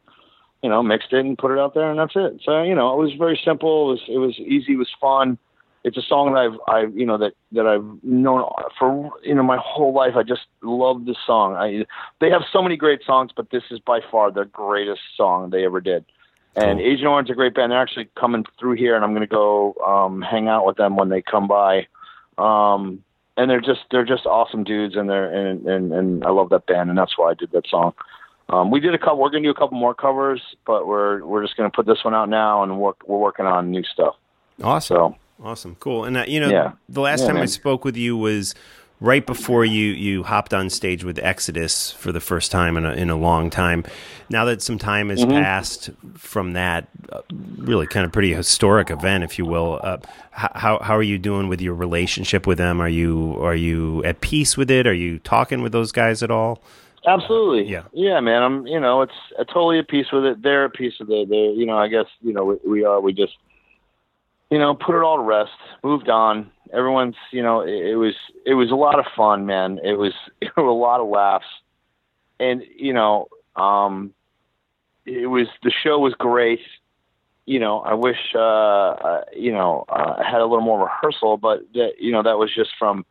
you 0.63 0.69
know, 0.69 0.83
mixed 0.83 1.13
it 1.13 1.21
and 1.25 1.39
put 1.39 1.53
it 1.53 1.59
out 1.59 1.75
there, 1.75 1.91
and 1.91 1.99
that's 1.99 2.15
it. 2.17 2.41
So 2.45 2.63
you 2.63 2.75
know, 2.75 2.93
it 2.93 3.03
was 3.03 3.13
very 3.19 3.41
simple. 3.45 3.89
It 3.89 3.93
was 3.93 4.03
it 4.09 4.19
was 4.19 4.39
easy. 4.39 4.73
It 4.73 4.79
was 4.79 4.91
fun. 5.01 5.39
It's 5.87 5.97
a 5.97 6.03
song 6.03 6.35
that 6.35 6.41
I've 6.41 6.59
I 6.67 6.93
you 6.93 7.07
know 7.07 7.17
that 7.17 7.35
that 7.53 7.65
I've 7.65 8.03
known 8.03 8.45
for 8.77 9.13
you 9.23 9.37
know 9.37 9.45
my 9.45 9.57
whole 9.57 9.95
life. 9.95 10.17
I 10.17 10.25
just 10.25 10.47
love 10.61 11.05
this 11.05 11.17
song. 11.25 11.55
I 11.55 11.87
they 12.21 12.29
have 12.29 12.43
so 12.53 12.61
many 12.61 12.77
great 12.77 13.05
songs, 13.07 13.31
but 13.35 13.51
this 13.51 13.63
is 13.71 13.79
by 13.79 14.01
far 14.11 14.33
their 14.33 14.47
greatest 14.47 15.03
song 15.17 15.51
they 15.51 15.65
ever 15.65 15.81
did. 15.81 16.05
And 16.57 16.81
Agent 16.81 17.07
Orange 17.07 17.29
is 17.29 17.35
a 17.35 17.37
great 17.37 17.55
band. 17.55 17.71
They're 17.71 17.81
actually 17.81 18.09
coming 18.19 18.45
through 18.59 18.73
here, 18.73 18.97
and 18.97 19.05
I'm 19.05 19.13
going 19.13 19.21
to 19.21 19.27
go 19.29 19.75
um, 19.87 20.23
hang 20.23 20.49
out 20.49 20.67
with 20.67 20.77
them 20.77 20.97
when 20.97 21.09
they 21.09 21.23
come 21.23 21.47
by. 21.47 21.87
Um, 22.37 23.05
and 23.37 23.49
they're 23.49 23.61
just 23.61 23.83
they're 23.93 24.05
just 24.05 24.27
awesome 24.27 24.65
dudes, 24.65 24.97
and 24.97 25.09
they're 25.09 25.33
and 25.33 25.67
and, 25.69 25.93
and 25.93 26.25
I 26.25 26.31
love 26.31 26.49
that 26.49 26.67
band, 26.67 26.89
and 26.91 26.99
that's 26.99 27.17
why 27.17 27.31
I 27.31 27.35
did 27.35 27.53
that 27.53 27.69
song. 27.69 27.93
Um, 28.49 28.73
we 28.73 28.81
did 28.81 28.93
a 28.93 28.99
couple. 28.99 29.19
We're 29.19 29.31
going 29.31 29.45
to 29.45 29.49
do 29.49 29.53
a 29.53 29.59
couple 29.59 29.79
more 29.79 29.95
covers, 29.95 30.43
but 30.67 30.89
we're 30.89 31.25
we're 31.25 31.45
just 31.45 31.57
going 31.57 31.71
to 31.71 31.75
put 31.77 31.87
this 31.87 32.03
one 32.03 32.15
out 32.15 32.29
now, 32.29 32.65
and 32.65 32.81
work. 32.81 33.07
We're 33.07 33.19
working 33.19 33.47
on 33.47 33.71
new 33.71 33.85
stuff. 33.85 34.17
Awesome. 34.61 34.97
So 34.97 35.17
Awesome. 35.43 35.77
Cool. 35.81 36.05
And 36.05 36.17
uh, 36.17 36.25
you 36.27 36.41
know, 36.41 36.49
Yeah. 36.51 36.73
the 36.89 37.01
last 37.01 37.21
Yeah, 37.23 37.29
time 37.29 37.37
I 37.39 37.47
spoke 37.47 37.85
with 37.85 37.97
you 37.97 38.17
was 38.17 38.55
right 39.01 39.27
before 39.27 39.63
you 39.65 39.93
you 39.93 40.23
hopped 40.23 40.55
on 40.55 40.71
stage 40.71 41.05
with 41.05 41.19
Exodus 41.23 41.93
for 41.93 42.13
the 42.13 42.21
first 42.21 42.51
time 42.51 42.77
in 42.79 42.87
a 42.87 42.93
in 42.93 43.11
a 43.11 43.17
long 43.17 43.51
time. 43.51 43.85
Now 44.31 44.47
that 44.47 44.63
some 44.63 44.79
time 44.79 45.11
has 45.11 45.25
Mhm. 45.25 45.31
passed 45.43 45.91
from 46.15 46.55
that 46.55 46.89
uh, 47.13 47.21
really 47.59 47.87
kind 47.87 48.07
of 48.07 48.13
pretty 48.13 48.33
historic 48.33 48.91
event, 48.91 49.23
if 49.25 49.39
you 49.39 49.45
will, 49.45 49.79
uh, 49.83 49.99
how 50.31 50.79
how 50.81 50.97
are 50.97 51.03
you 51.03 51.19
doing 51.19 51.49
with 51.49 51.61
your 51.61 51.75
relationship 51.75 52.47
with 52.47 52.57
them? 52.59 52.81
Are 52.81 52.89
you 52.89 53.37
are 53.43 53.55
you 53.55 54.03
at 54.05 54.23
peace 54.23 54.57
with 54.57 54.71
it? 54.71 54.87
Are 54.87 54.95
you 54.95 55.19
talking 55.19 55.61
with 55.63 55.73
those 55.73 55.93
guys 55.93 56.23
at 56.23 56.31
all? 56.31 56.63
Absolutely. 57.07 57.71
Yeah. 57.71 57.83
Yeah, 57.93 58.19
man. 58.21 58.43
I'm. 58.43 58.67
You 58.67 58.81
know, 58.81 59.03
it's 59.03 59.13
uh, 59.39 59.45
totally 59.45 59.79
at 59.79 59.87
peace 59.87 60.07
with 60.13 60.25
it. 60.25 60.43
They're 60.43 60.65
at 60.65 60.73
peace 60.75 60.95
with 60.99 61.09
it. 61.11 61.29
They're. 61.29 61.51
You 61.53 61.65
know, 61.67 61.77
I 61.79 61.87
guess. 61.87 62.07
You 62.21 62.33
know, 62.33 62.45
we, 62.47 62.57
we 62.69 62.85
are. 62.85 63.01
We 63.01 63.13
just. 63.13 63.35
You 64.51 64.59
know, 64.59 64.75
put 64.75 64.97
it 64.97 65.03
all 65.03 65.17
to 65.17 65.23
rest. 65.23 65.51
Moved 65.83 66.09
on. 66.09 66.51
Everyone's. 66.73 67.17
You 67.33 67.43
know, 67.43 67.61
it, 67.61 67.91
it 67.91 67.97
was. 67.97 68.15
It 68.45 68.55
was 68.55 68.71
a 68.71 68.77
lot 68.77 68.99
of 68.99 69.07
fun, 69.17 69.47
man. 69.47 69.79
It 69.83 69.99
was. 69.99 70.13
It 70.41 70.57
were 70.57 70.65
a 70.65 70.75
lot 70.75 71.01
of 71.01 71.09
laughs, 71.09 71.47
and 72.39 72.63
you 72.77 72.93
know, 72.93 73.29
um, 73.57 74.13
it 75.05 75.27
was. 75.27 75.49
The 75.63 75.73
show 75.83 75.99
was 75.99 76.15
great. 76.15 76.61
You 77.47 77.59
know, 77.59 77.81
I 77.81 77.95
wish. 77.95 78.35
Uh, 78.35 78.41
uh 78.41 79.25
you 79.35 79.53
know, 79.53 79.85
uh, 79.89 80.17
I 80.19 80.31
had 80.31 80.41
a 80.41 80.47
little 80.47 80.65
more 80.65 80.85
rehearsal, 80.85 81.37
but 81.37 81.61
that, 81.75 81.93
you 81.99 82.13
know, 82.13 82.23
that 82.23 82.39
was 82.39 82.55
just 82.55 82.71
from 82.79 83.05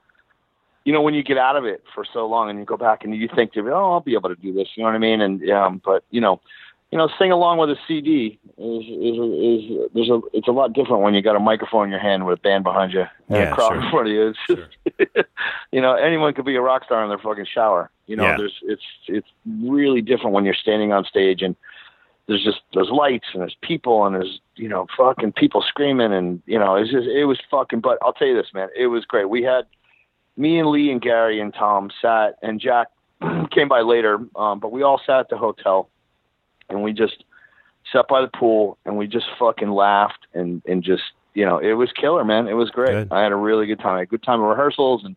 you 0.85 0.93
know, 0.93 1.01
when 1.01 1.15
you 1.15 1.23
get 1.23 1.37
out 1.37 1.55
of 1.55 1.65
it 1.65 1.83
for 1.93 2.05
so 2.13 2.27
long 2.27 2.49
and 2.49 2.59
you 2.59 2.65
go 2.65 2.77
back 2.77 3.03
and 3.03 3.15
you 3.15 3.27
think 3.35 3.53
to, 3.53 3.67
oh, 3.71 3.93
I'll 3.93 4.01
be 4.01 4.13
able 4.13 4.29
to 4.29 4.35
do 4.35 4.53
this. 4.53 4.69
You 4.75 4.83
know 4.83 4.89
what 4.89 4.95
I 4.95 4.99
mean? 4.99 5.19
And 5.19 5.49
um, 5.49 5.81
but 5.83 6.03
you 6.11 6.21
know, 6.21 6.39
you 6.91 6.97
know, 6.97 7.09
sing 7.19 7.31
along 7.31 7.57
with 7.57 7.69
a 7.71 7.75
CD 7.87 8.39
is 8.57 8.83
is 8.85 9.17
is 9.17 9.89
there's 9.93 10.09
a 10.09 10.21
it's 10.33 10.47
a 10.47 10.51
lot 10.51 10.71
different 10.73 11.01
when 11.01 11.13
you 11.13 11.21
got 11.21 11.35
a 11.35 11.39
microphone 11.39 11.85
in 11.85 11.91
your 11.91 11.99
hand 11.99 12.25
with 12.25 12.39
a 12.39 12.41
band 12.41 12.63
behind 12.63 12.93
you 12.93 13.01
and 13.01 13.09
Yeah, 13.37 13.51
a 13.51 13.53
crowd 13.55 13.69
sure. 13.73 13.81
in 13.83 13.89
front 13.91 14.07
of 14.07 14.13
you. 14.13 14.27
It's 14.29 14.39
just, 14.47 15.27
you 15.71 15.81
know, 15.81 15.93
anyone 15.95 16.33
could 16.33 16.45
be 16.45 16.55
a 16.55 16.61
rock 16.61 16.85
star 16.85 17.03
in 17.03 17.09
their 17.09 17.17
fucking 17.17 17.47
shower. 17.53 17.89
You 18.07 18.15
know, 18.15 18.23
Yeah. 18.23 18.37
there's 18.37 18.57
it's 18.63 18.83
it's 19.07 19.27
really 19.61 20.01
different 20.01 20.33
when 20.33 20.45
you're 20.45 20.53
standing 20.53 20.93
on 20.93 21.03
stage 21.05 21.41
and 21.41 21.55
there's 22.27 22.43
just 22.43 22.61
there's 22.73 22.89
lights 22.89 23.27
and 23.33 23.41
there's 23.41 23.57
people 23.61 24.05
and 24.05 24.15
there's 24.15 24.39
you 24.55 24.69
know 24.69 24.87
fucking 24.97 25.33
people 25.33 25.61
screaming 25.67 26.13
and 26.13 26.41
you 26.45 26.57
know 26.57 26.75
it's 26.75 26.91
just 26.91 27.07
it 27.07 27.25
was 27.25 27.39
fucking. 27.51 27.81
But 27.81 27.97
I'll 28.03 28.13
tell 28.13 28.27
you 28.27 28.35
this, 28.35 28.53
man, 28.53 28.69
it 28.77 28.87
was 28.87 29.05
great. 29.05 29.29
We 29.29 29.43
had 29.43 29.65
me 30.37 30.59
and 30.59 30.69
Lee 30.69 30.91
and 30.91 31.01
Gary 31.01 31.39
and 31.39 31.53
Tom 31.53 31.89
sat, 32.01 32.37
and 32.41 32.59
Jack 32.59 32.87
came 33.51 33.67
by 33.67 33.81
later, 33.81 34.19
um, 34.35 34.59
but 34.59 34.71
we 34.71 34.81
all 34.83 34.99
sat 35.05 35.19
at 35.21 35.29
the 35.29 35.37
hotel, 35.37 35.89
and 36.69 36.83
we 36.83 36.93
just 36.93 37.23
sat 37.91 38.07
by 38.07 38.21
the 38.21 38.27
pool, 38.27 38.77
and 38.85 38.97
we 38.97 39.07
just 39.07 39.27
fucking 39.39 39.69
laughed, 39.71 40.27
and 40.33 40.61
and 40.65 40.83
just 40.83 41.03
you 41.35 41.45
know, 41.45 41.59
it 41.59 41.73
was 41.73 41.91
killer, 41.91 42.23
man. 42.23 42.47
It 42.47 42.53
was 42.53 42.69
great. 42.71 43.07
I 43.11 43.21
had 43.21 43.31
a 43.31 43.35
really 43.35 43.67
good 43.67 43.79
time. 43.79 43.95
I 43.95 43.99
had 43.99 44.03
a 44.03 44.05
good 44.07 44.23
time 44.23 44.41
of 44.41 44.47
rehearsals, 44.47 45.03
and 45.03 45.15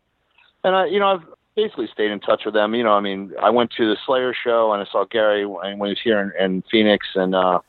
and 0.64 0.74
I, 0.74 0.86
you 0.86 0.98
know, 0.98 1.06
I've 1.06 1.22
basically 1.54 1.88
stayed 1.92 2.10
in 2.10 2.20
touch 2.20 2.42
with 2.44 2.54
them. 2.54 2.74
You 2.74 2.84
know, 2.84 2.92
I 2.92 3.00
mean, 3.00 3.32
I 3.40 3.50
went 3.50 3.70
to 3.72 3.88
the 3.88 3.96
Slayer 4.04 4.34
show, 4.34 4.72
and 4.72 4.82
I 4.82 4.90
saw 4.90 5.04
Gary 5.04 5.46
when 5.46 5.78
when 5.78 5.88
he 5.88 5.92
was 5.92 6.00
here 6.02 6.20
in, 6.20 6.44
in 6.44 6.62
Phoenix, 6.70 7.06
and 7.14 7.34
uh, 7.34 7.60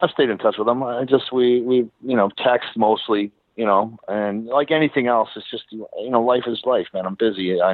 I've 0.00 0.10
stayed 0.10 0.30
in 0.30 0.38
touch 0.38 0.56
with 0.58 0.66
them. 0.66 0.82
I 0.82 1.04
just 1.04 1.32
we 1.32 1.60
we 1.60 1.76
you 2.02 2.16
know 2.16 2.30
text 2.38 2.70
mostly, 2.76 3.30
you 3.56 3.66
know, 3.66 3.98
and 4.08 4.46
like 4.46 4.70
anything 4.70 5.06
else, 5.06 5.28
it's 5.36 5.50
just 5.50 5.64
you 5.70 6.10
know 6.10 6.22
life 6.22 6.44
is 6.46 6.62
life, 6.64 6.86
man. 6.94 7.06
I'm 7.06 7.16
busy. 7.16 7.60
I, 7.60 7.72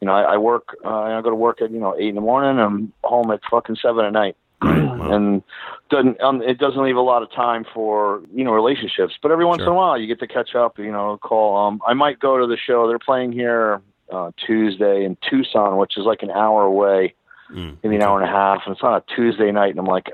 you 0.00 0.06
know, 0.06 0.12
I, 0.12 0.34
I 0.34 0.36
work. 0.36 0.76
Uh, 0.84 0.88
I 0.88 1.22
go 1.22 1.30
to 1.30 1.36
work 1.36 1.62
at 1.62 1.70
you 1.70 1.80
know 1.80 1.96
eight 1.98 2.10
in 2.10 2.16
the 2.16 2.20
morning. 2.20 2.60
I'm 2.60 2.92
home 3.02 3.30
at 3.30 3.40
fucking 3.50 3.76
seven 3.80 4.04
at 4.04 4.12
night. 4.12 4.36
and 5.12 5.42
doesn't 5.90 6.20
um, 6.20 6.42
it 6.42 6.58
doesn't 6.58 6.82
leave 6.82 6.96
a 6.96 7.00
lot 7.00 7.22
of 7.22 7.30
time 7.32 7.64
for 7.74 8.22
you 8.34 8.44
know 8.44 8.52
relationships. 8.52 9.14
But 9.22 9.30
every 9.32 9.44
once 9.44 9.60
Sure. 9.60 9.66
in 9.68 9.72
a 9.72 9.76
while, 9.76 9.98
you 9.98 10.06
get 10.06 10.20
to 10.20 10.26
catch 10.26 10.54
up. 10.54 10.78
You 10.78 10.90
know, 10.92 11.18
call. 11.18 11.56
Um, 11.56 11.80
I 11.86 11.94
might 11.94 12.18
go 12.20 12.38
to 12.38 12.46
the 12.46 12.56
show. 12.56 12.86
They're 12.88 12.98
playing 12.98 13.32
here 13.32 13.80
uh, 14.12 14.30
Tuesday 14.46 15.04
in 15.04 15.16
Tucson, 15.28 15.76
which 15.76 15.96
is 15.96 16.04
like 16.04 16.22
an 16.22 16.30
hour 16.30 16.62
away, 16.62 17.14
Mm. 17.50 17.76
maybe 17.82 17.96
an 17.96 18.02
hour 18.02 18.18
and 18.20 18.26
a 18.28 18.32
half, 18.32 18.62
and 18.64 18.74
it's 18.74 18.82
on 18.82 18.94
a 18.94 19.02
Tuesday 19.14 19.50
night, 19.52 19.70
and 19.70 19.78
I'm 19.78 19.86
like. 19.86 20.10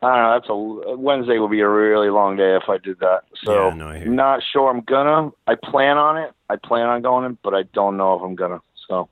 I 0.00 0.14
don't 0.14 0.22
know. 0.22 0.32
That's 0.34 0.48
a 0.48 0.96
Wednesday 0.96 1.40
would 1.40 1.50
be 1.50 1.58
a 1.58 1.68
really 1.68 2.08
long 2.08 2.36
day 2.36 2.54
if 2.54 2.68
I 2.68 2.78
did 2.78 3.00
that. 3.00 3.22
So 3.42 3.70
Yeah, 3.70 3.74
no, 3.74 3.98
not 4.04 4.44
sure 4.52 4.70
I'm 4.70 4.82
gonna. 4.82 5.32
I 5.48 5.56
plan 5.56 5.98
on 5.98 6.16
it. 6.16 6.30
I 6.48 6.54
plan 6.54 6.86
on 6.86 7.02
going 7.02 7.24
in, 7.24 7.36
but 7.42 7.52
I 7.52 7.64
don't 7.64 7.96
know 7.96 8.14
if 8.14 8.22
I'm 8.22 8.36
gonna. 8.36 8.60
So 8.86 9.08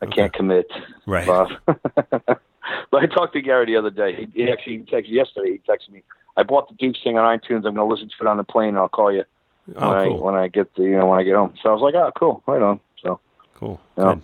I 0.00 0.06
can't 0.06 0.32
commit. 0.32 0.70
Right. 1.04 1.26
But 2.90 3.02
I 3.02 3.06
talked 3.06 3.32
to 3.34 3.40
Gary 3.40 3.66
the 3.66 3.76
other 3.76 3.90
day. 3.90 4.14
He, 4.34 4.42
he 4.44 4.50
actually 4.50 4.78
texted 4.80 5.10
yesterday. 5.10 5.52
He 5.52 5.72
texted 5.72 5.90
me. 5.92 6.02
I 6.36 6.42
bought 6.42 6.68
the 6.68 6.74
Duke 6.74 6.96
thing 7.02 7.18
on 7.18 7.38
iTunes. 7.38 7.66
I'm 7.66 7.74
gonna 7.74 7.84
listen 7.86 8.08
to 8.08 8.14
it 8.20 8.26
on 8.26 8.36
the 8.36 8.44
plane. 8.44 8.70
and 8.70 8.78
I'll 8.78 8.88
call 8.88 9.12
you 9.12 9.24
Oh, 9.76 9.90
when 9.90 10.08
cool. 10.08 10.18
I 10.18 10.24
when 10.24 10.34
I 10.34 10.48
get 10.48 10.74
the 10.74 10.82
you 10.84 10.96
know 10.98 11.06
when 11.06 11.18
I 11.20 11.22
get 11.22 11.34
home. 11.36 11.54
So 11.62 11.68
I 11.70 11.72
was 11.72 11.82
like, 11.82 11.94
oh, 11.94 12.10
cool, 12.18 12.42
right 12.46 12.60
on. 12.62 12.80
So 13.02 13.20
Cool. 13.54 13.80
Good. 13.96 14.22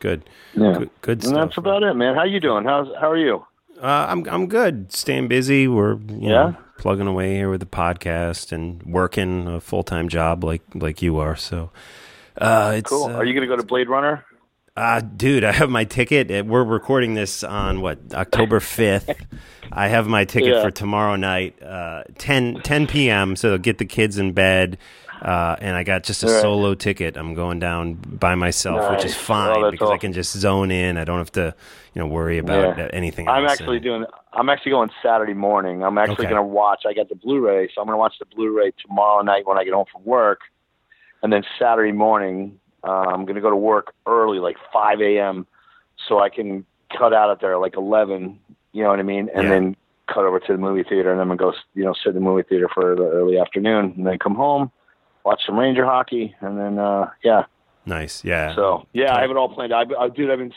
Good. 0.00 0.22
yeah, 0.54 0.72
Good, 0.78 0.90
good 1.00 1.24
and 1.24 1.34
that's 1.36 1.56
about 1.56 1.82
it, 1.82 1.94
man. 1.94 2.14
How 2.14 2.24
you 2.24 2.38
doing? 2.38 2.64
How's 2.64 2.88
how 3.00 3.10
are 3.10 3.16
you? 3.16 3.44
Uh, 3.82 4.06
I'm 4.08 4.24
I'm 4.28 4.46
good. 4.46 4.92
Staying 4.92 5.26
busy. 5.28 5.66
We're 5.66 5.94
you 5.94 6.28
Yeah? 6.28 6.28
know, 6.50 6.56
plugging 6.78 7.06
away 7.08 7.34
here 7.34 7.50
with 7.50 7.60
the 7.60 7.66
podcast 7.66 8.52
and 8.52 8.82
working 8.84 9.48
a 9.48 9.60
full 9.60 9.82
time 9.82 10.08
job 10.08 10.44
like 10.44 10.62
like 10.74 11.00
you 11.02 11.18
are. 11.18 11.34
So 11.36 11.70
uh, 12.38 12.74
it's 12.76 12.90
Cool. 12.90 13.04
uh, 13.06 13.14
are 13.14 13.24
you 13.24 13.34
gonna 13.34 13.46
go 13.46 13.56
to 13.56 13.64
Blade 13.64 13.88
Runner? 13.88 14.24
Uh, 14.76 15.00
dude, 15.00 15.44
I 15.44 15.52
have 15.52 15.70
my 15.70 15.84
ticket. 15.84 16.30
Uh, 16.32 16.42
We're 16.44 16.64
recording 16.64 17.14
this 17.14 17.44
on 17.44 17.80
what 17.80 17.98
October 18.12 18.58
fifth. 18.58 19.08
I 19.70 19.86
have 19.86 20.08
my 20.08 20.24
ticket 20.24 20.54
Yeah. 20.54 20.62
for 20.62 20.70
tomorrow 20.72 21.14
night, 21.14 21.62
uh, 21.62 22.02
10, 22.18 22.60
10 22.62 22.88
p.m. 22.88 23.36
So 23.36 23.56
get 23.56 23.78
the 23.78 23.84
kids 23.84 24.18
in 24.18 24.32
bed. 24.32 24.78
Uh, 25.22 25.54
and 25.60 25.76
I 25.76 25.84
got 25.84 26.02
just 26.02 26.24
a 26.24 26.26
Right. 26.26 26.42
solo 26.42 26.74
ticket. 26.74 27.16
I'm 27.16 27.34
going 27.34 27.60
down 27.60 27.94
by 27.94 28.34
myself, 28.34 28.90
which 28.90 29.04
is 29.04 29.14
fine 29.14 29.62
that's 29.62 29.70
because 29.70 29.90
I 29.90 29.96
can 29.96 30.12
just 30.12 30.36
zone 30.36 30.72
in. 30.72 30.98
I 30.98 31.04
don't 31.04 31.18
have 31.18 31.32
to, 31.32 31.54
you 31.94 32.02
know, 32.02 32.06
worry 32.08 32.38
about 32.38 32.76
Yeah. 32.76 32.88
anything. 32.92 33.28
I'm 33.28 33.46
actually 33.46 33.76
And- 33.76 33.84
doing. 33.84 34.06
I'm 34.32 34.48
actually 34.50 34.72
going 34.72 34.90
Saturday 35.02 35.32
morning. 35.34 35.84
I'm 35.84 35.96
actually 35.98 36.14
Okay. 36.14 36.24
going 36.24 36.36
to 36.36 36.42
watch. 36.42 36.82
I 36.84 36.92
got 36.94 37.08
the 37.08 37.14
Blu-ray, 37.14 37.68
so 37.72 37.80
I'm 37.80 37.86
going 37.86 37.94
to 37.94 37.98
watch 37.98 38.18
the 38.18 38.26
Blu-ray 38.26 38.72
tomorrow 38.86 39.22
night 39.22 39.46
when 39.46 39.56
I 39.56 39.62
get 39.64 39.72
home 39.72 39.86
from 39.90 40.04
work, 40.04 40.40
and 41.22 41.32
then 41.32 41.44
Saturday 41.60 41.92
morning 41.92 42.58
uh, 42.86 42.90
I'm 42.90 43.24
going 43.24 43.36
to 43.36 43.40
go 43.40 43.50
to 43.50 43.56
work 43.56 43.94
early, 44.06 44.38
like 44.38 44.56
5 44.72 45.00
a.m., 45.00 45.46
so 46.08 46.20
I 46.20 46.28
can 46.28 46.64
cut 46.96 47.12
out 47.14 47.30
at 47.30 47.40
there 47.40 47.56
like 47.58 47.76
11. 47.76 48.38
You 48.72 48.82
know 48.82 48.90
what 48.90 48.98
I 48.98 49.02
mean? 49.02 49.30
And 49.34 49.44
Yeah. 49.44 49.50
then 49.50 49.76
cut 50.06 50.24
over 50.24 50.38
to 50.38 50.52
the 50.52 50.58
movie 50.58 50.82
theater, 50.82 51.10
and 51.10 51.18
then 51.18 51.30
I'm 51.30 51.36
gonna 51.36 51.52
go, 51.52 51.56
you 51.74 51.84
know, 51.84 51.94
sit 51.94 52.10
in 52.10 52.14
the 52.16 52.20
movie 52.20 52.42
theater 52.42 52.68
for 52.72 52.94
the 52.94 53.04
early 53.08 53.38
afternoon, 53.38 53.94
and 53.96 54.06
then 54.06 54.18
come 54.18 54.34
home, 54.34 54.70
watch 55.24 55.40
some 55.46 55.58
Ranger 55.58 55.84
hockey, 55.86 56.34
and 56.40 56.58
then 56.58 56.78
uh, 56.78 57.08
yeah. 57.22 57.44
Nice. 57.86 58.24
Yeah. 58.24 58.54
So 58.54 58.86
yeah, 58.92 59.14
I 59.16 59.20
have 59.22 59.30
it 59.30 59.36
all 59.36 59.48
planned. 59.48 59.72
I, 59.72 59.84
I 59.98 60.08
dude, 60.08 60.30
I've 60.30 60.38
been, 60.38 60.52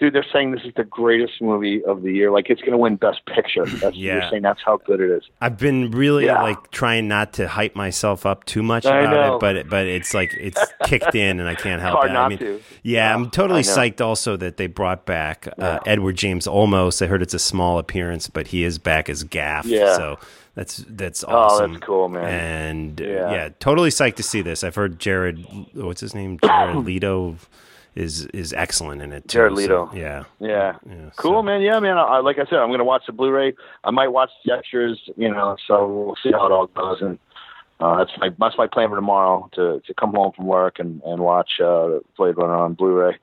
dude. 0.00 0.12
They're 0.14 0.26
saying 0.32 0.50
this 0.52 0.62
is 0.64 0.72
the 0.76 0.84
greatest 0.84 1.40
movie 1.40 1.84
of 1.84 2.02
the 2.02 2.12
year. 2.12 2.30
Like 2.30 2.50
it's 2.50 2.60
gonna 2.60 2.78
win 2.78 2.96
Best 2.96 3.24
Picture. 3.26 3.64
That's 3.80 3.96
Yeah. 3.96 4.20
they're 4.20 4.30
saying 4.30 4.42
that's 4.42 4.60
how 4.64 4.78
good 4.78 5.00
it 5.00 5.10
is. 5.10 5.22
I've 5.40 5.58
been 5.58 5.90
really 5.90 6.26
Yeah. 6.26 6.42
like 6.42 6.70
trying 6.70 7.08
not 7.08 7.32
to 7.34 7.48
hype 7.48 7.74
myself 7.76 8.26
up 8.26 8.44
too 8.44 8.62
much 8.62 8.86
I 8.86 9.00
about 9.00 9.10
know. 9.12 9.36
it, 9.36 9.40
but 9.40 9.68
but 9.70 9.86
it's 9.86 10.14
like 10.14 10.34
it's 10.38 10.60
kicked 10.84 11.14
in 11.14 11.40
and 11.40 11.48
I 11.48 11.54
can't 11.54 11.80
help 11.82 11.96
hard 11.98 12.10
it. 12.10 12.14
not 12.14 12.26
I 12.26 12.28
mean, 12.28 12.38
to. 12.38 12.60
yeah, 12.82 13.08
Yeah, 13.08 13.14
I'm 13.14 13.30
totally 13.30 13.62
psyched 13.62 14.00
also 14.00 14.36
that 14.36 14.56
they 14.56 14.66
brought 14.66 15.06
back 15.06 15.48
uh, 15.58 15.78
Edward 15.86 16.16
James 16.16 16.46
Olmos. 16.46 17.00
I 17.02 17.06
heard 17.06 17.22
it's 17.22 17.34
a 17.34 17.38
small 17.38 17.78
appearance, 17.78 18.28
but 18.28 18.48
he 18.48 18.64
is 18.64 18.78
back 18.78 19.08
as 19.08 19.22
Gaff. 19.24 19.64
Yeah. 19.66 19.96
So 19.96 20.18
that's 20.54 20.84
that's 20.88 21.24
awesome. 21.24 21.70
Oh, 21.70 21.74
that's 21.74 21.84
cool, 21.84 22.08
man. 22.08 22.24
And 22.24 23.00
Yeah. 23.00 23.30
yeah. 23.32 23.48
totally 23.58 23.90
psyched 23.90 24.16
to 24.16 24.22
see 24.22 24.40
this. 24.42 24.62
I've 24.62 24.74
heard 24.76 24.98
Jared, 25.00 25.44
what's 25.74 26.00
his 26.00 26.14
name, 26.14 26.38
Jared 26.44 26.76
Leto, 26.84 27.36
is 27.94 28.26
is 28.26 28.52
excellent 28.52 29.02
in 29.02 29.12
it. 29.12 29.28
Too, 29.28 29.38
Jared 29.38 29.56
so, 29.58 29.90
yeah. 29.94 30.24
Yeah. 30.40 30.76
Yeah, 30.86 31.10
Cool, 31.16 31.32
so- 31.40 31.42
man. 31.42 31.62
Yeah, 31.62 31.78
man. 31.80 31.96
I, 31.98 32.18
like 32.18 32.38
I 32.38 32.44
said, 32.46 32.58
I'm 32.58 32.70
gonna 32.70 32.84
watch 32.84 33.02
the 33.06 33.12
Blu-ray. 33.12 33.54
I 33.84 33.90
might 33.90 34.08
watch 34.08 34.30
the 34.44 34.52
extras. 34.54 34.98
You 35.16 35.30
know, 35.30 35.56
so 35.66 35.86
we'll 35.86 36.16
see 36.22 36.32
how 36.32 36.46
it 36.46 36.52
all 36.52 36.66
goes. 36.66 37.00
And 37.02 37.18
uh, 37.80 37.98
that's 37.98 38.10
my 38.18 38.30
that's 38.38 38.56
my 38.58 38.66
plan 38.66 38.88
for 38.88 38.96
tomorrow 38.96 39.48
to 39.54 39.80
to 39.86 39.94
come 39.94 40.12
home 40.12 40.32
from 40.34 40.46
work 40.46 40.78
and 40.78 41.00
and 41.04 41.20
watch 41.20 41.60
uh, 41.60 41.98
Blade 42.16 42.36
Runner 42.36 42.54
on 42.56 42.74
Blu-ray. 42.74 43.16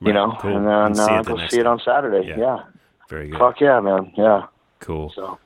You 0.00 0.06
Right, 0.06 0.14
know, 0.14 0.36
cool. 0.40 0.56
and 0.56 0.66
then 0.66 0.74
And 0.74 0.96
see 0.96 1.02
uh, 1.02 1.20
it 1.20 1.26
the 1.26 1.34
go 1.34 1.46
see 1.48 1.60
it 1.60 1.66
on 1.66 1.80
Saturday. 1.84 2.28
Yeah. 2.28 2.38
Yeah. 2.38 2.58
Very 3.08 3.28
good. 3.28 3.38
Fuck 3.38 3.60
yeah, 3.60 3.80
man. 3.80 4.12
Yeah. 4.16 4.46
Cool. 4.80 5.10
So 5.14 5.38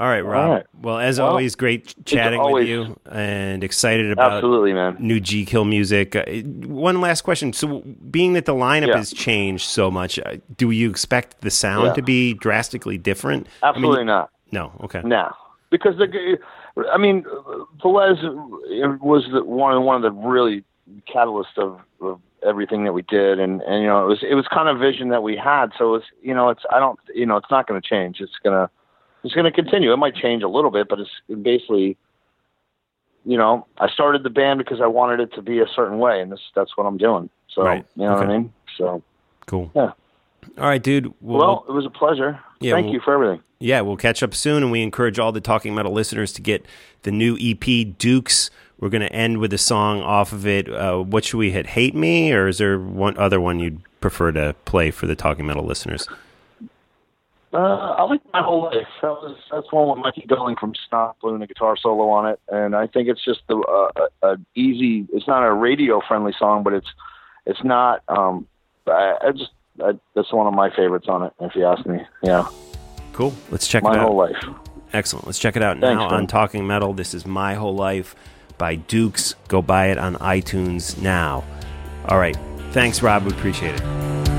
All 0.00 0.06
right, 0.06 0.24
Rob. 0.24 0.50
right. 0.50 0.66
Well, 0.80 0.98
as 0.98 1.18
Well, 1.18 1.28
always, 1.28 1.54
great 1.54 1.94
chatting 2.06 2.40
with 2.52 2.66
you 2.66 2.96
and 3.12 3.62
excited 3.62 4.10
about 4.10 4.32
absolutely, 4.32 4.72
man. 4.72 4.96
new 4.98 5.20
G 5.20 5.44
Kill 5.44 5.66
music. 5.66 6.16
Uh, 6.16 6.24
one 6.66 7.02
last 7.02 7.20
question. 7.20 7.52
So, 7.52 7.82
being 8.10 8.32
that 8.32 8.46
the 8.46 8.54
lineup 8.54 8.88
Yeah. 8.88 8.96
has 8.96 9.12
changed 9.12 9.64
so 9.68 9.90
much, 9.90 10.18
uh, 10.18 10.36
do 10.56 10.70
you 10.70 10.88
expect 10.88 11.42
the 11.42 11.50
sound 11.50 11.88
Yeah. 11.88 11.92
to 11.92 12.02
be 12.02 12.32
drastically 12.32 12.96
different? 12.96 13.46
Absolutely 13.62 14.04
not. 14.04 14.30
No. 14.50 14.72
Okay. 14.84 15.02
No, 15.04 15.30
because 15.70 15.98
the, 15.98 16.38
I 16.90 16.96
mean, 16.96 17.24
Velez 17.84 18.22
was 19.02 19.28
the, 19.30 19.44
one 19.44 19.84
one 19.84 19.96
of 19.96 20.02
the 20.02 20.12
really 20.12 20.64
catalysts 21.14 21.58
of, 21.58 21.78
of 22.00 22.20
everything 22.42 22.84
that 22.84 22.94
we 22.94 23.02
did, 23.02 23.38
and 23.38 23.60
and 23.62 23.82
you 23.82 23.88
know 23.88 24.02
it 24.02 24.08
was 24.08 24.22
it 24.22 24.34
was 24.34 24.46
kind 24.48 24.70
of 24.70 24.78
vision 24.78 25.10
that 25.10 25.22
we 25.22 25.36
had. 25.36 25.72
So 25.76 25.94
it's 25.94 26.06
you 26.22 26.32
know 26.34 26.48
it's 26.48 26.62
I 26.70 26.78
don't 26.78 26.98
you 27.14 27.26
know 27.26 27.36
it's 27.36 27.50
not 27.50 27.66
going 27.66 27.78
to 27.78 27.86
change. 27.86 28.20
It's 28.20 28.32
gonna 28.42 28.70
it's 29.24 29.34
going 29.34 29.44
to 29.44 29.52
continue. 29.52 29.92
It 29.92 29.96
might 29.96 30.14
change 30.14 30.42
a 30.42 30.48
little 30.48 30.70
bit, 30.70 30.88
but 30.88 30.98
it's 31.00 31.10
basically. 31.42 31.96
You 33.26 33.36
know, 33.36 33.66
I 33.78 33.88
started 33.90 34.22
the 34.22 34.30
band 34.30 34.58
because 34.58 34.80
I 34.80 34.86
wanted 34.86 35.20
it 35.20 35.34
to 35.34 35.42
be 35.42 35.58
a 35.60 35.66
certain 35.76 35.98
way, 35.98 36.22
and 36.22 36.32
this 36.32 36.40
that's 36.54 36.74
what 36.76 36.84
I'm 36.84 36.96
doing. 36.96 37.28
So 37.48 37.62
Right. 37.62 37.84
you 37.94 38.04
know 38.06 38.14
what 38.14 38.22
I 38.24 38.38
mean. 38.38 38.52
So 38.78 39.02
Cool. 39.46 39.70
Yeah. 39.74 39.92
All 40.58 40.66
right, 40.68 40.82
dude. 40.82 41.12
Well, 41.20 41.38
well, 41.38 41.64
it 41.68 41.72
was 41.72 41.84
a 41.84 41.90
pleasure. 41.90 42.38
Yeah, 42.60 42.72
Thank 42.72 42.86
well- 42.86 42.94
you 42.94 43.00
for 43.00 43.12
everything. 43.14 43.42
yeah, 43.58 43.82
we'll 43.82 43.98
catch 43.98 44.22
up 44.22 44.34
soon, 44.34 44.62
and 44.62 44.72
we 44.72 44.80
encourage 44.82 45.18
all 45.18 45.32
the 45.32 45.40
Talking 45.40 45.74
Metal 45.74 45.92
listeners 45.92 46.32
to 46.32 46.40
get 46.42 46.64
the 47.02 47.10
new 47.10 47.36
EP, 47.38 47.84
Dukes. 47.84 48.50
We're 48.78 48.88
going 48.88 49.02
to 49.02 49.12
end 49.12 49.36
with 49.38 49.52
a 49.52 49.58
song 49.58 50.00
off 50.00 50.32
of 50.32 50.46
it. 50.46 50.72
Uh, 50.72 51.00
what 51.00 51.24
should 51.26 51.36
we 51.36 51.50
hit? 51.50 51.66
Hate 51.68 51.94
Me, 51.94 52.32
or 52.32 52.48
is 52.48 52.56
there 52.56 52.78
one 52.78 53.18
other 53.18 53.38
one 53.38 53.58
you'd 53.60 53.82
prefer 54.00 54.32
to 54.32 54.54
play 54.64 54.90
for 54.90 55.06
the 55.06 55.14
Talking 55.14 55.44
Metal 55.46 55.64
listeners? 55.64 56.08
Uh, 57.52 57.56
I 57.98 58.02
like 58.04 58.20
my 58.32 58.42
whole 58.42 58.62
life. 58.64 58.86
That 59.02 59.10
was 59.10 59.36
that's 59.50 59.72
one 59.72 59.88
with 59.88 59.98
Mikey 59.98 60.24
Doling 60.28 60.56
from 60.56 60.72
Snot 60.88 61.16
doing 61.20 61.42
a 61.42 61.46
guitar 61.46 61.76
solo 61.76 62.08
on 62.10 62.28
it, 62.30 62.38
and 62.48 62.76
I 62.76 62.86
think 62.86 63.08
it's 63.08 63.24
just 63.24 63.40
the 63.48 63.56
uh, 63.56 64.06
a, 64.22 64.26
a 64.34 64.36
easy. 64.54 65.06
It's 65.12 65.26
not 65.26 65.44
a 65.44 65.52
radio 65.52 66.00
friendly 66.06 66.32
song, 66.38 66.62
but 66.62 66.72
it's 66.74 66.86
it's 67.46 67.62
not. 67.64 68.02
Um, 68.08 68.46
I, 68.86 69.16
I 69.20 69.32
just 69.32 69.50
I, 69.82 69.92
that's 70.14 70.32
one 70.32 70.46
of 70.46 70.54
my 70.54 70.70
favorites 70.74 71.06
on 71.08 71.24
it. 71.24 71.32
If 71.40 71.56
you 71.56 71.64
ask 71.66 71.84
me, 71.86 71.98
yeah, 72.22 72.48
Cool. 73.12 73.34
Let's 73.50 73.66
check 73.66 73.82
my 73.82 73.94
it 73.94 73.98
out. 73.98 74.06
whole 74.06 74.16
life. 74.16 74.36
Excellent. 74.92 75.26
Let's 75.26 75.38
check 75.38 75.56
it 75.56 75.62
out 75.62 75.78
now 75.78 76.08
on 76.08 76.26
Talking 76.26 76.66
Metal. 76.66 76.92
This 76.92 77.14
is 77.14 77.26
My 77.26 77.54
Whole 77.54 77.74
Life 77.74 78.14
by 78.58 78.76
Dukes. 78.76 79.34
Go 79.48 79.60
buy 79.62 79.86
it 79.86 79.98
on 79.98 80.14
iTunes 80.16 81.00
now. 81.00 81.44
All 82.08 82.18
right. 82.18 82.36
Thanks, 82.70 83.02
Rob. 83.02 83.24
We 83.24 83.32
appreciate 83.32 83.74
it. 83.80 84.29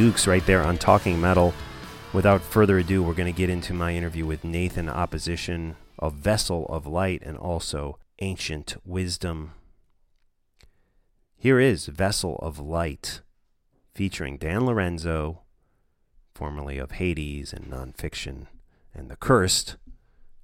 Dukes 0.00 0.26
right 0.26 0.46
there 0.46 0.62
on 0.62 0.78
Talking 0.78 1.20
Metal. 1.20 1.52
Without 2.14 2.40
further 2.40 2.78
ado, 2.78 3.02
we're 3.02 3.12
going 3.12 3.30
to 3.30 3.36
get 3.36 3.50
into 3.50 3.74
my 3.74 3.94
interview 3.94 4.24
with 4.24 4.44
Nathan 4.44 4.88
Opposition, 4.88 5.76
a 5.98 6.08
vessel 6.08 6.64
of 6.70 6.86
light, 6.86 7.20
and 7.22 7.36
also 7.36 7.98
ancient 8.20 8.76
wisdom. 8.82 9.52
Here 11.36 11.60
is 11.60 11.84
Vessel 11.84 12.36
of 12.36 12.58
Light, 12.58 13.20
featuring 13.94 14.38
Dan 14.38 14.64
Lorenzo, 14.64 15.42
formerly 16.34 16.78
of 16.78 16.92
Hades 16.92 17.52
and 17.52 17.66
Nonfiction, 17.66 18.46
and 18.94 19.10
The 19.10 19.16
Cursed, 19.16 19.76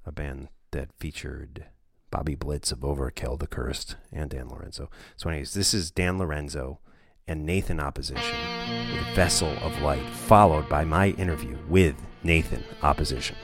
a 0.04 0.12
band 0.12 0.48
that 0.72 0.90
featured 0.98 1.64
Bobby 2.10 2.34
Blitz 2.34 2.72
of 2.72 2.80
Overkill, 2.80 3.38
The 3.38 3.46
Cursed, 3.46 3.96
and 4.12 4.28
Dan 4.28 4.50
Lorenzo. 4.50 4.90
So, 5.16 5.30
anyways, 5.30 5.54
this 5.54 5.72
is 5.72 5.90
Dan 5.90 6.18
Lorenzo 6.18 6.78
and 7.26 7.46
Nathan 7.46 7.80
Opposition 7.80 8.55
with 8.68 9.14
Vessel 9.14 9.52
of 9.62 9.80
Light, 9.82 10.06
followed 10.10 10.68
by 10.68 10.84
my 10.84 11.08
interview 11.10 11.56
with 11.68 11.94
Nathan 12.22 12.64
Opposition. 12.82 13.36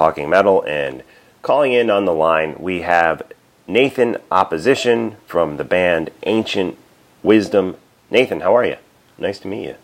Talking 0.00 0.30
Metal, 0.30 0.62
and 0.62 1.02
calling 1.42 1.74
in 1.74 1.90
on 1.90 2.06
the 2.06 2.14
line, 2.14 2.56
we 2.58 2.80
have 2.80 3.20
Nathan 3.66 4.16
Opposition 4.30 5.16
from 5.26 5.58
the 5.58 5.62
band 5.62 6.08
Ancient 6.22 6.78
Wisdom. 7.22 7.76
Nathan, 8.10 8.40
how 8.40 8.56
are 8.56 8.64
you? 8.64 8.76
Nice 9.18 9.38
to 9.40 9.48
meet 9.48 9.64
you. 9.64 9.74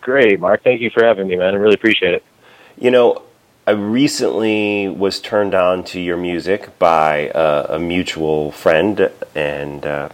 Great, 0.00 0.40
Mark. 0.40 0.64
Thank 0.64 0.80
you 0.80 0.88
for 0.88 1.04
having 1.04 1.28
me, 1.28 1.36
man. 1.36 1.52
I 1.52 1.58
really 1.58 1.74
appreciate 1.74 2.14
it. 2.14 2.24
You 2.78 2.90
know, 2.90 3.20
I 3.66 3.72
recently 3.72 4.88
was 4.88 5.20
turned 5.20 5.54
on 5.54 5.84
to 5.84 6.00
your 6.00 6.16
music 6.16 6.78
by 6.78 7.28
uh, 7.28 7.66
a 7.68 7.78
mutual 7.78 8.50
friend 8.52 9.10
and 9.34 9.84
uh, 9.84 10.08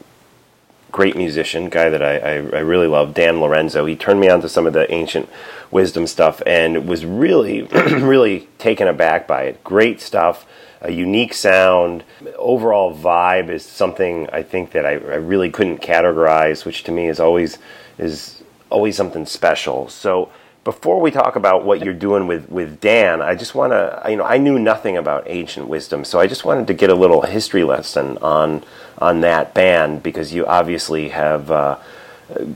great 0.93 1.17
musician, 1.17 1.69
guy 1.69 1.91
that 1.91 2.03
I, 2.03 2.19
I, 2.19 2.33
I 2.35 2.61
really 2.61 2.87
love, 2.87 3.15
Dan 3.15 3.41
Lorenzo. 3.41 3.87
He 3.87 3.97
turned 3.97 4.21
me 4.21 4.29
on 4.29 4.41
to 4.43 4.49
some 4.49 4.67
of 4.67 4.73
the 4.73 4.91
ancient 4.93 5.29
wisdom 5.71 6.07
stuff 6.07 6.41
and 6.47 6.89
was 6.89 7.05
really, 7.05 7.63
really 7.91 8.49
taken 8.59 8.89
aback 8.89 9.27
by 9.27 9.45
it. 9.45 9.65
Great 9.65 10.01
stuff, 10.01 10.47
a 10.81 10.93
unique 10.93 11.35
sound. 11.35 12.05
Overall 12.37 12.97
vibe 12.97 13.49
is 13.49 13.65
something 13.65 14.29
I 14.33 14.43
think 14.43 14.73
that 14.73 14.87
I, 14.87 14.93
I 14.93 15.17
really 15.17 15.51
couldn't 15.51 15.83
categorize, 15.83 16.65
which 16.65 16.85
to 16.85 16.93
me 16.93 17.09
is 17.09 17.21
always 17.21 17.59
is 17.99 18.43
always 18.71 18.97
something 18.97 19.27
special. 19.27 19.89
So 19.89 20.31
before 20.67 21.01
we 21.01 21.13
talk 21.13 21.37
about 21.37 21.65
what 21.65 21.85
you're 21.85 21.95
doing 21.95 22.27
with, 22.27 22.51
with 22.51 22.81
Dan, 22.81 23.23
I 23.23 23.37
just 23.37 23.55
want 23.55 23.71
to, 23.71 24.03
you 24.11 24.17
know, 24.17 24.25
I 24.25 24.37
knew 24.37 24.59
nothing 24.59 24.97
about 24.97 25.23
ancient 25.29 25.69
wisdom, 25.69 26.05
so 26.05 26.19
I 26.19 26.27
just 26.27 26.45
wanted 26.45 26.67
to 26.67 26.75
get 26.75 26.91
a 26.91 26.95
little 26.97 27.23
history 27.23 27.63
lesson 27.63 28.19
on 28.19 28.65
on 28.99 29.21
that 29.21 29.55
band 29.55 30.03
because 30.03 30.33
you 30.33 30.45
obviously 30.45 31.11
have 31.11 31.53
uh, 31.53 31.79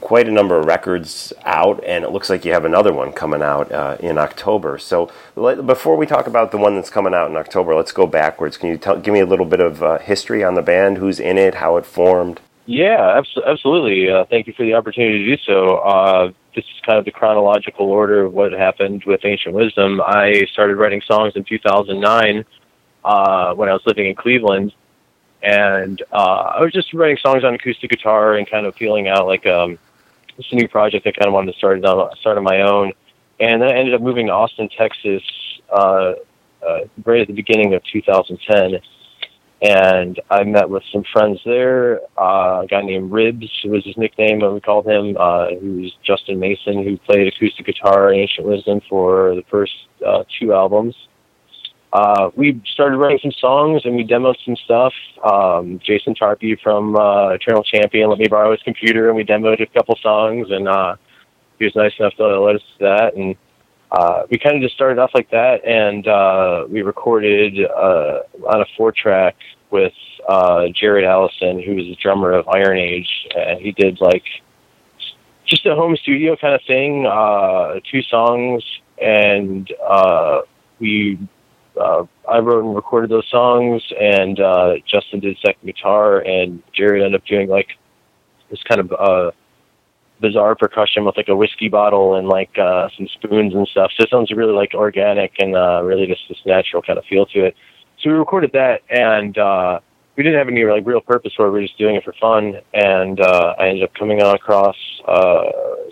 quite 0.01 0.27
a 0.27 0.33
number 0.33 0.59
of 0.59 0.67
records 0.67 1.33
out, 1.45 1.85
and 1.85 2.03
it 2.03 2.11
looks 2.11 2.29
like 2.29 2.45
you 2.45 2.51
have 2.53 2.65
another 2.65 2.93
one 2.93 3.13
coming 3.13 3.43
out 3.43 3.71
uh, 3.71 3.97
in 4.01 4.19
October. 4.19 4.77
So 4.77 5.13
let, 5.37 5.65
before 5.65 5.97
we 5.97 6.05
talk 6.05 6.27
about 6.27 6.51
the 6.51 6.59
one 6.59 6.75
that's 6.75 6.91
coming 6.91 7.15
out 7.15 7.31
in 7.31 7.37
October, 7.37 7.77
let's 7.77 7.93
go 7.93 8.09
backwards. 8.09 8.57
Can 8.57 8.71
you 8.71 8.77
tell, 8.77 8.99
give 8.99 9.15
me 9.15 9.21
a 9.21 9.27
little 9.27 9.47
bit 9.47 9.61
of 9.61 9.85
uh, 9.85 9.99
history 9.99 10.43
on 10.43 10.55
the 10.57 10.63
band, 10.63 10.99
who's 10.99 11.21
in 11.21 11.39
it, 11.39 11.55
how 11.55 11.77
it 11.77 11.87
formed? 11.87 12.41
Yeah, 12.67 13.19
abs- 13.19 13.39
absolutely. 13.47 14.11
Uh, 14.11 14.25
thank 14.25 14.49
you 14.49 14.53
for 14.53 14.65
the 14.65 14.75
opportunity 14.75 15.25
to 15.25 15.37
do 15.37 15.43
so. 15.47 15.77
This 16.55 16.65
is 16.65 16.81
kind 16.85 16.99
of 16.99 17.05
the 17.05 17.13
chronological 17.13 17.87
order 17.87 18.25
of 18.25 18.33
what 18.33 18.53
happened 18.53 19.05
with 19.05 19.25
Ancient 19.25 19.55
Wisdom. 19.55 20.01
I 20.01 20.47
started 20.53 20.77
writing 20.77 21.01
songs 21.07 21.35
in 21.37 21.45
2009 21.45 22.45
uh, 23.05 23.55
when 23.55 23.69
I 23.69 23.73
was 23.73 23.83
living 23.87 24.07
in 24.07 24.17
Cleveland, 24.17 24.73
and 25.43 26.03
uh, 26.13 26.55
I 26.57 26.61
was 26.61 26.73
just 26.73 26.93
writing 26.93 27.19
songs 27.23 27.45
on 27.45 27.55
acoustic 27.55 27.91
guitar 27.91 28.35
and 28.35 28.51
kind 28.51 28.67
of 28.67 28.75
feeling 28.75 29.07
out 29.07 29.27
like 29.27 29.47
um, 29.47 29.79
this 30.37 30.53
new 30.53 30.67
project 30.67 31.07
I 31.07 31.13
kind 31.13 31.29
of 31.29 31.33
wanted 31.33 31.53
to 31.53 31.59
start 31.59 31.85
on, 31.85 32.17
start 32.17 32.37
on 32.37 32.45
my 32.45 32.63
own. 32.63 32.93
And 33.39 33.63
then 33.63 33.69
I 33.69 33.79
ended 33.79 33.95
up 33.95 34.03
moving 34.03 34.27
to 34.27 34.33
Austin, 34.33 34.69
Texas, 34.69 35.23
uh, 35.71 36.15
uh, 36.67 36.81
right 37.05 37.21
at 37.21 37.27
the 37.29 37.33
beginning 37.33 37.75
of 37.75 37.85
2010 37.85 38.81
and 39.63 40.21
I 40.31 40.45
met 40.45 40.71
with 40.71 40.83
some 40.93 41.05
friends 41.13 41.39
there. 41.45 42.01
Uh, 42.19 42.63
a 42.63 42.67
guy 42.69 42.83
named 42.83 43.13
Ribs 43.13 43.49
was 43.65 43.85
his 43.85 43.97
nickname, 43.97 44.41
what 44.41 44.55
we 44.55 44.61
called 44.61 44.87
him. 44.87 45.17
Uh, 45.19 45.49
was 45.61 45.93
Justin 46.03 46.39
Mason, 46.39 46.83
who 46.83 46.97
played 46.99 47.29
acoustic 47.29 47.67
guitar 47.67 48.13
in 48.13 48.21
Ancient 48.21 48.47
Wisdom 48.47 48.81
for 48.89 49.35
the 49.35 49.45
first 49.51 49.73
uh, 50.07 50.25
two 50.39 50.55
albums. 50.55 50.95
Uh, 51.93 52.31
we 52.37 52.63
started 52.73 52.97
writing 52.97 53.19
some 53.21 53.33
songs 53.33 53.83
and 53.85 53.97
we 53.97 54.05
demoed 54.05 54.37
some 54.45 54.57
stuff. 54.65 54.93
Um, 55.25 55.81
Jason 55.85 56.15
Tarpey 56.15 56.59
from 56.63 56.97
uh, 56.97 57.31
Eternal 57.31 57.65
Champion 57.65 58.09
let 58.09 58.19
me 58.19 58.29
borrow 58.29 58.53
his 58.53 58.63
computer 58.63 59.09
and 59.09 59.17
we 59.17 59.25
demoed 59.25 59.61
a 59.61 59.67
couple 59.67 59.99
songs 60.01 60.47
and 60.51 60.69
uh, 60.69 60.95
he 61.59 61.65
was 61.65 61.75
nice 61.75 61.93
enough 61.99 62.15
to 62.15 62.41
let 62.41 62.57
us 62.57 62.63
do 62.79 62.85
that. 62.85 63.17
And 63.17 63.35
uh, 63.93 64.23
we 64.31 64.39
kind 64.39 64.57
of 64.57 64.63
just 64.63 64.75
started 64.75 64.99
off 65.01 65.11
like 65.15 65.31
that, 65.31 65.65
and 65.65 66.07
uh, 66.07 66.65
we 66.69 66.83
recorded 66.83 67.59
uh, 67.65 68.21
on 68.47 68.61
a 68.61 68.65
four 68.77 68.93
track 68.93 69.37
with 69.71 69.93
uh, 70.29 70.69
Jared 70.69 71.05
Allison, 71.05 71.61
who 71.61 71.75
was 71.75 71.87
the 71.87 71.97
drummer 71.97 72.33
of 72.33 72.49
Iron 72.49 72.79
Age, 72.79 73.29
and 73.37 73.61
he 73.61 73.73
did 73.73 74.01
like 74.01 74.25
just 75.45 75.67
a 75.67 75.75
home 75.75 75.97
studio 75.97 76.37
kind 76.37 76.55
of 76.55 76.63
thing, 76.67 77.07
uh, 77.07 77.81
two 77.91 78.03
songs, 78.03 78.65
and 79.01 79.73
uh, 79.87 80.43
we. 80.79 81.19
I 82.29 82.39
wrote 82.41 82.65
and 82.65 82.77
recorded 82.77 83.11
those 83.11 83.27
songs, 83.31 83.83
and 83.99 84.37
Justin 84.87 85.21
did 85.21 85.39
second 85.39 85.67
guitar, 85.67 86.21
and 86.21 86.63
Jared 86.75 87.03
ended 87.03 87.19
up 87.19 87.27
doing 87.27 87.49
like 87.49 87.69
this 88.51 88.63
kind 88.65 88.81
of 88.81 88.93
uh, 88.93 89.31
bizarre 90.21 90.55
percussion 90.55 91.05
with 91.05 91.17
like 91.17 91.29
a 91.29 91.37
whiskey 91.37 91.69
bottle 91.69 92.15
and 92.17 92.29
like 92.29 92.57
uh 92.59 92.89
some 92.97 93.09
spoons 93.09 93.55
and 93.55 93.67
stuff. 93.69 93.91
So 93.97 94.05
it 94.05 94.11
sounds 94.11 94.31
really 94.31 94.53
like 94.53 94.75
organic 94.75 95.33
and 95.39 95.57
uh 95.57 95.81
really 95.83 96.07
just 96.07 96.23
this 96.29 96.39
natural 96.47 96.83
kind 96.83 96.99
of 96.99 97.05
feel 97.07 97.27
to 97.27 97.45
it. 97.47 97.57
So 98.01 98.11
we 98.11 98.17
recorded 98.17 98.53
that 98.53 98.83
and 98.91 99.37
uh 99.39 99.81
we 100.17 100.23
didn't 100.25 100.39
have 100.39 100.49
any 100.49 100.65
like 100.65 100.87
real 100.87 101.01
purpose 101.01 101.33
for 101.35 101.47
it, 101.47 101.51
we 101.53 101.61
were 101.61 101.67
just 101.67 101.79
doing 101.79 101.97
it 101.97 102.05
for 102.05 102.13
fun 102.21 102.61
and 102.75 103.21
uh 103.21 103.55
I 103.59 103.69
ended 103.69 103.85
up 103.85 103.95
coming 103.95 104.23
on 104.23 104.35
across 104.35 104.77
uh 105.09 105.45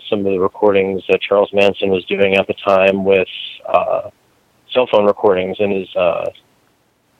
some 0.09 0.19
of 0.19 0.25
the 0.25 0.39
recordings 0.39 1.03
that 1.09 1.21
Charles 1.21 1.51
Manson 1.53 1.89
was 1.89 2.05
doing 2.05 2.35
at 2.35 2.47
the 2.47 2.53
time 2.53 3.03
with 3.05 3.27
uh 3.67 4.09
cell 4.73 4.87
phone 4.91 5.05
recordings 5.05 5.57
in 5.59 5.71
his 5.71 5.95
uh 5.95 6.25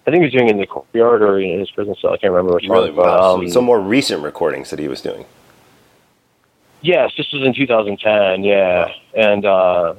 I 0.08 0.12
think 0.12 0.22
he 0.22 0.26
was 0.26 0.34
doing 0.34 0.48
it 0.48 0.52
in 0.52 0.58
the 0.60 0.66
courtyard 0.66 1.22
or 1.22 1.40
in 1.40 1.60
his 1.60 1.70
prison 1.72 1.94
cell. 2.02 2.14
I 2.14 2.18
can't 2.18 2.34
remember 2.34 2.56
which 2.56 2.66
Really, 2.68 2.90
one. 2.92 3.06
Wow. 3.06 3.36
um, 3.36 3.50
Some 3.50 3.64
more 3.66 3.80
recent 3.80 4.24
recordings 4.24 4.70
that 4.72 4.80
he 4.80 4.88
was 4.88 5.02
doing. 5.02 5.26
Yes, 6.82 7.12
this 7.18 7.32
was 7.34 7.44
in 7.44 7.54
2010. 7.54 8.44
Yeah, 8.44 8.94
and 9.14 9.46
uh, 9.46 9.96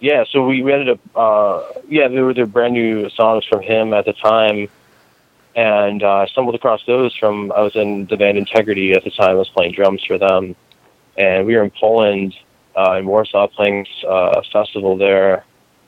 yeah, 0.00 0.24
so 0.30 0.46
we, 0.46 0.62
we 0.62 0.72
ended 0.72 0.88
up 0.90 1.00
uh, 1.14 1.80
yeah, 1.88 2.08
there 2.08 2.24
were 2.24 2.34
the 2.34 2.46
brand 2.46 2.74
new 2.74 3.08
songs 3.10 3.44
from 3.44 3.62
him 3.62 3.94
at 3.94 4.04
the 4.04 4.12
time, 4.12 4.68
and 5.54 6.02
uh, 6.02 6.18
I 6.18 6.26
stumbled 6.26 6.54
across 6.54 6.84
those 6.86 7.14
from 7.16 7.52
I 7.52 7.60
was 7.60 7.76
in 7.76 8.06
the 8.06 8.16
band 8.16 8.38
Integrity 8.38 8.92
at 8.92 9.04
the 9.04 9.10
time. 9.10 9.30
I 9.30 9.34
was 9.34 9.48
playing 9.48 9.72
drums 9.72 10.02
for 10.04 10.18
them, 10.18 10.56
and 11.16 11.46
we 11.46 11.54
were 11.56 11.62
in 11.62 11.70
Poland 11.70 12.34
uh, 12.76 12.96
in 12.98 13.06
Warsaw 13.06 13.46
playing 13.48 13.86
uh, 14.04 14.40
a 14.40 14.42
festival 14.42 14.96
there, 14.96 15.44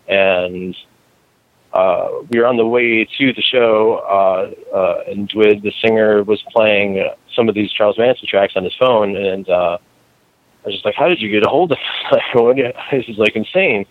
and 0.06 0.76
uh, 1.72 2.08
we 2.30 2.38
were 2.38 2.46
on 2.46 2.56
the 2.56 2.66
way 2.66 3.04
to 3.18 3.32
the 3.32 3.42
show, 3.42 3.96
uh, 4.08 4.74
uh, 4.74 5.10
and 5.10 5.28
Dwid, 5.28 5.62
the 5.62 5.72
singer, 5.82 6.22
was 6.22 6.40
playing 6.52 7.10
some 7.34 7.48
of 7.48 7.54
these 7.54 7.72
Charles 7.72 7.98
Manson 7.98 8.26
tracks 8.28 8.54
on 8.56 8.64
his 8.64 8.74
phone, 8.76 9.16
and 9.16 9.48
uh, 9.48 9.78
I 10.66 10.70
was 10.70 10.74
just 10.74 10.84
like, 10.84 10.96
"How 10.96 11.06
did 11.06 11.20
you 11.20 11.30
get 11.30 11.46
a 11.46 11.48
hold 11.48 11.70
of 11.70 11.78
like, 12.34 12.56
this? 12.90 13.08
Is 13.08 13.18
like 13.18 13.36
insane." 13.36 13.86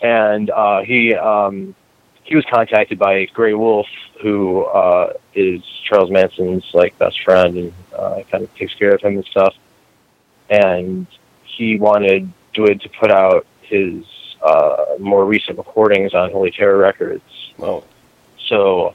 And 0.00 0.48
uh, 0.48 0.80
he 0.80 1.14
um, 1.14 1.74
he 2.22 2.34
was 2.34 2.46
contacted 2.50 2.98
by 2.98 3.26
Gray 3.26 3.52
Wolf, 3.52 3.86
who 4.22 4.64
uh, 4.64 5.12
is 5.34 5.62
Charles 5.86 6.10
Manson's 6.10 6.64
like 6.72 6.98
best 6.98 7.22
friend 7.22 7.56
and 7.58 7.72
uh, 7.94 8.22
kind 8.30 8.42
of 8.42 8.54
takes 8.56 8.74
care 8.74 8.94
of 8.94 9.02
him 9.02 9.16
and 9.16 9.24
stuff. 9.26 9.54
And 10.48 11.06
he 11.44 11.76
wanted 11.76 12.32
Dwid 12.54 12.80
to 12.80 12.88
put 12.88 13.10
out 13.10 13.46
his 13.60 14.04
uh, 14.42 14.96
more 14.98 15.26
recent 15.26 15.58
recordings 15.58 16.14
on 16.14 16.30
Holy 16.30 16.50
Terror 16.50 16.78
Records. 16.78 17.52
Well, 17.58 17.84
So, 18.48 18.94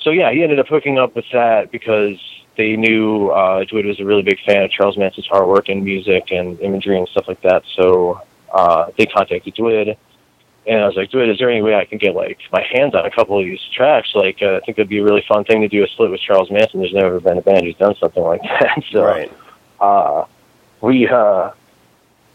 so 0.00 0.10
yeah, 0.10 0.32
he 0.32 0.42
ended 0.42 0.58
up 0.58 0.66
hooking 0.66 0.98
up 0.98 1.14
with 1.14 1.26
that 1.32 1.70
because 1.70 2.18
they 2.58 2.76
knew 2.76 3.28
uh, 3.28 3.64
Dwid 3.64 3.86
was 3.86 4.00
a 4.00 4.04
really 4.04 4.22
big 4.22 4.40
fan 4.44 4.64
of 4.64 4.70
Charles 4.70 4.98
Manson's 4.98 5.28
artwork 5.28 5.70
and 5.70 5.82
music 5.82 6.32
and 6.32 6.60
imagery 6.60 6.98
and 6.98 7.08
stuff 7.08 7.28
like 7.28 7.40
that. 7.42 7.62
So 7.76 8.20
uh, 8.52 8.90
they 8.98 9.06
contacted 9.06 9.54
Dwid, 9.54 9.96
and 10.66 10.80
I 10.80 10.86
was 10.86 10.96
like, 10.96 11.10
Dwid, 11.10 11.30
is 11.32 11.38
there 11.38 11.50
any 11.50 11.62
way 11.62 11.76
I 11.76 11.84
can 11.84 11.98
get 11.98 12.16
like 12.16 12.38
my 12.52 12.66
hands 12.74 12.96
on 12.96 13.06
a 13.06 13.10
couple 13.12 13.38
of 13.38 13.46
these 13.46 13.60
tracks? 13.72 14.10
Like, 14.12 14.42
uh, 14.42 14.56
I 14.56 14.60
think 14.60 14.76
it'd 14.76 14.88
be 14.88 14.98
a 14.98 15.04
really 15.04 15.24
fun 15.28 15.44
thing 15.44 15.60
to 15.62 15.68
do 15.68 15.84
a 15.84 15.86
split 15.86 16.10
with 16.10 16.20
Charles 16.20 16.50
Manson. 16.50 16.80
There's 16.80 16.92
never 16.92 17.20
been 17.20 17.38
a 17.38 17.42
band 17.42 17.64
who's 17.64 17.76
done 17.76 17.94
something 17.94 18.22
like 18.22 18.42
that. 18.60 18.82
so 18.90 19.04
right. 19.04 19.32
uh, 19.80 20.24
we 20.80 21.06
uh, 21.06 21.52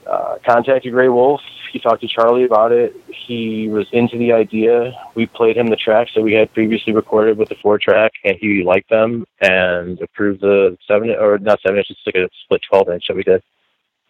uh, 0.10 0.38
contacted 0.46 0.94
Gray 0.94 1.10
Wolf. 1.10 1.42
He 1.72 1.80
talked 1.80 2.02
to 2.02 2.08
Charlie 2.08 2.44
about 2.44 2.72
it. 2.72 2.94
He 3.08 3.68
was 3.68 3.88
into 3.92 4.18
the 4.18 4.32
idea. 4.32 4.94
We 5.16 5.26
played 5.26 5.58
him 5.58 5.68
the 5.68 5.76
tracks 5.76 6.12
that 6.16 6.22
we 6.22 6.34
had 6.34 6.54
previously 6.54 6.94
recorded 6.94 7.38
with 7.38 7.50
the 7.50 7.56
four 7.62 7.80
track, 7.80 8.12
and 8.24 8.36
he 8.40 8.64
liked 8.64 8.90
them 8.90 9.26
and 9.42 10.00
approved 10.02 10.42
the 10.42 10.78
seven 10.88 11.10
or 11.12 11.40
not 11.40 11.60
seven 11.62 11.78
inch, 11.78 11.88
it's 11.90 12.00
like 12.06 12.16
a 12.16 12.30
split 12.44 12.62
twelve 12.70 12.90
inch 12.90 13.06
that 13.08 13.16
we 13.16 13.24
did. 13.24 13.42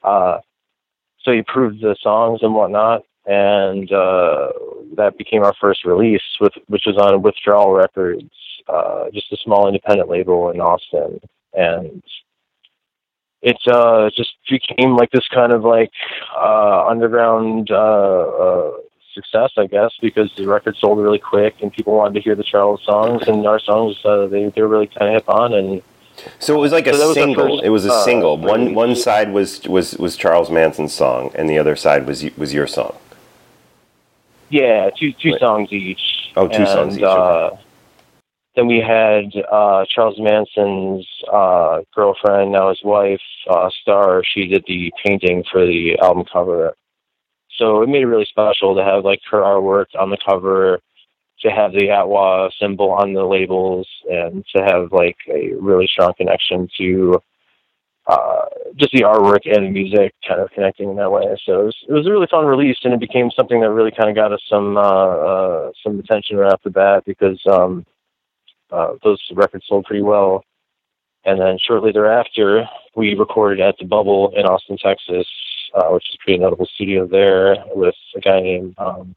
Uh, 0.03 0.39
so 1.23 1.31
he 1.31 1.39
approved 1.39 1.81
the 1.81 1.95
songs 2.01 2.39
and 2.41 2.53
whatnot, 2.53 3.03
and 3.25 3.89
uh, 3.93 4.51
that 4.97 5.17
became 5.17 5.43
our 5.43 5.53
first 5.61 5.85
release, 5.85 6.21
with 6.41 6.53
which 6.67 6.83
was 6.85 6.97
on 6.97 7.21
Withdrawal 7.21 7.71
Records, 7.71 8.29
uh, 8.67 9.05
just 9.13 9.31
a 9.31 9.37
small 9.37 9.67
independent 9.67 10.09
label 10.09 10.49
in 10.49 10.59
Austin, 10.59 11.21
and 11.53 12.03
it 13.43 13.57
uh 13.67 14.09
just 14.15 14.33
became 14.49 14.95
like 14.95 15.11
this 15.11 15.27
kind 15.29 15.51
of 15.53 15.63
like 15.63 15.91
uh 16.35 16.85
underground 16.87 17.69
uh, 17.71 17.75
uh 17.75 18.71
success 19.13 19.51
i 19.57 19.67
guess 19.67 19.91
because 20.01 20.31
the 20.37 20.45
record 20.45 20.75
sold 20.79 20.97
really 20.97 21.19
quick 21.19 21.53
and 21.61 21.71
people 21.71 21.93
wanted 21.93 22.15
to 22.15 22.21
hear 22.21 22.35
the 22.35 22.43
charles 22.43 22.81
songs 22.83 23.21
and 23.27 23.45
our 23.45 23.59
songs 23.59 23.95
uh, 24.05 24.25
they, 24.27 24.49
they 24.55 24.61
were 24.61 24.67
really 24.67 24.87
kind 24.87 25.09
of 25.09 25.13
hip 25.15 25.29
on 25.29 25.53
and 25.53 25.83
So 26.39 26.55
it 26.55 26.59
was 26.59 26.71
like 26.71 26.87
a 26.87 26.93
So 26.93 27.07
was 27.07 27.15
single. 27.15 27.45
first, 27.49 27.63
it 27.63 27.69
was 27.69 27.85
a 27.85 27.91
uh, 27.91 28.05
single. 28.05 28.37
One 28.37 28.73
one 28.73 28.95
side 28.95 29.33
was 29.33 29.61
was 29.67 29.97
was 29.97 30.15
Charles 30.15 30.49
Manson's 30.49 30.93
song, 30.93 31.31
and 31.35 31.49
the 31.49 31.57
other 31.57 31.75
side 31.75 32.07
was 32.07 32.23
was 32.37 32.53
your 32.53 32.67
song. 32.67 32.93
yeah 34.49 34.89
two 34.97 35.11
two 35.21 35.31
Right. 35.31 35.39
songs 35.39 35.71
each 35.71 36.03
Oh, 36.35 36.47
two 36.47 36.65
and, 36.65 36.67
songs 36.67 36.97
each, 36.97 37.03
uh 37.03 37.49
then 38.55 38.67
we 38.67 38.79
had 38.79 39.31
uh, 39.51 39.85
Charles 39.89 40.19
Manson's 40.19 41.07
uh, 41.31 41.79
girlfriend, 41.93 42.51
now 42.51 42.69
his 42.69 42.81
wife, 42.83 43.21
uh, 43.49 43.69
Star. 43.81 44.23
She 44.23 44.47
did 44.47 44.63
the 44.67 44.91
painting 45.03 45.43
for 45.51 45.65
the 45.65 45.97
album 46.01 46.25
cover. 46.31 46.75
So 47.57 47.81
it 47.81 47.89
made 47.89 48.03
it 48.03 48.07
really 48.07 48.25
special 48.25 48.75
to 48.75 48.83
have 48.83 49.03
like 49.03 49.21
her 49.31 49.39
artwork 49.39 49.87
on 49.99 50.09
the 50.11 50.17
cover, 50.23 50.79
to 51.41 51.49
have 51.49 51.71
the 51.71 51.89
Atwa 51.89 52.51
symbol 52.59 52.91
on 52.91 53.13
the 53.13 53.23
labels, 53.23 53.87
and 54.09 54.45
to 54.55 54.63
have 54.63 54.91
like 54.91 55.17
a 55.29 55.53
really 55.59 55.87
strong 55.87 56.13
connection 56.15 56.69
to 56.77 57.21
uh, 58.05 58.45
just 58.75 58.91
the 58.91 59.01
artwork 59.01 59.41
and 59.45 59.65
the 59.65 59.69
music 59.69 60.13
kind 60.27 60.41
of 60.41 60.51
connecting 60.51 60.89
in 60.89 60.95
that 60.97 61.11
way. 61.11 61.23
So 61.45 61.61
it 61.61 61.65
was, 61.65 61.75
it 61.89 61.93
was 61.93 62.07
a 62.07 62.11
really 62.11 62.27
fun 62.29 62.45
release, 62.45 62.77
and 62.83 62.93
it 62.93 62.99
became 62.99 63.31
something 63.31 63.61
that 63.61 63.71
really 63.71 63.91
kind 63.91 64.09
of 64.09 64.15
got 64.15 64.33
us 64.33 64.41
some 64.47 64.77
uh, 64.77 64.81
uh, 64.81 65.71
some 65.83 65.99
attention 65.99 66.37
right 66.37 66.53
off 66.53 66.61
the 66.63 66.69
bat 66.69 67.03
because 67.05 67.39
um, 67.47 67.85
uh, 68.73 68.95
those 69.03 69.21
records 69.33 69.65
sold 69.67 69.85
pretty 69.85 70.03
well. 70.03 70.43
And 71.25 71.39
then 71.39 71.57
shortly 71.57 71.91
thereafter, 71.91 72.67
we 72.95 73.13
recorded 73.15 73.61
at 73.61 73.77
the 73.77 73.85
Bubble 73.85 74.33
in 74.35 74.45
Austin, 74.45 74.77
Texas, 74.77 75.27
uh, 75.73 75.87
which 75.89 76.09
is 76.09 76.15
a 76.15 76.23
pretty 76.23 76.39
notable 76.39 76.65
studio 76.65 77.07
there, 77.07 77.55
with 77.73 77.95
a 78.15 78.19
guy 78.19 78.41
named 78.41 78.75
um, 78.77 79.15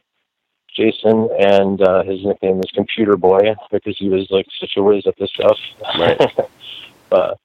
Jason, 0.76 1.28
and 1.40 1.82
uh, 1.82 2.04
his 2.04 2.24
nickname 2.24 2.60
is 2.60 2.70
Computer 2.74 3.16
Boy 3.16 3.54
because 3.72 3.96
he 3.98 4.08
was 4.08 4.26
like 4.30 4.46
such 4.60 4.72
a 4.76 4.82
whiz 4.82 5.06
at 5.06 5.14
this 5.18 5.30
stuff. 5.30 5.58
Right. 5.98 6.20
but 7.10 7.38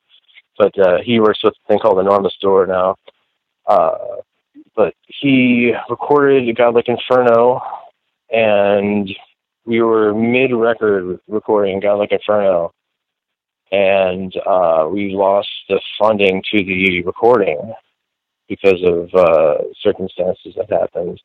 but 0.57 0.77
uh, 0.77 0.97
he 1.01 1.19
works 1.19 1.43
with 1.43 1.53
a 1.53 1.67
thing 1.67 1.79
called 1.79 1.99
Enormous 1.99 2.35
Door 2.39 2.67
now. 2.67 2.95
Uh, 3.65 3.97
but 4.75 4.93
he 5.07 5.73
recorded 5.89 6.55
Godlike 6.55 6.89
Inferno, 6.89 7.61
and 8.31 9.09
we 9.65 9.81
were 9.81 10.13
mid 10.13 10.53
record 10.53 11.19
recording 11.27 11.79
Godlike 11.79 12.11
Inferno, 12.13 12.73
and 13.71 14.35
uh, 14.45 14.87
we 14.91 15.13
lost 15.13 15.49
the 15.69 15.79
funding 15.99 16.43
to 16.51 16.63
the 16.63 17.01
recording 17.03 17.73
because 18.47 18.81
of 18.83 19.13
uh, 19.13 19.57
circumstances 19.81 20.55
that 20.57 20.69
happened 20.69 21.21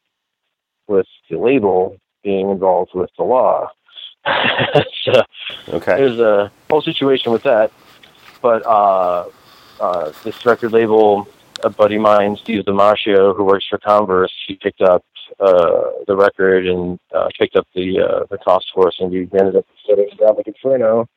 with 0.87 1.07
the 1.29 1.37
label 1.39 1.97
being 2.23 2.51
involved 2.51 2.93
with 2.95 3.11
the 3.19 3.25
law. 3.25 3.69
so 5.05 5.23
Okay. 5.69 5.97
there's 5.97 6.19
a 6.21 6.51
whole 6.71 6.83
situation 6.83 7.33
with 7.33 7.43
that. 7.45 7.73
But 8.43 8.65
uh, 8.67 9.25
uh, 9.81 10.13
this 10.25 10.45
record 10.45 10.73
label, 10.73 11.27
a 11.65 11.71
buddy 11.71 11.97
of 11.97 12.03
mine, 12.03 12.37
Steve 12.37 12.65
Damasio, 12.65 13.35
who 13.37 13.45
works 13.45 13.67
for 13.69 13.79
Converse, 13.79 14.33
he 14.47 14.55
picked 14.55 14.81
up 14.83 15.05
uh, 15.41 15.83
the 16.07 16.17
record 16.17 16.67
and 16.67 16.99
uh, 17.15 17.29
picked 17.39 17.57
up 17.57 17.67
the 17.75 18.01
uh, 18.01 18.25
the 18.31 18.39
cost 18.39 18.67
for 18.75 18.89
us, 18.89 18.95
and 19.01 19.11
we 19.11 19.29
ended 19.39 19.57
up 19.57 19.67
down 20.19 20.37
like 20.37 20.47
Inferno. 20.49 21.09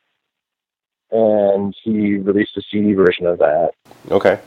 And 1.12 1.74
he 1.82 2.18
released 2.18 2.56
a 2.56 2.62
CD 2.70 2.92
version 2.92 3.26
of 3.26 3.38
that 3.38 3.72
Okay. 4.12 4.38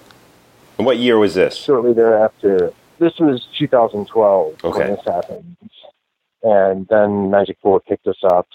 And 0.78 0.86
what 0.86 0.98
year 0.98 1.18
was 1.18 1.36
this? 1.36 1.56
shortly 1.58 1.92
thereafter. 1.94 2.72
This 3.00 3.18
was 3.20 3.46
2012 3.58 4.64
Okay. 4.64 4.80
when 4.80 4.90
this 4.96 5.06
happened. 5.06 5.58
And 6.42 6.88
then 6.88 7.30
Magic 7.30 7.62
Bullet 7.62 7.86
picked 7.86 8.08
us 8.08 8.18
up. 8.24 8.48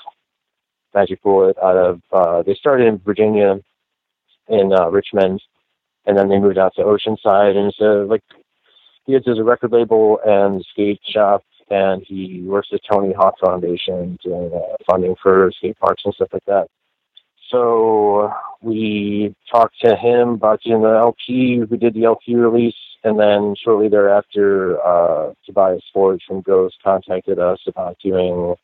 Magic 0.94 1.22
Bullet 1.22 1.56
out 1.62 1.76
of, 1.76 2.00
uh, 2.12 2.42
they 2.42 2.54
started 2.54 2.86
in 2.86 2.98
Virginia, 2.98 3.60
in 4.48 4.72
uh, 4.72 4.88
Richmond, 4.88 5.42
and 6.06 6.16
then 6.16 6.28
they 6.30 6.38
moved 6.38 6.56
out 6.58 6.74
to 6.76 6.82
Oceanside. 6.82 7.56
And 7.56 7.74
so, 7.78 8.06
like, 8.08 8.22
he 9.08 9.14
has 9.14 9.24
his 9.24 9.40
record 9.40 9.72
label 9.72 10.20
and 10.22 10.62
skate 10.70 11.00
shop, 11.02 11.42
and 11.70 12.02
he 12.06 12.42
works 12.44 12.68
at 12.74 12.80
Tony 12.88 13.14
Hawk 13.14 13.36
Foundation 13.42 14.18
doing 14.22 14.52
uh, 14.54 14.76
funding 14.86 15.16
for 15.22 15.50
skate 15.56 15.78
parks 15.78 16.02
and 16.04 16.12
stuff 16.12 16.28
like 16.30 16.44
that. 16.44 16.68
So 17.50 18.30
we 18.60 19.34
talked 19.50 19.80
to 19.80 19.96
him 19.96 20.34
about 20.34 20.60
doing 20.62 20.82
the 20.82 20.90
LP. 20.90 21.62
We 21.70 21.78
did 21.78 21.94
the 21.94 22.04
LP 22.04 22.34
release, 22.34 22.76
and 23.02 23.18
then 23.18 23.54
shortly 23.64 23.88
thereafter, 23.88 24.78
uh, 24.86 25.32
Tobias 25.46 25.82
Forge 25.94 26.22
from 26.28 26.42
Ghost 26.42 26.76
contacted 26.84 27.38
us 27.38 27.60
about 27.66 27.96
doing 28.04 28.56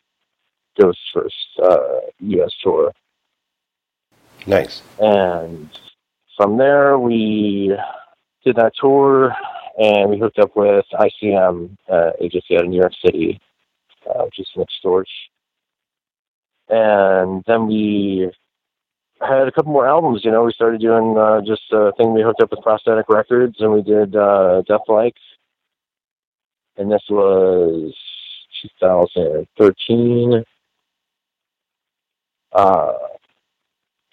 Ghost's 0.79 1.01
first 1.15 1.35
uh, 1.63 2.01
U.S. 2.21 2.53
tour. 2.63 2.93
Nice. 4.47 4.83
And 5.01 5.71
from 6.37 6.59
there, 6.59 6.99
we 6.99 7.75
did 8.45 8.57
that 8.57 8.73
tour, 8.79 9.35
and 9.79 10.11
we 10.11 10.19
hooked 10.19 10.39
up 10.39 10.57
with 10.57 10.85
ICM 10.93 11.77
uh, 11.91 12.11
agency 12.21 12.57
out 12.57 12.65
of 12.65 12.71
New 12.71 12.79
York 12.79 12.93
City, 13.05 13.41
uh, 14.09 14.25
which 14.25 14.39
is 14.39 14.49
Nick 14.57 14.69
Storch. 14.83 15.05
And 16.69 17.43
then 17.47 17.67
we 17.67 18.31
had 19.21 19.49
a 19.49 19.53
couple 19.53 19.73
more 19.73 19.87
albums. 19.87 20.25
You 20.25 20.31
know, 20.31 20.45
we 20.45 20.53
started 20.53 20.81
doing 20.81 21.17
uh, 21.19 21.41
just 21.41 21.63
a 21.73 21.93
thing. 21.97 22.15
We 22.15 22.23
hooked 22.23 22.41
up 22.41 22.51
with 22.51 22.61
Prosthetic 22.63 23.09
Records, 23.09 23.57
and 23.61 23.73
we 23.73 23.83
did 23.83 24.17
uh, 24.17 24.63
Deathlike. 24.67 25.17
And 26.77 26.91
this 26.91 27.03
was 27.09 27.95
2013. 28.79 30.45
Uh, 32.53 32.93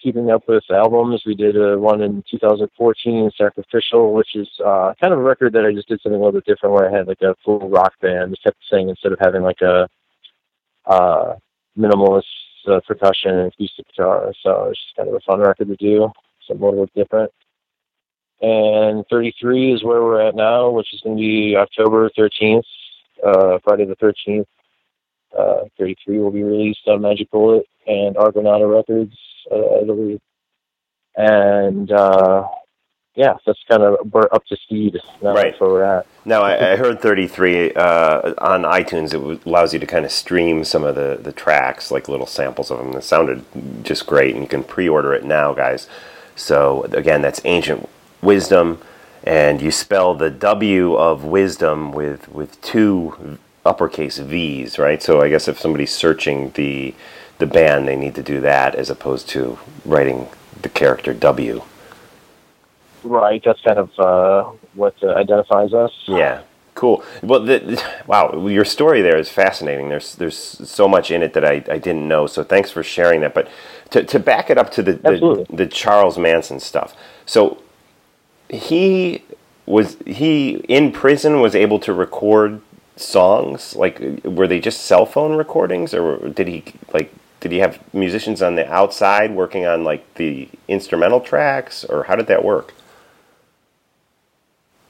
keeping 0.01 0.31
up 0.31 0.47
with 0.47 0.63
albums. 0.69 1.23
We 1.25 1.35
did 1.35 1.55
uh, 1.55 1.77
one 1.77 2.01
in 2.01 2.23
2014, 2.29 3.31
Sacrificial, 3.37 4.13
which 4.13 4.35
is 4.35 4.47
uh, 4.63 4.93
kind 4.99 5.13
of 5.13 5.19
a 5.19 5.23
record 5.23 5.53
that 5.53 5.65
I 5.65 5.73
just 5.73 5.87
did 5.87 6.01
something 6.01 6.19
a 6.19 6.23
little 6.23 6.39
bit 6.39 6.45
different, 6.45 6.73
where 6.73 6.89
I 6.89 6.97
had 6.97 7.07
like 7.07 7.21
a 7.21 7.35
full 7.43 7.69
rock 7.69 7.93
band, 8.01 8.31
just 8.31 8.43
kept 8.43 8.57
saying 8.69 8.89
instead 8.89 9.11
of 9.11 9.19
having 9.19 9.43
like 9.43 9.61
a 9.61 9.87
uh, 10.85 11.35
minimalist 11.77 12.23
uh, 12.67 12.79
percussion 12.87 13.31
and 13.31 13.53
acoustic 13.53 13.87
guitar. 13.87 14.33
So 14.43 14.69
it's 14.69 14.79
just 14.79 14.95
kind 14.95 15.09
of 15.09 15.15
a 15.15 15.19
fun 15.21 15.39
record 15.39 15.67
to 15.67 15.75
do, 15.75 16.11
something 16.47 16.63
a 16.63 16.69
little 16.69 16.85
bit 16.85 16.95
different. 16.95 17.31
And 18.41 19.05
33 19.09 19.73
is 19.73 19.83
where 19.83 20.01
we're 20.01 20.27
at 20.27 20.35
now, 20.35 20.69
which 20.71 20.93
is 20.93 21.01
going 21.01 21.17
to 21.17 21.21
be 21.21 21.55
October 21.55 22.09
13th, 22.17 22.63
uh, 23.25 23.59
Friday 23.63 23.85
the 23.85 23.95
13th. 23.95 24.45
Uh, 25.37 25.65
33 25.77 26.19
will 26.19 26.31
be 26.31 26.43
released 26.43 26.87
on 26.87 27.01
Magic 27.01 27.29
Bullet 27.31 27.65
and 27.87 28.17
Argonauta 28.17 28.67
Records, 28.67 29.15
uh, 29.51 29.79
I 29.79 29.83
believe. 29.85 30.19
And 31.15 31.91
uh, 31.91 32.47
yeah, 33.15 33.33
that's 33.45 33.59
kind 33.69 33.83
of 33.83 34.11
we're 34.11 34.27
up 34.31 34.45
to 34.45 34.55
speed. 34.55 34.97
Now 35.21 35.33
Right. 35.33 35.47
That's 35.51 35.59
where 35.59 35.69
we're 35.69 35.83
at. 35.83 36.05
Now, 36.23 36.41
I, 36.41 36.73
I 36.73 36.75
heard 36.77 37.01
33 37.01 37.73
uh, 37.73 38.33
on 38.37 38.63
iTunes. 38.63 39.13
It 39.13 39.45
allows 39.45 39.73
you 39.73 39.79
to 39.79 39.87
kind 39.87 40.05
of 40.05 40.11
stream 40.11 40.63
some 40.63 40.83
of 40.83 40.95
the, 40.95 41.19
the 41.21 41.33
tracks, 41.33 41.91
like 41.91 42.07
little 42.07 42.25
samples 42.25 42.71
of 42.71 42.77
them. 42.77 42.93
That 42.93 43.03
sounded 43.03 43.43
just 43.83 44.05
great, 44.05 44.33
and 44.33 44.43
you 44.43 44.47
can 44.47 44.63
pre 44.63 44.87
order 44.87 45.13
it 45.13 45.25
now, 45.25 45.53
guys. 45.53 45.87
So, 46.35 46.83
again, 46.83 47.21
that's 47.21 47.41
Ancient 47.43 47.89
Wisdom, 48.21 48.79
and 49.23 49.61
you 49.61 49.71
spell 49.71 50.13
the 50.13 50.29
W 50.29 50.95
of 50.95 51.25
wisdom 51.25 51.91
with, 51.91 52.29
with 52.29 52.61
two 52.61 53.37
uppercase 53.65 54.17
V's, 54.17 54.79
right? 54.79 55.01
So, 55.01 55.21
I 55.21 55.29
guess 55.29 55.47
if 55.47 55.59
somebody's 55.59 55.93
searching 55.93 56.51
the, 56.51 56.93
the 57.37 57.45
band, 57.47 57.87
they 57.87 57.95
need 57.95 58.15
to 58.15 58.23
do 58.23 58.41
that 58.41 58.75
as 58.75 58.89
opposed 58.89 59.29
to 59.29 59.59
writing 59.85 60.27
the 60.61 60.69
character 60.69 61.13
W. 61.13 61.63
Right. 63.03 63.41
That's 63.43 63.61
kind 63.61 63.79
of 63.79 63.99
uh, 63.99 64.51
what 64.73 64.95
uh, 65.01 65.13
identifies 65.13 65.73
us. 65.73 65.91
Yeah, 66.07 66.41
cool. 66.75 67.03
Well, 67.23 67.43
the, 67.43 67.83
wow, 68.05 68.47
your 68.47 68.65
story 68.65 69.01
there 69.01 69.17
is 69.17 69.29
fascinating. 69.29 69.89
There's 69.89 70.15
there's 70.15 70.37
so 70.37 70.87
much 70.87 71.09
in 71.09 71.23
it 71.23 71.33
that 71.33 71.43
I, 71.43 71.63
I 71.67 71.77
didn't 71.79 72.07
know. 72.07 72.27
So 72.27 72.43
thanks 72.43 72.69
for 72.69 72.83
sharing 72.83 73.21
that. 73.21 73.33
But 73.33 73.49
to, 73.91 74.03
to 74.03 74.19
back 74.19 74.49
it 74.49 74.57
up 74.57 74.71
to 74.73 74.83
the, 74.83 74.93
the 74.93 75.45
the 75.49 75.65
Charles 75.65 76.17
Manson 76.17 76.59
stuff. 76.59 76.95
So 77.25 77.61
he 78.49 79.23
was 79.65 79.97
he 80.05 80.57
in 80.67 80.91
prison 80.91 81.41
was 81.41 81.55
able 81.55 81.79
to 81.79 81.93
record 81.93 82.61
songs 83.01 83.75
like 83.75 83.99
were 84.23 84.47
they 84.47 84.59
just 84.59 84.81
cell 84.81 85.05
phone 85.05 85.35
recordings 85.35 85.93
or 85.93 86.29
did 86.29 86.47
he 86.47 86.63
like 86.93 87.13
did 87.39 87.51
he 87.51 87.59
have 87.59 87.81
musicians 87.93 88.41
on 88.41 88.55
the 88.55 88.71
outside 88.71 89.31
working 89.35 89.65
on 89.65 89.83
like 89.83 90.13
the 90.15 90.47
instrumental 90.67 91.19
tracks 91.19 91.83
or 91.85 92.03
how 92.03 92.15
did 92.15 92.27
that 92.27 92.43
work 92.43 92.73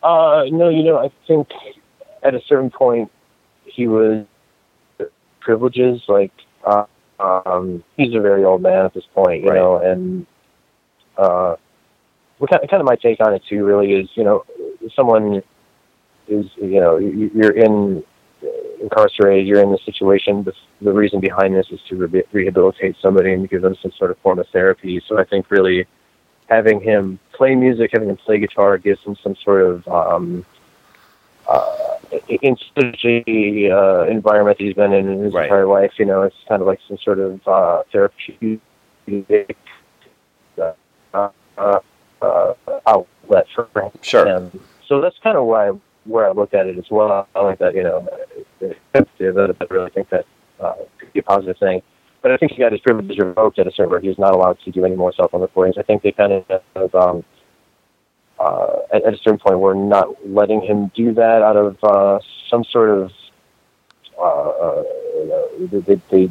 Uh, 0.03 0.45
no, 0.51 0.69
you 0.69 0.83
know, 0.83 0.97
I 0.97 1.11
think 1.27 1.49
at 2.23 2.33
a 2.35 2.41
certain 2.47 2.69
point 2.71 3.11
he 3.65 3.87
was 3.87 4.25
privileges. 5.39 6.01
Like, 6.07 6.31
uh, 6.65 6.85
um, 7.19 7.83
he's 7.97 8.15
a 8.15 8.19
very 8.19 8.43
old 8.43 8.61
man 8.61 8.85
at 8.85 8.93
this 8.93 9.05
point, 9.13 9.43
you 9.43 9.51
Right. 9.51 9.53
know, 9.53 9.77
and 9.77 10.25
uh, 11.17 11.55
what 12.37 12.49
kind, 12.49 12.69
kind 12.69 12.81
of 12.81 12.85
my 12.87 12.95
take 12.95 13.19
on 13.21 13.33
it 13.33 13.43
too, 13.49 13.65
really, 13.65 13.93
is 13.93 14.09
you 14.15 14.23
know, 14.23 14.45
someone 14.95 15.43
is 16.31 16.45
you 16.57 16.79
know 16.79 16.97
you- 16.97 17.31
you're 17.33 17.51
in 17.51 18.03
incarcerated, 18.81 19.45
you're 19.45 19.61
in 19.61 19.71
the 19.71 19.77
situation. 19.79 20.43
The, 20.43 20.53
the 20.81 20.91
reason 20.91 21.19
behind 21.19 21.55
this 21.55 21.67
is 21.69 21.79
to 21.89 21.95
re- 22.07 22.23
rehabilitate 22.31 22.95
somebody 22.99 23.33
and 23.33 23.47
give 23.47 23.61
them 23.61 23.75
some 23.75 23.91
sort 23.91 24.09
of 24.09 24.17
form 24.19 24.39
of 24.39 24.47
therapy. 24.49 24.99
So 25.07 25.19
I 25.19 25.23
think 25.23 25.51
really 25.51 25.85
having 26.49 26.81
him 26.81 27.19
play 27.33 27.53
music, 27.53 27.91
having 27.93 28.09
him 28.09 28.17
play 28.17 28.39
guitar, 28.39 28.77
gives 28.79 29.01
him 29.03 29.15
some 29.23 29.35
sort 29.35 29.61
of 29.61 29.87
um, 29.87 30.43
uh, 31.47 31.97
in 32.27 32.57
such 32.75 33.05
a 33.05 33.69
uh, 33.71 34.03
environment 34.05 34.57
that 34.57 34.63
he's 34.63 34.73
been 34.73 34.93
in 34.93 35.05
his 35.25 35.33
Right. 35.33 35.43
entire 35.43 35.67
life. 35.67 35.93
You 35.99 36.05
know, 36.05 36.23
it's 36.23 36.35
kind 36.47 36.61
of 36.61 36.67
like 36.67 36.79
some 36.87 36.97
sort 36.97 37.19
of 37.19 37.47
uh, 37.47 37.83
therapy 37.91 38.59
music 39.05 39.55
uh, 40.59 40.71
uh, 41.13 41.29
uh, 42.21 42.53
outlet 42.87 43.47
for 43.53 43.67
him. 43.75 43.91
Sure. 44.01 44.49
So 44.87 44.99
that's 44.99 45.17
kind 45.19 45.37
of 45.37 45.45
why 45.45 45.71
where 46.05 46.27
I 46.27 46.31
look 46.31 46.53
at 46.53 46.65
it 46.67 46.77
as 46.77 46.89
well. 46.89 47.27
I 47.35 47.41
like 47.41 47.59
that, 47.59 47.75
you 47.75 47.83
know, 47.83 48.07
it's 48.59 48.79
sensitive. 48.95 49.37
I 49.37 49.65
really 49.69 49.89
think 49.91 50.09
that 50.09 50.25
uh, 50.59 50.73
could 50.97 51.13
be 51.13 51.19
a 51.19 51.23
positive 51.23 51.57
thing. 51.57 51.81
But 52.21 52.31
I 52.31 52.37
think 52.37 52.51
he 52.51 52.59
got 52.59 52.71
his 52.71 52.81
privilege 52.81 53.17
revoked 53.17 53.57
at 53.59 53.67
a 53.67 53.71
certain 53.71 53.91
point. 53.91 54.03
He's 54.03 54.19
not 54.19 54.33
allowed 54.33 54.59
to 54.61 54.71
do 54.71 54.85
any 54.85 54.95
more 54.95 55.11
cell 55.13 55.27
phone 55.27 55.41
recordings. 55.41 55.77
I 55.77 55.83
think 55.83 56.03
they 56.03 56.11
kind 56.11 56.33
of, 56.33 56.95
um, 56.95 57.23
uh, 58.39 58.77
at, 58.93 59.03
at 59.03 59.13
a 59.13 59.17
certain 59.17 59.39
point, 59.39 59.59
were 59.59 59.73
not 59.75 60.27
letting 60.27 60.61
him 60.61 60.91
do 60.95 61.13
that 61.13 61.41
out 61.41 61.57
of 61.57 61.83
uh, 61.83 62.19
some 62.49 62.63
sort 62.63 62.89
of. 62.89 63.11
Uh, 64.19 64.23
uh, 64.23 64.83
they, 65.71 65.95
they 66.11 66.29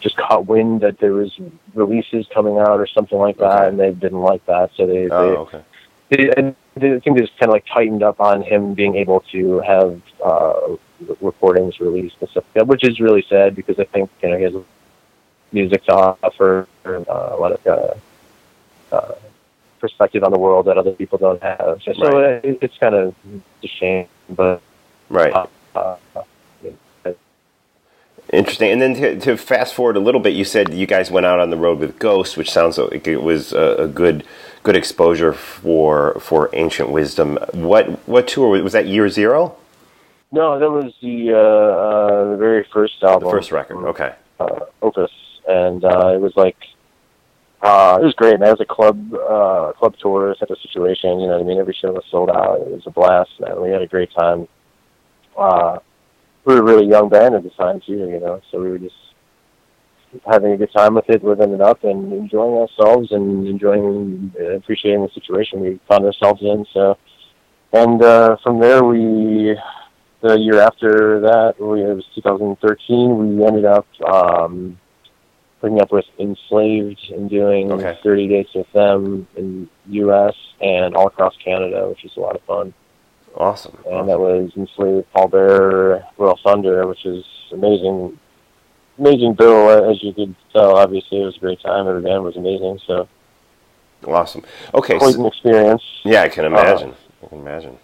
just 0.00 0.16
caught 0.16 0.46
wind 0.46 0.80
that 0.80 0.98
there 0.98 1.12
was 1.12 1.38
releases 1.74 2.26
coming 2.34 2.58
out 2.58 2.80
or 2.80 2.86
something 2.86 3.18
like 3.18 3.36
that, 3.36 3.58
Okay. 3.58 3.68
and 3.68 3.78
they 3.78 3.92
didn't 3.92 4.20
like 4.20 4.44
that, 4.46 4.70
so 4.76 4.86
they, 4.86 5.08
Oh, 5.10 5.22
they 5.30 5.36
okay. 5.36 5.62
They, 6.10 6.30
and 6.36 6.54
they- 6.74 6.94
I 6.94 7.00
think 7.00 7.16
just 7.18 7.36
kind 7.38 7.48
of 7.50 7.54
like 7.54 7.66
tightened 7.66 8.02
up 8.02 8.20
on 8.20 8.42
him 8.42 8.74
being 8.74 8.96
able 8.96 9.20
to 9.32 9.60
have 9.60 10.00
uh, 10.24 10.76
recordings 11.20 11.80
released 11.80 12.16
and 12.20 12.28
stuff 12.28 12.44
which 12.66 12.84
is 12.84 13.00
really 13.00 13.22
sad 13.28 13.56
because 13.56 13.78
I 13.78 13.84
think 13.84 14.10
you 14.22 14.28
know 14.28 14.36
he 14.36 14.44
has 14.44 14.54
music 15.52 15.84
to 15.86 15.94
offer 15.94 16.66
uh, 16.84 16.90
a 17.08 17.36
lot 17.36 17.52
of 17.52 17.66
uh, 17.66 17.94
uh, 18.96 19.14
perspective 19.80 20.22
on 20.22 20.30
the 20.32 20.38
world 20.38 20.66
that 20.66 20.76
other 20.78 20.92
people 20.92 21.18
don't 21.18 21.42
have. 21.42 21.80
So, 21.84 21.92
so 21.94 22.18
it, 22.18 22.58
it's 22.60 22.76
kind 22.78 22.94
of 22.94 23.14
a 23.62 23.66
shame, 23.66 24.06
but 24.28 24.60
Right. 25.08 25.32
uh, 25.32 25.46
uh, 25.74 25.96
Interesting. 28.32 28.70
And 28.70 28.80
then 28.80 28.94
to, 28.94 29.20
to 29.20 29.36
fast 29.36 29.74
forward 29.74 29.96
a 29.96 30.00
little 30.00 30.20
bit, 30.20 30.34
you 30.34 30.44
said 30.44 30.72
you 30.72 30.86
guys 30.86 31.10
went 31.10 31.26
out 31.26 31.40
on 31.40 31.50
the 31.50 31.56
road 31.56 31.78
with 31.78 31.98
Ghost, 31.98 32.36
which 32.36 32.50
sounds 32.50 32.78
like 32.78 33.06
it 33.06 33.22
was 33.22 33.52
a, 33.52 33.76
a 33.84 33.88
good 33.88 34.24
good 34.62 34.76
exposure 34.76 35.32
for 35.32 36.14
for 36.20 36.50
Ancient 36.52 36.90
Wisdom. 36.90 37.38
What 37.52 38.06
what 38.08 38.28
tour 38.28 38.48
was, 38.48 38.62
was 38.62 38.72
that? 38.72 38.86
Year 38.86 39.08
zero, 39.08 39.56
no, 40.32 40.58
that 40.58 40.70
was 40.70 40.92
the 41.02 41.32
uh, 41.32 41.36
uh, 41.36 42.30
the 42.32 42.36
very 42.36 42.64
first 42.72 43.02
album, 43.02 43.28
the 43.28 43.30
first 43.32 43.50
record. 43.50 43.84
Okay. 43.88 44.14
uh, 44.38 44.60
Opus, 44.80 45.10
and 45.48 45.84
uh, 45.84 46.12
it 46.14 46.20
was 46.20 46.32
like 46.36 46.56
uh, 47.62 47.98
it 48.00 48.04
was 48.04 48.14
great, 48.14 48.34
And 48.34 48.44
It 48.44 48.50
was 48.50 48.60
a 48.60 48.64
club 48.64 49.12
uh, 49.12 49.72
club 49.72 49.96
tour 50.00 50.34
type 50.36 50.50
of 50.50 50.58
situation. 50.58 51.18
You 51.20 51.26
know 51.26 51.34
what 51.34 51.42
I 51.42 51.44
mean? 51.44 51.58
Every 51.58 51.74
show 51.74 51.92
was 51.92 52.04
sold 52.10 52.30
out. 52.30 52.60
It 52.60 52.68
was 52.68 52.86
a 52.86 52.90
blast, 52.90 53.30
man. 53.40 53.60
We 53.60 53.70
had 53.70 53.82
a 53.82 53.88
great 53.88 54.12
time. 54.12 54.46
We 56.44 56.54
were 56.54 56.60
a 56.60 56.64
really 56.64 56.86
young 56.86 57.08
band 57.08 57.34
at 57.34 57.42
the 57.42 57.50
time 57.50 57.80
too, 57.80 57.92
you 57.92 58.20
know, 58.20 58.40
so 58.50 58.60
we 58.60 58.70
were 58.70 58.78
just 58.78 58.94
having 60.26 60.52
a 60.52 60.56
good 60.56 60.72
time 60.72 60.94
with 60.94 61.08
it, 61.08 61.22
living 61.22 61.52
it 61.52 61.60
up, 61.60 61.84
and 61.84 62.12
enjoying 62.12 62.54
ourselves 62.56 63.12
and 63.12 63.46
enjoying, 63.46 64.32
uh, 64.40 64.56
appreciating 64.56 65.02
the 65.02 65.10
situation 65.10 65.60
we 65.60 65.78
found 65.88 66.04
ourselves 66.04 66.42
in. 66.42 66.66
So, 66.72 66.96
and 67.72 68.02
uh, 68.02 68.36
from 68.42 68.58
there, 68.58 68.82
we 68.84 69.56
the 70.22 70.38
year 70.38 70.60
after 70.60 71.20
that, 71.20 71.54
we, 71.58 71.82
it 71.82 71.94
was 71.94 72.04
2013. 72.14 73.38
We 73.38 73.46
ended 73.46 73.64
up 73.64 73.86
um, 74.02 74.78
putting 75.60 75.80
up 75.80 75.92
with 75.92 76.04
Enslaved 76.18 77.10
and 77.10 77.30
doing 77.30 77.72
Okay. 77.72 77.98
30 78.02 78.28
dates 78.28 78.54
with 78.54 78.70
them 78.72 79.26
in 79.36 79.68
U.S. 79.88 80.34
and 80.60 80.94
all 80.94 81.06
across 81.06 81.34
Canada, 81.42 81.88
which 81.88 82.02
was 82.02 82.16
a 82.16 82.20
lot 82.20 82.36
of 82.36 82.42
fun. 82.42 82.74
Awesome. 83.36 83.78
And 83.86 84.08
that 84.08 84.18
was 84.18 84.50
Enslaved, 84.56 85.06
Pallbearer, 85.14 86.04
Royal 86.18 86.38
Thunder, 86.42 86.86
which 86.86 87.04
is 87.06 87.24
amazing. 87.52 88.18
Amazing 88.98 89.32
bill, 89.34 89.68
uh, 89.68 89.90
as 89.90 90.02
you 90.02 90.12
could 90.12 90.34
tell. 90.52 90.76
Obviously, 90.76 91.22
it 91.22 91.24
was 91.24 91.36
a 91.36 91.40
great 91.40 91.60
time. 91.62 91.88
Every 91.88 92.02
band 92.02 92.22
was 92.22 92.36
amazing. 92.36 92.80
So, 92.86 93.08
Awesome. 94.06 94.42
Okay. 94.74 94.98
quite 94.98 95.14
so- 95.14 95.20
an 95.20 95.26
experience. 95.26 95.82
yeah, 96.04 96.22
I 96.22 96.28
can 96.28 96.44
imagine. 96.44 96.94
I 97.24 97.26
can 97.28 97.38
imagine. 97.38 97.78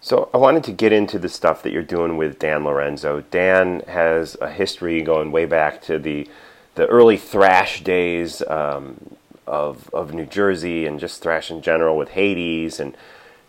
So 0.00 0.30
I 0.32 0.38
wanted 0.38 0.64
to 0.64 0.72
get 0.72 0.92
into 0.92 1.18
the 1.18 1.28
stuff 1.28 1.62
that 1.62 1.72
you're 1.72 1.82
doing 1.82 2.16
with 2.16 2.38
Dan 2.38 2.64
Lorenzo. 2.64 3.20
Dan 3.30 3.80
has 3.88 4.36
a 4.40 4.48
history 4.50 5.02
going 5.02 5.32
way 5.32 5.44
back 5.44 5.82
to 5.82 5.98
the 5.98 6.28
the 6.76 6.86
early 6.86 7.16
thrash 7.16 7.82
days 7.82 8.40
um, 8.46 9.16
of 9.48 9.90
of 9.92 10.12
New 10.12 10.26
Jersey 10.26 10.86
and 10.86 11.00
just 11.00 11.22
thrash 11.22 11.50
in 11.50 11.62
general 11.62 11.96
with 11.96 12.10
Hades. 12.10 12.78
And 12.78 12.96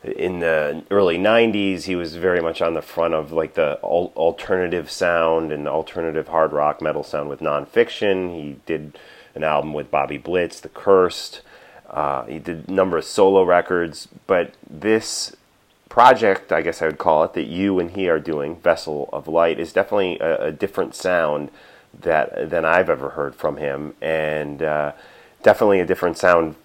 in 0.03 0.39
the 0.39 0.83
early 0.89 1.17
90s 1.17 1.83
he 1.83 1.95
was 1.95 2.15
very 2.15 2.41
much 2.41 2.61
on 2.61 2.73
the 2.73 2.81
front 2.81 3.13
of 3.13 3.33
like 3.33 3.55
the 3.55 3.77
al- 3.83 4.13
alternative 4.15 4.89
sound 4.89 5.51
and 5.51 5.67
alternative 5.67 6.29
hard 6.29 6.53
rock 6.53 6.81
metal 6.81 7.03
sound 7.03 7.29
with 7.29 7.41
nonfiction. 7.41 8.33
He 8.33 8.57
did 8.65 8.97
an 9.35 9.43
album 9.43 9.73
with 9.73 9.91
bobby 9.91 10.17
blitz 10.17 10.59
the 10.59 10.69
cursed. 10.69 11.41
Uh, 11.89 12.23
he 12.25 12.39
did 12.39 12.69
a 12.69 12.71
number 12.71 12.97
of 12.97 13.03
solo 13.03 13.43
records. 13.43 14.07
But 14.25 14.53
this 14.69 15.35
project 15.89 16.51
i 16.51 16.61
guess 16.61 16.83
i 16.83 16.85
would 16.85 16.99
call 16.99 17.23
it 17.23 17.33
that 17.33 17.47
you 17.47 17.79
and 17.79 17.91
he 17.91 18.07
are 18.07 18.19
doing 18.19 18.55
vessel 18.57 19.09
of 19.11 19.27
light 19.27 19.59
is 19.59 19.73
definitely 19.73 20.19
a, 20.19 20.45
a 20.45 20.51
different 20.51 20.93
sound 20.93 21.49
that 21.99 22.51
than 22.51 22.63
i've 22.63 22.89
ever 22.89 23.09
heard 23.11 23.35
from 23.35 23.57
him. 23.57 23.95
And 24.01 24.61
uh, 24.61 24.93
definitely 25.43 25.79
a 25.79 25.85
different 25.85 26.17
sound 26.17 26.55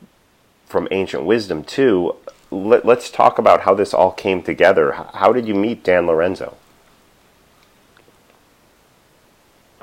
from 0.66 0.88
ancient 0.90 1.24
wisdom 1.24 1.62
too 1.62 2.14
Let, 2.50 2.84
let's 2.84 3.10
talk 3.10 3.38
about 3.38 3.62
how 3.62 3.74
this 3.74 3.94
all 3.94 4.12
came 4.12 4.42
together 4.42 4.92
how 5.14 5.32
did 5.32 5.46
you 5.46 5.54
meet 5.54 5.84
dan 5.84 6.06
lorenzo 6.06 6.56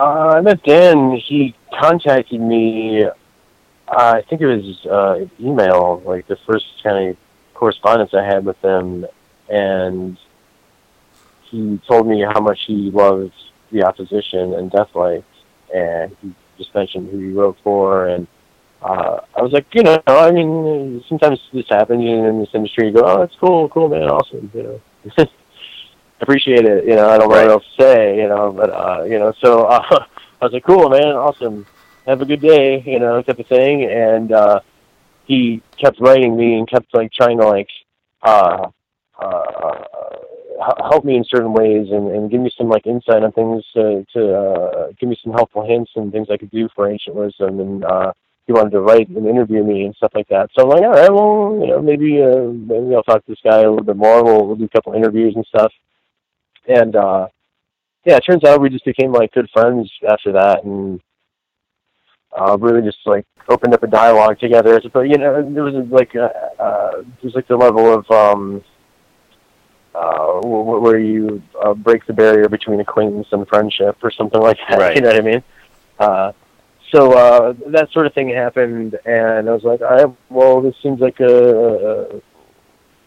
Uh, 0.02 0.34
I 0.38 0.42
met 0.42 0.64
Dan. 0.64 1.12
He 1.12 1.54
contacted 1.72 2.42
me. 2.42 3.06
Uh, 3.06 3.12
I 3.88 4.24
think 4.28 4.42
it 4.42 4.48
was 4.48 4.86
uh, 4.88 5.26
email, 5.40 6.02
like 6.04 6.26
the 6.28 6.38
first 6.38 6.66
kind 6.82 7.10
of 7.10 7.18
correspondence 7.54 8.12
I 8.16 8.24
had 8.26 8.44
with 8.44 8.60
him, 8.64 9.06
and 9.48 10.18
he 11.44 11.80
told 11.88 12.08
me 12.08 12.22
how 12.22 12.40
much 12.40 12.62
he 12.66 12.90
loved 12.90 13.34
the 13.72 13.84
opposition 13.84 14.56
and 14.56 14.72
Deathlike, 14.72 15.24
and 15.72 16.18
he 16.20 16.34
just 16.58 16.74
mentioned 16.74 17.12
who 17.12 17.20
he 17.20 17.32
wrote 17.34 17.58
for, 17.64 18.08
and 18.08 18.26
uh, 18.82 19.20
I 19.38 19.42
was 19.42 19.52
like, 19.52 19.68
you 19.74 19.84
know, 19.84 20.02
I 20.08 20.32
mean, 20.32 21.04
sometimes 21.08 21.40
this 21.54 21.66
happens 21.70 22.04
in 22.04 22.40
this 22.40 22.50
industry. 22.54 22.88
You 22.88 22.94
go, 22.94 23.04
oh, 23.06 23.20
that's 23.20 23.36
cool, 23.40 23.70
cool, 23.70 23.90
man, 23.90 24.04
awesome, 24.04 24.50
you 24.54 24.64
know. 24.64 25.26
appreciate 26.22 26.66
it. 26.66 26.86
You 26.86 26.96
know, 26.96 27.10
I 27.10 27.18
don't 27.18 27.30
know 27.30 27.36
Right. 27.36 27.48
what 27.48 27.52
else 27.52 27.66
to 27.78 27.84
say. 27.84 28.18
You 28.18 28.28
know, 28.28 28.52
but 28.52 28.70
uh, 28.70 29.04
you 29.04 29.20
know, 29.20 29.34
so 29.44 29.66
uh, 29.66 29.82
I 30.42 30.46
was 30.46 30.54
like, 30.54 30.66
cool, 30.66 30.90
man, 30.90 31.04
awesome. 31.16 31.66
Have 32.08 32.22
a 32.22 32.26
good 32.26 32.42
day. 32.42 32.82
You 32.86 33.00
know, 33.00 33.22
type 33.22 33.40
of 33.40 33.48
thing. 33.48 33.86
And 33.86 34.32
uh, 34.32 34.60
he 35.26 35.62
kept 35.78 36.00
writing 36.00 36.36
me 36.38 36.56
and 36.56 36.70
kept 36.70 36.94
like 36.94 37.12
trying 37.12 37.40
to 37.40 37.48
like 37.48 37.70
uh, 38.24 38.68
uh, 39.20 39.84
help 40.90 41.06
me 41.06 41.16
in 41.16 41.24
certain 41.26 41.54
ways 41.54 41.88
and, 41.92 42.12
and 42.12 42.30
give 42.32 42.42
me 42.42 42.52
some 42.58 42.70
like 42.70 42.86
insight 42.86 43.24
on 43.24 43.32
things 43.32 43.64
to, 43.74 44.06
to 44.14 44.36
uh, 44.36 44.88
give 45.00 45.10
me 45.10 45.18
some 45.24 45.34
helpful 45.34 45.66
hints 45.66 45.92
and 45.96 46.12
things 46.12 46.28
I 46.32 46.38
could 46.38 46.52
do 46.52 46.70
for 46.76 46.90
ancient 46.90 47.16
wisdom. 47.16 47.60
And 47.60 47.84
uh, 47.84 48.14
he 48.52 48.60
wanted 48.60 48.72
to 48.72 48.82
write 48.82 49.10
and 49.10 49.26
interview 49.26 49.64
me 49.64 49.86
and 49.86 49.96
stuff 49.96 50.12
like 50.14 50.28
that. 50.28 50.50
So 50.54 50.64
I'm 50.64 50.70
like, 50.70 50.84
all 50.84 50.92
right, 50.92 51.12
well, 51.12 51.60
you 51.62 51.68
know, 51.68 51.82
maybe 51.82 52.22
uh, 52.22 52.52
maybe 52.52 52.96
I'll 52.96 53.04
talk 53.04 53.26
to 53.26 53.32
this 53.32 53.40
guy 53.44 53.62
a 53.62 53.70
little 53.70 53.84
bit 53.84 53.98
more. 53.98 54.24
We'll, 54.24 54.46
we'll 54.48 54.56
do 54.56 54.66
a 54.66 54.70
couple 54.70 54.94
interviews 54.94 55.36
and 55.36 55.46
stuff 55.46 55.72
and 56.68 56.96
uh 56.96 57.28
yeah 58.06 58.18
it 58.18 58.22
turns 58.22 58.44
out 58.44 58.62
we 58.62 58.70
just 58.70 58.86
became 58.86 59.12
like 59.12 59.32
good 59.34 59.50
friends 59.52 59.92
after 60.10 60.32
that 60.32 60.64
and 60.64 61.02
uh 62.38 62.58
really 62.60 62.82
just 62.82 63.00
like 63.06 63.26
opened 63.50 63.74
up 63.74 63.84
a 63.84 63.88
dialogue 63.88 64.40
together 64.40 64.82
but 64.94 65.02
you 65.02 65.18
know 65.18 65.42
there 65.52 65.64
was 65.64 65.88
like 65.90 66.16
uh, 66.16 66.30
uh 66.60 66.92
there 66.92 67.24
was 67.24 67.36
like 67.36 67.48
the 67.48 67.56
level 67.56 67.94
of 67.94 68.10
um 68.12 68.64
uh 69.94 70.40
where 70.42 71.00
you 71.00 71.42
uh, 71.62 71.74
break 71.74 72.06
the 72.06 72.14
barrier 72.14 72.48
between 72.48 72.80
acquaintance 72.80 73.28
and 73.32 73.48
friendship 73.48 73.98
or 74.04 74.12
something 74.12 74.42
like 74.42 74.58
that 74.70 74.78
Right. 74.80 74.96
you 74.96 75.02
know 75.02 75.10
what 75.10 75.18
i 75.18 75.22
mean 75.22 75.44
uh 76.00 76.32
so 76.92 77.14
uh 77.14 77.54
that 77.68 77.90
sort 77.92 78.06
of 78.06 78.14
thing 78.14 78.30
happened 78.30 78.98
and 79.06 79.50
i 79.50 79.54
was 79.54 79.64
like 79.64 79.82
all 79.82 79.90
right 79.90 80.16
well 80.30 80.62
this 80.62 80.76
seems 80.84 81.00
like 81.00 81.20
a, 81.20 82.16
a 82.16 82.22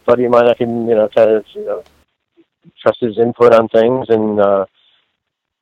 buddy 0.05 0.25
of 0.25 0.31
mine 0.31 0.47
i 0.47 0.53
can 0.53 0.87
you 0.87 0.95
know 0.95 1.07
kind 1.09 1.31
of 1.31 1.45
you 1.53 1.65
know 1.65 1.83
trust 2.81 2.99
his 2.99 3.17
input 3.17 3.53
on 3.53 3.67
things 3.69 4.07
and 4.09 4.39
uh 4.39 4.65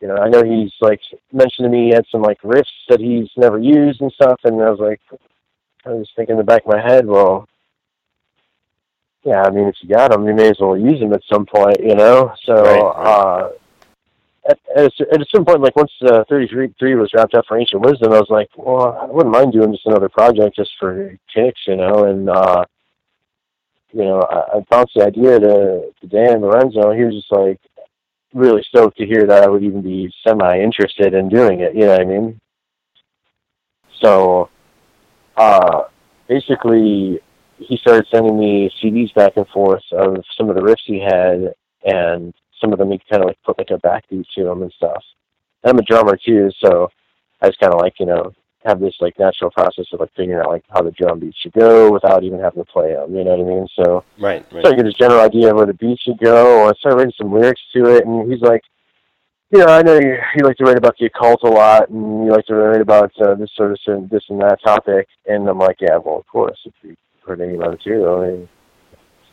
you 0.01 0.09
know, 0.09 0.17
I 0.17 0.27
know 0.27 0.43
he's 0.43 0.73
like 0.81 0.99
mentioned 1.31 1.63
to 1.63 1.69
me 1.69 1.85
he 1.85 1.93
had 1.93 2.05
some 2.11 2.21
like 2.21 2.41
riffs 2.41 2.65
that 2.89 2.99
he's 2.99 3.29
never 3.37 3.57
used 3.57 4.01
and 4.01 4.11
stuff 4.11 4.37
and 4.43 4.61
I 4.61 4.69
was 4.69 4.79
like 4.79 4.99
I 5.85 5.91
was 5.91 6.09
thinking 6.13 6.33
in 6.33 6.37
the 6.39 6.43
back 6.43 6.63
of 6.65 6.73
my 6.73 6.81
head, 6.81 7.07
well 7.07 7.47
yeah, 9.23 9.43
I 9.43 9.49
mean 9.49 9.69
if 9.69 9.75
you 9.81 9.87
got 9.87 10.11
them 10.11 10.27
you 10.27 10.33
may 10.33 10.49
as 10.49 10.57
well 10.59 10.77
use 10.77 10.99
them 10.99 11.13
at 11.13 11.21
some 11.31 11.45
point, 11.45 11.79
you 11.79 11.95
know? 11.95 12.33
So 12.43 12.53
Right, 12.53 12.81
right. 12.81 13.07
uh 13.07 13.51
at, 14.49 14.59
at, 14.75 14.85
a, 14.85 15.13
at 15.13 15.21
a 15.21 15.25
certain 15.29 15.45
point, 15.45 15.61
like 15.61 15.75
once 15.75 15.91
uh, 16.05 16.23
33 16.29 16.73
three 16.77 16.95
was 16.95 17.11
wrapped 17.13 17.33
up 17.33 17.45
for 17.47 17.57
Ancient 17.57 17.81
Wisdom, 17.81 18.11
I 18.11 18.19
was 18.19 18.29
like, 18.29 18.49
well, 18.57 18.97
I 19.01 19.05
wouldn't 19.05 19.33
mind 19.33 19.53
doing 19.53 19.71
just 19.71 19.85
another 19.85 20.09
project 20.09 20.55
just 20.55 20.71
for 20.79 21.17
kicks, 21.33 21.61
you 21.67 21.75
know, 21.75 22.05
and 22.05 22.29
uh 22.29 22.63
you 23.93 24.03
know, 24.03 24.21
I, 24.21 24.57
I 24.57 24.59
bounced 24.69 24.93
the 24.95 25.05
idea 25.05 25.39
to, 25.39 25.91
to 26.01 26.07
Dan 26.07 26.41
Lorenzo. 26.41 26.91
He 26.91 27.03
was 27.03 27.13
just 27.13 27.31
like 27.31 27.59
really 28.33 28.63
stoked 28.67 28.97
to 28.97 29.05
hear 29.05 29.25
that 29.27 29.43
I 29.43 29.47
would 29.47 29.63
even 29.63 29.81
be 29.81 30.11
semi 30.27 30.59
interested 30.59 31.13
in 31.13 31.29
doing 31.29 31.59
it. 31.59 31.75
You 31.75 31.81
know 31.81 31.91
what 31.91 32.01
I 32.01 32.05
mean? 32.05 32.41
So, 34.03 34.49
uh, 35.37 35.83
basically, 36.27 37.19
he 37.57 37.77
started 37.77 38.07
sending 38.11 38.37
me 38.37 38.71
CDs 38.81 39.13
back 39.13 39.37
and 39.37 39.47
forth 39.49 39.83
of 39.91 40.17
some 40.35 40.49
of 40.49 40.55
the 40.55 40.61
riffs 40.61 40.83
he 40.85 40.99
had, 40.99 41.53
and 41.85 42.33
some 42.63 42.71
of 42.71 42.79
them 42.79 42.91
he 42.91 42.99
kind 43.09 43.21
of 43.21 43.27
like 43.27 43.37
put 43.43 43.57
like 43.57 43.71
a 43.71 43.79
backbeat 43.85 44.25
to 44.35 44.43
them 44.45 44.61
and 44.61 44.71
stuff. 44.73 45.03
And 45.63 45.71
I'm 45.71 45.79
a 45.79 45.81
drummer 45.83 46.15
too, 46.17 46.49
so 46.63 46.89
I 47.41 47.47
just 47.47 47.59
kind 47.59 47.73
of 47.73 47.79
like 47.81 47.99
you 47.99 48.05
know 48.05 48.31
have 48.65 48.79
this 48.79 48.95
like 49.01 49.19
natural 49.19 49.51
process 49.51 49.85
of 49.91 49.99
like 49.99 50.09
figuring 50.15 50.39
out 50.39 50.49
like 50.49 50.63
how 50.69 50.81
the 50.81 50.91
drum 50.91 51.19
beats 51.19 51.37
should 51.37 51.51
go 51.51 51.91
without 51.91 52.23
even 52.23 52.39
having 52.39 52.63
to 52.63 52.71
play 52.71 52.93
them. 52.93 53.13
You 53.13 53.25
know 53.25 53.35
what 53.35 53.45
I 53.45 53.49
mean? 53.55 53.67
So 53.75 54.03
Right, 54.17 54.45
right. 54.53 54.65
so 54.65 54.71
I 54.71 54.75
get 54.75 54.85
this 54.85 54.93
general 54.93 55.19
idea 55.19 55.49
of 55.49 55.57
where 55.57 55.65
the 55.65 55.73
beat 55.73 55.99
should 55.99 56.17
go. 56.19 56.69
I 56.69 56.73
started 56.79 56.97
writing 56.97 57.13
some 57.17 57.33
lyrics 57.33 57.59
to 57.75 57.85
it, 57.95 58.05
and 58.05 58.31
he's 58.31 58.41
like, 58.41 58.61
you 59.51 59.59
know, 59.59 59.65
I 59.65 59.81
know 59.81 59.99
you, 59.99 60.17
you 60.37 60.45
like 60.45 60.55
to 60.57 60.63
write 60.63 60.77
about 60.77 60.95
the 60.97 61.07
occult 61.07 61.43
a 61.43 61.47
lot, 61.47 61.89
and 61.89 62.25
you 62.25 62.31
like 62.31 62.45
to 62.45 62.55
write 62.55 62.79
about 62.81 63.11
uh, 63.19 63.35
this 63.35 63.51
sort 63.55 63.71
of 63.73 64.09
this 64.09 64.23
and 64.29 64.39
that 64.41 64.59
topic. 64.63 65.07
And 65.27 65.47
I'm 65.49 65.59
like, 65.59 65.81
yeah, 65.81 65.97
well, 65.97 66.17
of 66.17 66.27
course, 66.27 66.57
if 66.65 66.73
you 66.83 66.95
heard 67.27 67.41
any 67.41 67.55
of 67.55 67.59
my 67.59 67.67
material, 67.67 68.21
I 68.21 68.27
mean, 68.27 68.49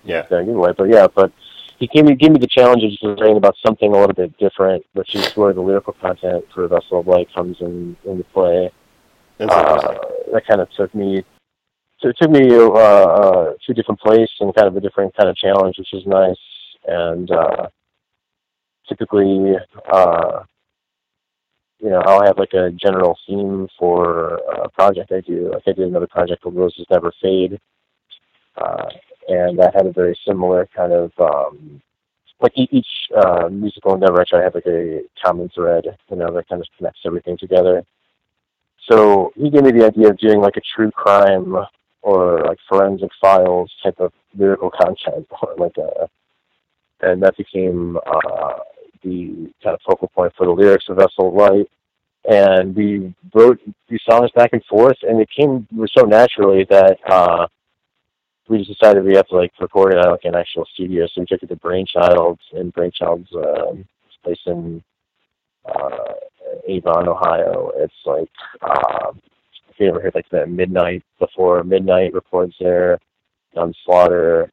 Yeah. 0.05 0.27
yeah, 0.31 0.43
giveaway. 0.43 0.73
But 0.77 0.89
yeah, 0.91 1.07
but 1.07 1.33
he 1.81 1.89
gave 1.89 2.05
me 2.05 2.15
gave 2.15 2.31
me 2.31 2.39
the 2.39 2.47
challenge 2.47 2.85
of 2.85 2.91
just 2.91 3.03
writing 3.21 3.37
about 3.37 3.57
something 3.67 3.93
a 3.93 3.99
little 3.99 4.15
bit 4.15 4.37
different, 4.39 4.85
which 4.93 5.15
is 5.17 5.35
where 5.37 5.53
the 5.53 5.61
lyrical 5.61 5.95
content 5.95 6.45
for 6.55 6.69
Vessel 6.69 7.01
of 7.01 7.09
Light 7.09 7.27
comes 7.35 7.57
in 7.61 7.97
into 8.05 8.25
play. 8.25 8.71
Uh, 9.41 9.97
that 10.33 10.47
kind 10.47 10.61
of 10.61 10.71
took 10.77 10.95
me 10.95 11.25
so 12.01 12.09
it 12.09 12.17
took 12.21 12.31
me 12.31 12.55
uh, 12.55 12.71
uh, 12.71 13.53
to 13.53 13.73
a 13.73 13.75
different 13.75 14.01
place 14.01 14.31
and 14.41 14.55
kind 14.55 14.69
of 14.69 14.77
a 14.77 14.81
different 14.81 15.15
kind 15.17 15.29
of 15.29 15.37
challenge, 15.37 15.77
which 15.79 15.91
was 15.93 16.07
nice. 16.07 16.39
And 16.87 17.31
uh, 17.31 17.69
typically, 18.89 19.55
uh, 19.93 20.45
you 21.79 21.91
know, 21.91 22.03
I'll 22.07 22.25
have 22.25 22.39
like 22.39 22.55
a 22.55 22.71
general 22.71 23.19
theme 23.27 23.69
for 23.79 24.37
a 24.65 24.69
project 24.71 25.13
I 25.13 25.21
do. 25.21 25.51
Like 25.53 25.63
I 25.67 25.73
did 25.73 25.89
another 25.89 26.07
project 26.07 26.43
called 26.43 26.57
Roses 26.57 26.87
Never 26.91 27.13
Fade, 27.23 27.61
uh, 28.57 28.87
and 29.29 29.59
that 29.59 29.75
had 29.75 29.87
a 29.87 29.93
very 29.93 30.19
similar 30.27 30.69
kind 30.75 30.93
of 30.93 31.13
um, 31.19 31.81
like 32.41 32.53
each 32.57 32.87
uh, 33.17 33.49
musical 33.51 33.95
endeavor. 33.95 34.25
I 34.33 34.43
have 34.43 34.55
like 34.55 34.67
a 34.67 35.03
common 35.23 35.49
thread, 35.51 35.85
you 36.11 36.17
know, 36.17 36.33
that 36.33 36.49
kind 36.49 36.63
of 36.63 36.69
connects 36.77 37.01
everything 37.05 37.37
together. 37.39 37.85
So 38.91 39.33
he 39.37 39.51
gave 39.51 39.63
me 39.63 39.73
the 39.73 39.87
idea 39.87 40.09
of 40.09 40.19
doing 40.19 40.41
like 40.41 40.57
a 40.57 40.63
true 40.75 40.91
crime 40.91 41.57
or 42.03 42.45
like 42.45 42.59
forensic 42.69 43.11
files 43.21 43.71
type 43.83 44.01
of 44.01 44.13
lyrical 44.37 44.71
content, 44.71 45.27
or 45.43 45.55
like 45.59 45.77
a, 45.77 46.09
and 47.03 47.23
that 47.23 47.37
became 47.37 47.99
uh, 47.99 48.59
the 49.03 49.51
kind 49.63 49.75
of 49.75 49.81
focal 49.87 50.09
point 50.09 50.33
for 50.37 50.47
the 50.47 50.53
lyrics 50.53 50.87
of 50.89 50.97
Vessel 50.97 51.35
Light. 51.35 51.69
And 52.29 52.77
we 52.77 53.15
wrote 53.35 53.61
these 53.89 54.03
songs 54.09 54.31
back 54.35 54.51
and 54.53 54.63
forth, 54.65 54.99
and 55.03 55.21
it 55.21 55.29
came 55.31 55.67
so 55.97 56.05
naturally 56.05 56.65
that 56.69 56.99
uh, 57.07 57.47
we 58.51 58.59
just 58.59 58.79
decided 58.79 59.05
we 59.05 59.15
have 59.15 59.29
to 59.29 59.37
like 59.37 59.53
record 59.61 59.95
it 59.95 59.99
at 59.99 60.11
like 60.11 60.25
an 60.25 60.35
actual 60.35 60.67
studio. 60.75 61.07
So 61.07 61.21
we 61.21 61.27
took 61.27 61.43
it 61.43 61.49
to 61.49 61.57
Brainchild's, 61.57 62.43
and 62.53 62.75
Brainchild's 62.75 63.33
um, 63.35 63.87
place 64.25 64.41
in 64.47 64.83
uh, 65.65 66.15
Avon, 66.67 67.09
Ohio. 67.09 67.71
It's 67.77 67.95
like 68.05 68.29
um, 68.63 69.23
if 69.71 69.79
you 69.79 69.89
ever 69.89 70.01
heard 70.03 70.17
like 70.17 70.29
the 70.31 70.47
midnight 70.47 71.05
before 71.21 71.63
midnight 71.63 72.13
records 72.13 72.55
there, 72.59 72.99
Gun 73.55 73.73
Slaughter, 73.85 74.51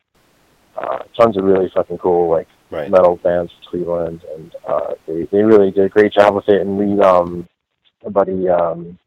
uh, 0.77 0.99
tons 1.19 1.35
of 1.35 1.43
really 1.43 1.69
fucking 1.73 1.97
cool 1.97 2.29
like 2.29 2.47
Right. 2.69 2.91
metal 2.91 3.15
bands 3.23 3.49
from 3.53 3.71
Cleveland, 3.71 4.21
and 4.35 4.53
uh, 4.67 4.93
they 5.07 5.23
they 5.31 5.41
really 5.41 5.71
did 5.71 5.85
a 5.85 5.89
great 5.89 6.11
job 6.11 6.35
with 6.35 6.49
it. 6.49 6.59
And 6.59 6.77
we 6.77 6.99
um, 6.99 7.47
our 8.03 8.11
buddy 8.11 8.49
um, 8.49 8.99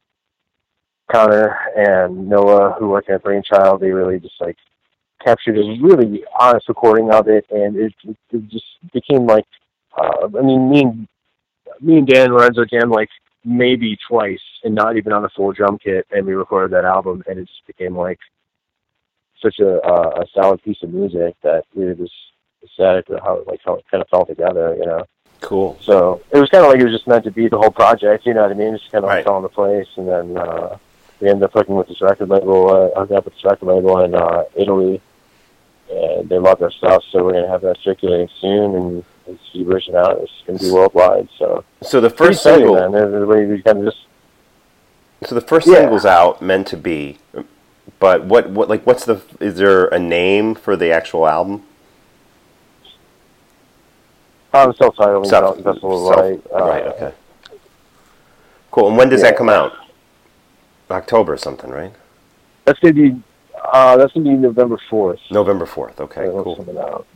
Connor 1.12 1.58
and 1.76 2.26
Noah 2.26 2.76
who 2.78 2.88
work 2.88 3.10
at 3.10 3.22
Brainchild, 3.22 3.82
they 3.82 3.90
really 3.90 4.18
just 4.18 4.40
like 4.40 4.56
captured 5.24 5.58
a 5.58 5.78
really 5.82 6.24
honest 6.38 6.68
recording 6.68 7.10
of 7.12 7.28
it, 7.28 7.46
and 7.50 7.76
it, 7.76 7.94
it, 8.04 8.16
it 8.32 8.48
just 8.48 8.66
became 8.92 9.26
like 9.26 9.44
uh, 9.96 10.28
I 10.38 10.42
mean 10.42 10.70
me 10.70 10.80
and 10.82 11.08
me 11.80 11.98
and 11.98 12.06
Dan 12.06 12.32
Lorenzo 12.32 12.64
jammed 12.64 12.90
like 12.90 13.08
maybe 13.44 13.96
twice 14.08 14.42
and 14.64 14.74
not 14.74 14.96
even 14.96 15.12
on 15.12 15.24
a 15.24 15.28
full 15.30 15.50
drum 15.52 15.78
kit 15.78 16.06
and 16.10 16.26
we 16.26 16.34
recorded 16.34 16.70
that 16.72 16.84
album 16.84 17.22
and 17.26 17.38
it 17.38 17.46
just 17.46 17.66
became 17.66 17.96
like 17.96 18.18
such 19.40 19.58
a 19.60 19.80
uh, 19.80 20.22
a 20.22 20.26
solid 20.34 20.62
piece 20.62 20.82
of 20.82 20.92
music 20.92 21.34
that 21.42 21.64
we 21.74 21.86
were 21.86 21.94
just 21.94 22.12
ecstatic 22.62 23.08
with 23.08 23.20
how 23.20 23.42
like 23.46 23.60
how 23.64 23.74
it 23.74 23.84
kind 23.90 24.02
of 24.02 24.08
fell 24.08 24.26
together, 24.26 24.76
you 24.78 24.86
know. 24.86 25.04
Cool. 25.40 25.78
So 25.80 26.20
it 26.30 26.38
was 26.38 26.50
kind 26.50 26.64
of 26.64 26.70
like 26.70 26.80
it 26.80 26.84
was 26.84 26.92
just 26.92 27.06
meant 27.06 27.24
to 27.24 27.30
be 27.30 27.48
the 27.48 27.56
whole 27.56 27.70
project, 27.70 28.26
you 28.26 28.34
know 28.34 28.42
what 28.42 28.50
I 28.50 28.54
mean? 28.54 28.74
It 28.74 28.78
just 28.80 28.92
kind 28.92 29.04
of 29.04 29.08
Right. 29.08 29.16
like 29.16 29.24
fell 29.24 29.38
into 29.38 29.48
place, 29.48 29.88
and 29.96 30.06
then 30.06 30.36
uh, 30.36 30.76
we 31.18 31.30
ended 31.30 31.44
up 31.44 31.52
hooking 31.54 31.76
with 31.76 31.88
this 31.88 32.02
record 32.02 32.28
label. 32.28 32.70
Uh, 32.70 33.00
hooked 33.00 33.12
up 33.12 33.24
with 33.24 33.34
this 33.34 33.44
record 33.44 33.66
label 33.66 34.00
in 34.04 34.14
uh, 34.14 34.44
Italy, 34.54 35.00
and 35.90 36.28
they 36.28 36.38
love 36.38 36.62
our 36.62 36.70
stuff. 36.70 37.04
So 37.10 37.24
we're 37.24 37.32
gonna 37.32 37.48
have 37.48 37.62
that 37.62 37.78
circulating 37.82 38.28
soon, 38.40 38.74
and 38.74 39.04
it's 39.26 39.40
reaching 39.54 39.94
out. 39.96 40.18
It's 40.20 40.32
gonna 40.46 40.58
be 40.58 40.70
worldwide. 40.70 41.28
So 41.38 41.64
So 41.82 42.00
the 42.00 42.10
first 42.10 42.40
exciting, 42.40 42.66
single, 42.66 42.90
man. 42.90 42.94
Everybody 42.94 43.62
kind 43.62 43.78
of 43.78 43.84
just 43.92 44.04
so 45.24 45.34
the 45.34 45.40
first 45.42 45.66
Yeah. 45.66 45.74
single's 45.80 46.06
out, 46.06 46.40
meant 46.40 46.66
to 46.68 46.76
be. 46.76 47.18
But 47.98 48.24
what, 48.24 48.48
what, 48.50 48.68
like, 48.70 48.86
what's 48.86 49.04
the? 49.04 49.20
Is 49.40 49.56
there 49.56 49.86
a 49.88 49.98
name 49.98 50.54
for 50.54 50.76
the 50.76 50.90
actual 50.92 51.26
album? 51.28 51.62
um, 54.52 54.72
self-titled 54.74 55.26
Self- 55.28 55.54
Self, 55.56 55.64
Festival 55.64 56.08
self- 56.08 56.18
of 56.18 56.24
Light. 56.24 56.42
Uh, 56.52 56.64
right. 56.66 56.82
Okay. 56.86 57.12
Cool. 58.70 58.88
And 58.88 58.96
when 58.96 59.08
does 59.08 59.22
that 59.22 59.36
come 59.36 59.48
out? 59.48 59.72
October 60.90 61.34
or 61.34 61.36
something, 61.36 61.70
right? 61.70 61.92
That's 62.64 62.78
gonna 62.80 62.94
be 62.94 63.20
uh, 63.64 63.96
that's 63.96 64.12
gonna 64.12 64.30
be 64.30 64.36
November 64.36 64.78
fourth. 64.88 65.20
November 65.30 65.66
fourth. 65.66 66.00
Okay. 66.00 66.26
Cool. 66.26 67.06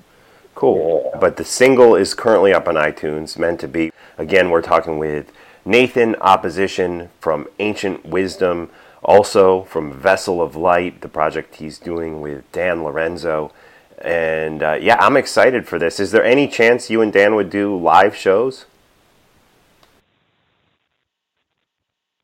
Cool. 0.55 1.11
Yeah. 1.13 1.19
But 1.19 1.37
the 1.37 1.45
single 1.45 1.97
is 1.97 2.15
currently 2.15 2.53
up 2.53 2.69
on 2.69 2.77
iTunes, 2.77 3.39
meant 3.39 3.61
to 3.61 3.69
be. 3.69 3.93
Again, 4.19 4.51
we're 4.51 4.63
talking 4.63 4.99
with 4.99 5.33
Nathan 5.65 6.15
Opposition 6.17 7.11
from 7.21 7.49
Ancient 7.59 8.05
Wisdom, 8.05 8.71
also 9.03 9.63
from 9.65 9.93
Vessel 9.93 10.41
of 10.41 10.55
Light, 10.55 11.01
the 11.01 11.09
project 11.09 11.57
he's 11.57 11.79
doing 11.79 12.21
with 12.21 12.51
Dan 12.53 12.85
Lorenzo. 12.85 13.53
And 13.99 14.63
uh, 14.63 14.79
yeah, 14.81 14.97
I'm 15.01 15.17
excited 15.17 15.67
for 15.67 15.79
this. 15.79 15.99
Is 15.99 16.13
there 16.13 16.25
any 16.25 16.47
chance 16.47 16.91
you 16.91 17.01
and 17.01 17.13
Dan 17.13 17.35
would 17.35 17.51
do 17.51 17.77
live 17.77 18.15
shows? 18.15 18.67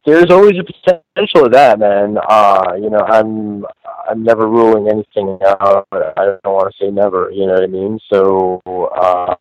There's 0.06 0.30
always 0.30 0.58
a 0.58 0.64
potential 0.64 1.44
of 1.46 1.52
that, 1.52 1.78
man. 1.78 2.16
Uh, 2.26 2.72
you 2.76 2.88
know, 2.88 3.00
I'm 3.00 3.66
I'm 4.08 4.22
never 4.24 4.48
ruling 4.48 4.88
anything 4.88 5.38
out. 5.44 5.86
I 5.92 6.38
don't 6.42 6.54
want 6.54 6.74
to 6.74 6.84
say 6.84 6.90
never. 6.90 7.30
You 7.30 7.46
know 7.46 7.52
what 7.54 7.64
I 7.64 7.66
mean? 7.66 7.98
So, 8.12 8.62
uh, 8.66 9.34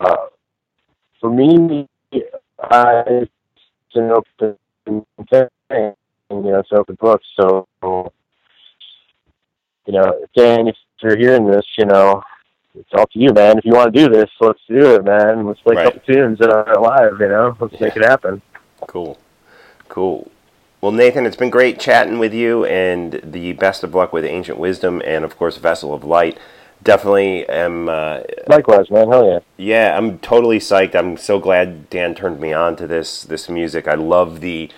uh, 0.00 0.16
for 1.20 1.30
me, 1.30 1.88
I, 2.60 3.02
it's 3.08 3.30
an 3.96 4.10
open 4.12 4.56
thing. 5.30 5.48
You 5.70 5.94
know, 6.30 6.58
it's 6.60 6.70
an 6.70 6.78
open 6.78 6.94
book. 7.00 7.20
So, 7.38 7.66
you 7.82 8.10
know, 9.92 10.24
Dan, 10.36 10.68
if 10.68 10.76
you're 11.02 11.16
hearing 11.18 11.46
this, 11.46 11.66
you 11.76 11.86
know, 11.86 12.22
it's 12.74 12.88
all 12.96 13.06
to 13.06 13.18
you, 13.18 13.32
man. 13.32 13.58
If 13.58 13.64
you 13.64 13.72
want 13.72 13.92
to 13.92 14.06
do 14.06 14.08
this, 14.08 14.30
let's 14.40 14.60
do 14.68 14.94
it, 14.94 15.04
man. 15.04 15.46
Let's 15.46 15.60
play 15.60 15.74
Right. 15.74 15.88
a 15.88 15.92
couple 15.92 16.14
tunes 16.14 16.38
that 16.38 16.50
are 16.50 16.80
live. 16.80 17.20
You 17.20 17.28
know, 17.28 17.56
let's 17.60 17.78
make 17.80 17.96
it 17.96 18.04
happen. 18.04 18.40
Cool. 18.86 19.18
Cool. 19.92 20.30
Well, 20.80 20.90
Nathan, 20.90 21.26
it's 21.26 21.36
been 21.36 21.50
great 21.50 21.78
chatting 21.78 22.18
with 22.18 22.32
you, 22.32 22.64
and 22.64 23.20
the 23.22 23.52
best 23.52 23.84
of 23.84 23.94
luck 23.94 24.10
with 24.10 24.24
Ancient 24.24 24.56
Wisdom 24.56 25.02
and, 25.04 25.22
of 25.22 25.36
course, 25.36 25.58
Vessel 25.58 25.92
of 25.92 26.02
Light. 26.02 26.38
Definitely 26.82 27.46
am. 27.46 27.90
Uh, 27.90 28.20
Likewise, 28.46 28.90
man. 28.90 29.10
Hell 29.10 29.26
yeah. 29.26 29.40
Yeah, 29.58 29.98
I'm 29.98 30.18
totally 30.20 30.58
psyched. 30.60 30.94
I'm 30.94 31.18
so 31.18 31.38
glad 31.38 31.90
Dan 31.90 32.14
turned 32.14 32.40
me 32.40 32.54
on 32.54 32.74
to 32.76 32.86
this 32.86 33.22
this 33.22 33.50
music. 33.50 33.86
I 33.86 33.94
love 33.94 34.40
the 34.40 34.70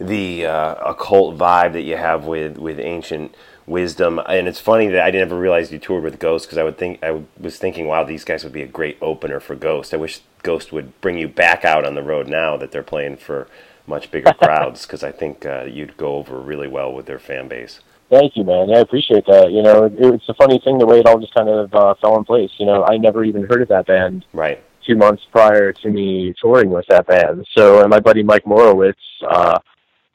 the 0.00 0.46
uh, 0.46 0.76
occult 0.76 1.36
vibe 1.36 1.74
that 1.74 1.82
you 1.82 1.98
have 1.98 2.24
with 2.24 2.56
with 2.56 2.80
ancient 2.80 3.34
wisdom. 3.66 4.22
And 4.26 4.48
it's 4.48 4.58
funny 4.58 4.88
that 4.88 5.04
I 5.04 5.10
never 5.10 5.38
realized 5.38 5.70
you 5.70 5.78
toured 5.78 6.02
with 6.02 6.18
Ghost 6.18 6.46
because 6.46 6.56
I 6.56 6.64
would 6.64 6.78
think 6.78 7.04
I 7.04 7.20
was 7.38 7.58
thinking, 7.58 7.88
wow, 7.88 8.04
these 8.04 8.24
guys 8.24 8.42
would 8.42 8.54
be 8.54 8.62
a 8.62 8.66
great 8.66 8.96
opener 9.02 9.38
for 9.38 9.54
Ghost. 9.54 9.92
I 9.92 9.98
wish 9.98 10.22
Ghost 10.42 10.72
would 10.72 10.98
bring 11.02 11.18
you 11.18 11.28
back 11.28 11.62
out 11.62 11.84
on 11.84 11.94
the 11.94 12.02
road 12.02 12.26
now 12.26 12.56
that 12.56 12.72
they're 12.72 12.82
playing 12.82 13.18
for 13.18 13.46
much 13.86 14.10
bigger 14.10 14.32
crowds 14.42 14.86
because 14.86 15.02
I 15.02 15.12
think 15.12 15.44
uh, 15.46 15.64
you'd 15.64 15.96
go 15.96 16.14
over 16.16 16.38
really 16.38 16.68
well 16.68 16.92
with 16.92 17.06
their 17.06 17.18
fan 17.18 17.48
base. 17.48 17.80
Thank 18.10 18.36
you, 18.36 18.44
man. 18.44 18.68
I 18.74 18.80
appreciate 18.80 19.24
that. 19.26 19.50
You 19.50 19.62
know, 19.62 19.84
it, 19.86 19.94
it's 19.98 20.28
a 20.28 20.34
funny 20.34 20.60
thing 20.62 20.76
the 20.78 20.86
way 20.86 20.98
it 21.00 21.06
all 21.06 21.18
just 21.18 21.34
kind 21.34 21.48
of 21.48 21.74
uh, 21.74 21.94
fell 22.00 22.16
in 22.18 22.24
place. 22.24 22.50
You 22.58 22.66
know, 22.66 22.84
I 22.84 22.98
never 22.98 23.24
even 23.24 23.44
heard 23.46 23.62
of 23.62 23.68
that 23.68 23.86
band 23.86 24.26
Right. 24.34 24.62
two 24.86 24.96
months 24.96 25.22
prior 25.32 25.72
to 25.72 25.88
me 25.88 26.34
touring 26.40 26.68
with 26.70 26.84
that 26.88 27.06
band. 27.06 27.46
So, 27.56 27.80
and 27.80 27.88
my 27.88 28.00
buddy 28.00 28.22
Mike 28.22 28.44
Morowitz, 28.44 28.94
uh, 29.26 29.58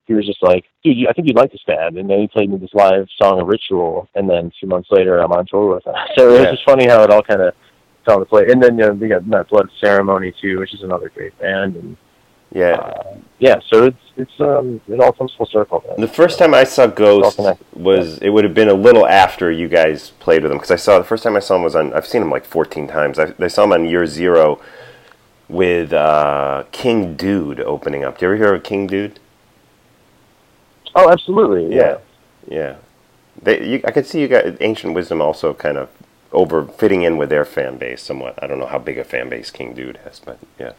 he 0.05 0.13
was 0.13 0.27
just 0.27 0.43
like, 0.43 0.63
dude, 0.83 0.95
you- 0.95 1.07
I 1.09 1.13
think 1.13 1.27
you'd 1.27 1.35
like 1.37 1.51
this 1.51 1.63
band. 1.65 1.97
And 1.97 2.07
then 2.07 2.19
he 2.19 2.27
played 2.27 2.51
me 2.51 2.57
this 2.57 2.73
live 2.73 3.07
song 3.19 3.41
of 3.41 3.47
Ritual. 3.47 4.07
And 4.13 4.29
then 4.29 4.51
two 4.61 4.67
months 4.67 4.89
later, 4.91 5.17
I'm 5.19 5.31
on 5.31 5.45
tour 5.47 5.73
with 5.75 5.83
them. 5.83 5.95
So 6.17 6.35
it 6.35 6.39
was 6.41 6.49
just 6.51 6.65
funny 6.65 6.87
how 6.87 7.01
it 7.01 7.09
all 7.09 7.23
kind 7.23 7.41
of 7.41 7.55
fell 8.05 8.17
into 8.17 8.27
place. 8.27 8.51
And 8.51 8.61
then, 8.61 8.77
you 8.77 8.85
know, 8.85 8.91
we 8.93 9.07
got 9.07 9.25
Met 9.25 9.49
Blood 9.49 9.69
Ceremony, 9.81 10.33
too, 10.39 10.59
which 10.59 10.73
is 10.75 10.83
another 10.83 11.09
great 11.09 11.37
band. 11.39 11.75
And 11.75 11.97
Yeah. 12.57 13.03
yeah, 13.39 13.59
so 13.67 13.85
it's 13.85 13.97
it's 14.15 14.39
um 14.39 14.81
it 14.87 14.99
all 14.99 15.11
comes 15.13 15.33
full 15.35 15.45
circle. 15.45 15.83
Man. 15.87 16.01
The 16.01 16.07
first 16.07 16.39
time 16.39 16.53
I 16.53 16.63
saw 16.63 16.87
Ghost 16.87 17.39
was 17.73 18.17
it 18.19 18.29
would 18.29 18.43
have 18.43 18.53
been 18.53 18.69
a 18.69 18.73
little 18.73 19.05
after 19.05 19.51
you 19.51 19.67
guys 19.67 20.11
played 20.19 20.41
with 20.43 20.51
them 20.51 20.57
because 20.57 20.71
I 20.71 20.75
saw 20.75 20.97
the 20.97 21.03
first 21.03 21.23
time 21.23 21.35
I 21.35 21.39
saw 21.39 21.55
him 21.55 21.63
was 21.63 21.75
on 21.75 21.93
I've 21.93 22.07
seen 22.07 22.21
him 22.21 22.31
like 22.31 22.45
14 22.45 22.87
times. 22.87 23.19
I, 23.19 23.33
I 23.39 23.47
saw 23.47 23.65
him 23.65 23.73
on 23.73 23.85
Year 23.85 24.05
Zero 24.05 24.59
with 25.47 25.93
uh, 25.93 26.63
King 26.71 27.15
Dude 27.15 27.59
opening 27.59 28.03
up. 28.03 28.17
Do 28.17 28.25
you 28.25 28.31
ever 28.31 28.37
hear 28.37 28.53
of 28.55 28.63
King 28.63 28.87
Dude? 28.87 29.19
Oh, 30.95 31.09
absolutely. 31.11 31.75
Yeah. 31.75 31.99
Yeah, 32.49 32.77
they, 33.41 33.67
you, 33.67 33.81
I 33.85 33.91
could 33.91 34.05
see 34.05 34.21
you 34.21 34.27
got 34.27 34.45
Ancient 34.61 34.93
Wisdom 34.93 35.21
also 35.21 35.53
kind 35.53 35.77
of 35.77 35.89
over 36.31 36.65
fitting 36.65 37.03
in 37.03 37.17
with 37.17 37.29
their 37.29 37.45
fan 37.45 37.77
base 37.77 38.01
somewhat. 38.01 38.41
I 38.41 38.47
don't 38.47 38.59
know 38.59 38.67
how 38.67 38.79
big 38.79 38.97
a 38.97 39.03
fan 39.03 39.29
base 39.29 39.51
King 39.51 39.73
Dude 39.73 39.97
has, 39.97 40.19
but 40.19 40.39
yeah. 40.57 40.71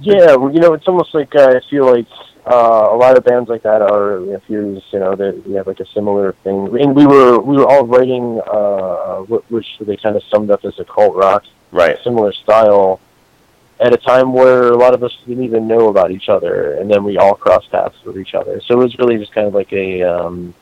Yeah, 0.00 0.34
well, 0.36 0.52
you 0.52 0.60
know, 0.60 0.74
it's 0.74 0.88
almost 0.88 1.14
like 1.14 1.34
uh, 1.34 1.54
I 1.56 1.60
feel 1.70 1.86
like 1.86 2.06
uh, 2.46 2.88
a 2.90 2.96
lot 2.96 3.16
of 3.16 3.24
bands 3.24 3.48
like 3.48 3.62
that 3.62 3.80
are 3.80 4.18
know. 4.18 4.82
You 4.90 4.98
know, 4.98 5.14
they, 5.14 5.30
we 5.30 5.54
have 5.54 5.66
like 5.66 5.80
a 5.80 5.86
similar 5.86 6.32
thing. 6.44 6.68
And 6.80 6.94
we 6.94 7.06
were 7.06 7.38
we 7.38 7.56
were 7.56 7.66
all 7.66 7.86
writing, 7.86 8.40
uh, 8.46 9.20
which 9.48 9.66
they 9.80 9.96
kind 9.96 10.16
of 10.16 10.22
summed 10.24 10.50
up 10.50 10.64
as 10.64 10.78
a 10.78 10.84
cult 10.84 11.16
rock, 11.16 11.44
Right. 11.70 11.98
similar 12.02 12.32
style, 12.32 13.00
at 13.80 13.92
a 13.92 13.96
time 13.96 14.32
where 14.32 14.72
a 14.72 14.76
lot 14.76 14.94
of 14.94 15.02
us 15.02 15.16
didn't 15.26 15.44
even 15.44 15.66
know 15.68 15.88
about 15.88 16.10
each 16.10 16.28
other, 16.28 16.74
and 16.74 16.90
then 16.90 17.04
we 17.04 17.16
all 17.16 17.34
crossed 17.34 17.70
paths 17.70 17.96
with 18.04 18.18
each 18.18 18.34
other. 18.34 18.60
So 18.66 18.74
it 18.74 18.82
was 18.84 18.98
really 18.98 19.18
just 19.18 19.32
kind 19.32 19.46
of 19.46 19.54
like 19.54 19.72
a 19.72 20.02
um, 20.02 20.54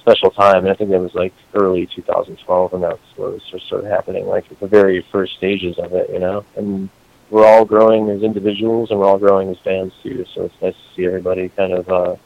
special 0.00 0.30
time. 0.30 0.64
And 0.64 0.68
I 0.68 0.74
think 0.74 0.90
it 0.90 0.98
was 0.98 1.14
like 1.14 1.32
early 1.54 1.86
2012, 1.86 2.74
and 2.74 2.82
that's 2.82 2.98
what 3.16 3.32
was 3.32 3.42
just 3.50 3.68
sort 3.68 3.84
of 3.84 3.90
happening, 3.90 4.26
like 4.26 4.46
the 4.58 4.66
very 4.66 5.04
first 5.12 5.36
stages 5.36 5.78
of 5.78 5.92
it, 5.92 6.10
you 6.10 6.18
know. 6.18 6.44
And 6.56 6.88
we're 7.30 7.46
all 7.46 7.64
growing 7.64 8.10
as 8.10 8.22
individuals, 8.22 8.90
and 8.90 8.98
we're 8.98 9.06
all 9.06 9.18
growing 9.18 9.48
as 9.50 9.58
bands 9.58 9.94
too. 10.02 10.24
So 10.34 10.44
it's 10.44 10.62
nice 10.62 10.74
to 10.74 10.94
see 10.96 11.06
everybody 11.06 11.48
kind 11.50 11.72
of 11.72 11.88
uh, 11.88 12.16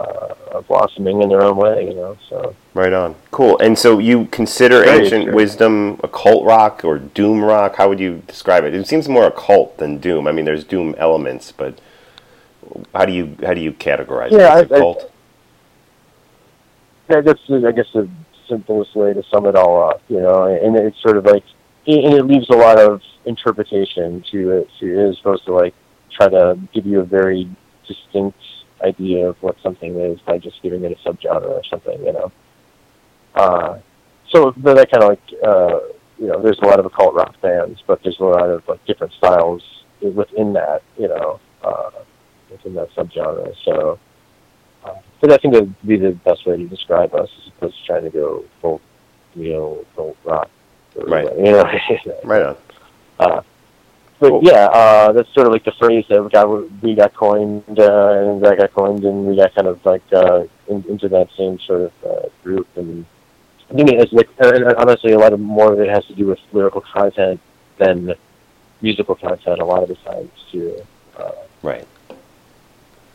uh, 0.00 0.60
blossoming 0.62 1.22
in 1.22 1.28
their 1.28 1.42
own 1.42 1.56
way, 1.56 1.88
you 1.88 1.94
know. 1.94 2.16
So 2.28 2.54
Right 2.72 2.92
on. 2.92 3.14
Cool. 3.30 3.58
And 3.58 3.78
so 3.78 3.98
you 3.98 4.26
consider 4.26 4.84
Ancient. 4.84 5.32
Wisdom 5.32 6.00
occult 6.02 6.44
rock 6.44 6.84
or 6.84 6.98
doom 6.98 7.42
rock? 7.42 7.76
How 7.76 7.88
would 7.88 8.00
you 8.00 8.22
describe 8.26 8.64
it? 8.64 8.74
It 8.74 8.86
seems 8.88 9.08
more 9.08 9.26
occult 9.26 9.78
than 9.78 9.98
doom. 9.98 10.26
I 10.26 10.32
mean, 10.32 10.44
there's 10.44 10.64
doom 10.64 10.94
elements, 10.98 11.52
but 11.52 11.78
how 12.94 13.04
do 13.04 13.12
you 13.12 13.36
how 13.44 13.54
do 13.54 13.60
you 13.60 13.72
categorize 13.72 14.30
Yeah, 14.32 14.58
it? 14.58 14.72
I- 14.72 14.74
I- 14.74 14.78
occult? 14.78 15.10
yeah, 17.10 17.20
that's 17.20 17.40
I 17.50 17.70
guess 17.72 17.86
the 17.92 18.08
simplest 18.48 18.94
way 18.96 19.12
to 19.14 19.22
sum 19.30 19.46
it 19.46 19.54
all 19.54 19.90
up, 19.90 20.02
you 20.08 20.20
know. 20.20 20.44
And 20.44 20.74
it's 20.76 21.00
sort 21.00 21.16
of 21.16 21.26
like, 21.26 21.44
and 21.86 22.14
it 22.14 22.24
leaves 22.24 22.48
a 22.50 22.56
lot 22.56 22.78
of 22.78 23.02
interpretation 23.24 24.24
to 24.30 24.50
it. 24.50 24.68
To 24.80 24.86
it 24.86 25.10
is 25.10 25.16
supposed 25.18 25.44
to 25.46 25.52
like 25.52 25.74
try 26.10 26.28
to 26.28 26.58
give 26.72 26.86
you 26.86 27.00
a 27.00 27.04
very 27.04 27.48
distinct 27.86 28.38
idea 28.82 29.28
of 29.28 29.36
what 29.42 29.56
something 29.62 29.98
is 29.98 30.20
by 30.20 30.38
just 30.38 30.62
giving 30.62 30.84
it 30.84 30.92
a 30.92 31.08
subgenre 31.08 31.42
or 31.42 31.62
something, 31.64 31.98
you 32.04 32.12
know. 32.12 32.32
Uh, 33.34 33.78
so 34.30 34.52
that 34.56 34.90
kind 34.90 35.02
of 35.02 35.08
like, 35.10 35.22
uh, 35.46 35.80
you 36.18 36.26
know, 36.28 36.40
there's 36.42 36.58
a 36.62 36.66
lot 36.66 36.78
of 36.78 36.86
occult 36.86 37.14
rock 37.14 37.40
bands, 37.40 37.82
but 37.86 38.02
there's 38.02 38.18
a 38.20 38.24
lot 38.24 38.48
of 38.48 38.66
like 38.68 38.84
different 38.86 39.12
styles 39.14 39.62
within 40.00 40.52
that, 40.52 40.82
you 40.98 41.08
know, 41.08 41.40
uh, 41.62 41.90
within 42.50 42.74
that 42.74 42.90
subgenre. 42.94 43.54
So. 43.64 43.98
Uh, 44.84 44.96
but 45.20 45.32
I 45.32 45.38
think 45.38 45.54
that 45.54 45.62
would 45.62 45.86
be 45.86 45.96
the 45.96 46.10
best 46.10 46.46
way 46.46 46.58
to 46.58 46.68
describe 46.68 47.14
us 47.14 47.30
as 47.38 47.48
opposed 47.48 47.78
to 47.78 47.86
trying 47.86 48.04
to 48.04 48.10
go 48.10 48.44
full, 48.60 48.82
you 49.34 49.54
know, 49.54 49.86
full 49.94 50.14
rock. 50.24 50.50
Or 50.96 51.06
Right. 51.06 51.28
You 51.38 51.52
know, 51.52 51.64
Right 52.24 52.42
on. 52.42 52.56
uh, 53.18 53.40
but 54.20 54.28
Cool. 54.30 54.40
yeah, 54.44 54.66
uh, 54.66 55.12
that's 55.12 55.32
sort 55.34 55.46
of 55.48 55.52
like 55.52 55.64
the 55.64 55.72
phrase 55.72 56.04
that 56.08 56.22
we 56.22 56.30
got, 56.30 56.82
we 56.82 56.94
got 56.94 57.14
coined, 57.14 57.64
uh, 57.78 58.10
and 58.12 58.42
that 58.42 58.56
got 58.58 58.72
coined, 58.72 59.04
and 59.04 59.26
we 59.26 59.36
got 59.36 59.54
kind 59.54 59.66
of 59.66 59.84
like 59.84 60.02
uh, 60.12 60.44
in, 60.68 60.84
into 60.88 61.08
that 61.08 61.28
same 61.36 61.58
sort 61.60 61.82
of 61.82 61.92
uh, 62.06 62.28
group. 62.42 62.66
And 62.76 63.04
I 63.70 63.74
think 63.74 63.90
it's 63.92 64.12
like, 64.12 64.28
and 64.38 64.64
honestly, 64.74 65.12
a 65.12 65.18
lot 65.18 65.32
of 65.32 65.40
more 65.40 65.72
of 65.72 65.80
it 65.80 65.88
has 65.90 66.04
to 66.06 66.14
do 66.14 66.26
with 66.26 66.38
lyrical 66.52 66.80
content 66.80 67.40
than 67.78 68.14
musical 68.80 69.14
content. 69.16 69.60
A 69.60 69.64
lot 69.64 69.82
of 69.82 69.88
the 69.88 69.96
times 69.96 70.30
too, 70.50 70.76
uh, 71.18 71.32
Right. 71.62 71.86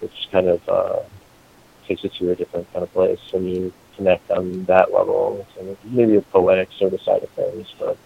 which 0.01 0.27
kind 0.31 0.47
of 0.49 0.67
uh, 0.69 0.99
takes 1.87 2.03
it 2.03 2.13
to 2.15 2.31
a 2.31 2.35
different 2.35 2.71
kind 2.73 2.83
of 2.83 2.91
place 2.93 3.19
I 3.29 3.47
you 3.47 3.71
connect 3.99 4.31
on 4.31 4.63
that 4.65 4.93
level. 4.93 5.45
So 5.55 5.77
maybe 5.83 6.15
a 6.15 6.21
poetic 6.21 6.69
sort 6.77 6.93
of 6.93 7.01
side 7.01 7.21
of 7.21 7.29
things, 7.31 7.67
but 7.77 7.97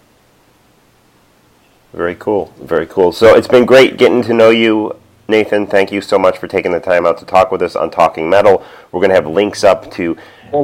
Very 1.94 2.16
cool. 2.16 2.52
Very 2.60 2.88
cool. 2.88 3.12
So 3.12 3.36
it's 3.36 3.48
been 3.48 3.66
great 3.66 3.98
getting 3.98 4.24
to 4.24 4.34
know 4.34 4.50
you, 4.50 4.96
Nathan. 5.28 5.68
Thank 5.68 5.92
you 5.92 6.02
so 6.02 6.18
much 6.18 6.40
for 6.40 6.48
taking 6.48 6.72
the 6.72 6.80
time 6.80 7.06
out 7.06 7.20
to 7.20 7.26
talk 7.26 7.52
with 7.52 7.62
us 7.62 7.76
on 7.76 7.92
Talking 7.92 8.28
Metal. 8.28 8.66
We're 8.92 9.00
going 9.00 9.12
to 9.12 9.16
have 9.16 9.28
links 9.28 9.64
up 9.64 9.92
to 9.92 10.18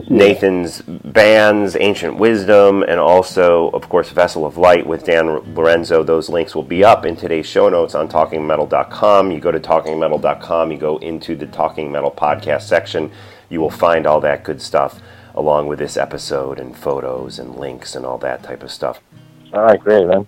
Nathan's 0.10 0.82
bands, 0.82 1.76
Ancient 1.80 2.18
Wisdom, 2.18 2.84
and 2.84 3.00
also, 3.00 3.70
of 3.70 3.88
course, 3.90 4.10
Vessel 4.10 4.46
of 4.46 4.58
Light 4.58 4.86
with 4.86 5.04
Dan 5.04 5.56
Lorenzo. 5.56 6.04
Those 6.04 6.30
links 6.30 6.56
will 6.56 6.64
be 6.64 6.84
up 6.84 7.06
in 7.06 7.16
today's 7.16 7.46
show 7.46 7.70
notes 7.70 7.94
on 7.94 8.10
talkingmetal.com. 8.10 9.32
You 9.32 9.40
go 9.40 9.52
to 9.52 9.60
talkingmetal.com, 9.60 10.72
you 10.72 10.78
go 10.78 10.98
into 10.98 11.36
the 11.36 11.48
Talking 11.48 11.92
Metal 11.92 12.12
podcast 12.12 12.64
section. 12.64 13.12
You 13.50 13.62
will 13.62 13.72
find 13.72 14.06
all 14.06 14.20
that 14.22 14.44
good 14.44 14.62
stuff 14.62 15.00
along 15.36 15.68
with 15.68 15.80
this 15.80 15.98
episode 15.98 16.60
and 16.60 16.76
photos 16.76 17.40
and 17.40 17.56
links 17.56 17.96
and 17.96 18.06
all 18.06 18.18
that 18.20 18.44
type 18.44 18.64
of 18.64 18.72
stuff. 18.72 19.00
all 19.54 19.62
right, 19.62 19.80
great, 19.80 20.06
man. 20.08 20.28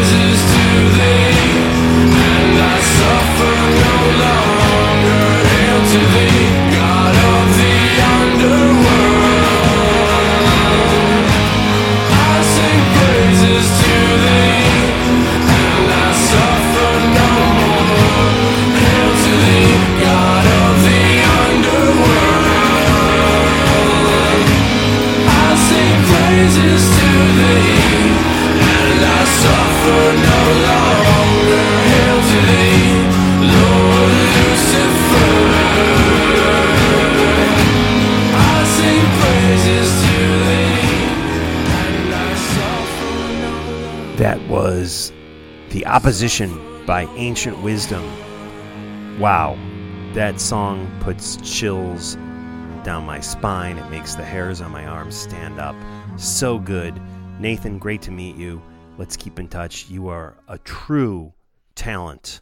rises 0.00 0.40
to 0.54 0.69
Opposition 46.00 46.86
by 46.86 47.02
Ancient 47.16 47.62
Wisdom. 47.62 48.02
Wow, 49.20 49.58
that 50.14 50.40
song 50.40 50.90
puts 51.00 51.36
chills 51.44 52.14
down 52.84 53.04
my 53.04 53.20
spine. 53.20 53.76
It 53.76 53.90
makes 53.90 54.14
the 54.14 54.24
hairs 54.24 54.62
on 54.62 54.70
my 54.70 54.86
arms 54.86 55.14
stand 55.14 55.60
up. 55.60 55.76
So 56.16 56.58
good. 56.58 56.98
Nathan, 57.38 57.78
great 57.78 58.00
to 58.00 58.12
meet 58.12 58.36
you. 58.36 58.62
Let's 58.96 59.14
keep 59.14 59.38
in 59.38 59.46
touch. 59.46 59.90
You 59.90 60.08
are 60.08 60.38
a 60.48 60.56
true 60.56 61.34
talent. 61.74 62.40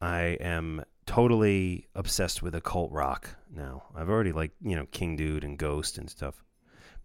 I 0.00 0.38
am 0.40 0.84
totally 1.06 1.88
obsessed 1.96 2.40
with 2.40 2.54
occult 2.54 2.92
rock 2.92 3.30
now. 3.52 3.82
I've 3.96 4.08
already 4.08 4.30
like, 4.30 4.52
you 4.60 4.76
know, 4.76 4.86
King 4.92 5.16
Dude 5.16 5.42
and 5.42 5.58
Ghost 5.58 5.98
and 5.98 6.08
stuff. 6.08 6.44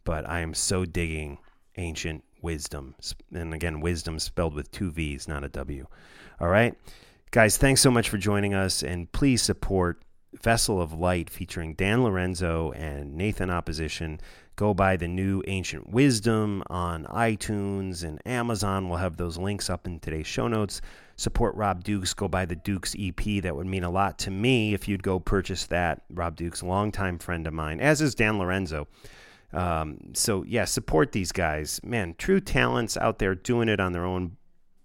But 0.04 0.30
I 0.30 0.42
am 0.42 0.54
so 0.54 0.86
digging 0.86 1.40
ancient 1.76 2.24
wisdom. 2.48 2.96
And 3.34 3.54
again, 3.54 3.82
wisdom 3.82 4.20
spelled 4.20 4.54
with 4.54 4.72
two 4.72 4.90
V's, 4.90 5.28
not 5.28 5.44
a 5.44 5.50
W. 5.50 5.86
All 6.40 6.48
right. 6.48 6.74
Guys, 7.32 7.58
thanks 7.58 7.82
so 7.82 7.92
much 7.92 8.08
for 8.08 8.18
joining 8.18 8.54
us. 8.54 8.84
And 8.84 9.12
please 9.12 9.42
support 9.42 10.02
Vessel 10.42 10.82
of 10.82 10.94
Light 10.94 11.30
featuring 11.30 11.74
Dan 11.74 12.06
Lorenzo 12.06 12.72
and 12.72 13.16
Nathan 13.16 13.50
Opposition. 13.50 14.22
Go 14.56 14.74
buy 14.74 14.96
the 14.96 15.10
new 15.10 15.44
Ancient 15.46 15.90
Wisdom 15.90 16.64
on 16.68 17.04
iTunes 17.08 18.06
and 18.06 18.26
Amazon. 18.26 18.88
We'll 18.88 19.00
have 19.00 19.18
those 19.18 19.38
links 19.38 19.70
up 19.70 19.86
in 19.86 20.00
today's 20.00 20.26
show 20.26 20.48
notes. 20.48 20.80
Support 21.18 21.54
Rob 21.56 21.84
Dukes. 21.84 22.14
Go 22.14 22.30
buy 22.30 22.46
the 22.46 22.56
Dukes 22.56 22.96
EP. 22.98 23.44
That 23.44 23.58
would 23.58 23.68
mean 23.68 23.84
a 23.84 23.90
lot 23.90 24.20
to 24.20 24.32
me 24.32 24.74
if 24.74 24.88
you'd 24.88 25.04
go 25.04 25.20
purchase 25.20 25.66
that. 25.66 26.04
Rob 26.10 26.38
Dukes, 26.38 26.64
longtime 26.64 27.20
friend 27.20 27.46
of 27.46 27.54
mine, 27.54 27.82
as 27.82 28.00
is 28.00 28.16
Dan 28.16 28.40
Lorenzo. 28.40 28.88
Um, 29.54 29.98
so 30.14 30.44
yeah, 30.44 30.66
support 30.66 31.12
these 31.12 31.32
guys, 31.32 31.80
man. 31.84 32.16
True 32.18 32.40
talents 32.40 32.98
out 32.98 33.20
there 33.20 33.36
doing 33.36 33.70
it 33.70 33.80
on 33.80 33.94
their 33.94 34.06
own 34.06 34.38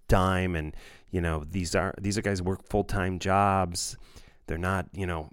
dime, 0.09 0.55
and 0.55 0.76
you 1.10 1.20
know 1.20 1.44
these 1.44 1.74
are 1.74 1.94
these 2.01 2.16
are 2.16 2.22
guys 2.22 2.39
who 2.39 2.44
work 2.44 2.68
full 2.68 2.84
time 2.84 3.18
jobs. 3.18 3.97
They're 4.47 4.59
not 4.59 4.86
you 4.93 5.06
know 5.06 5.30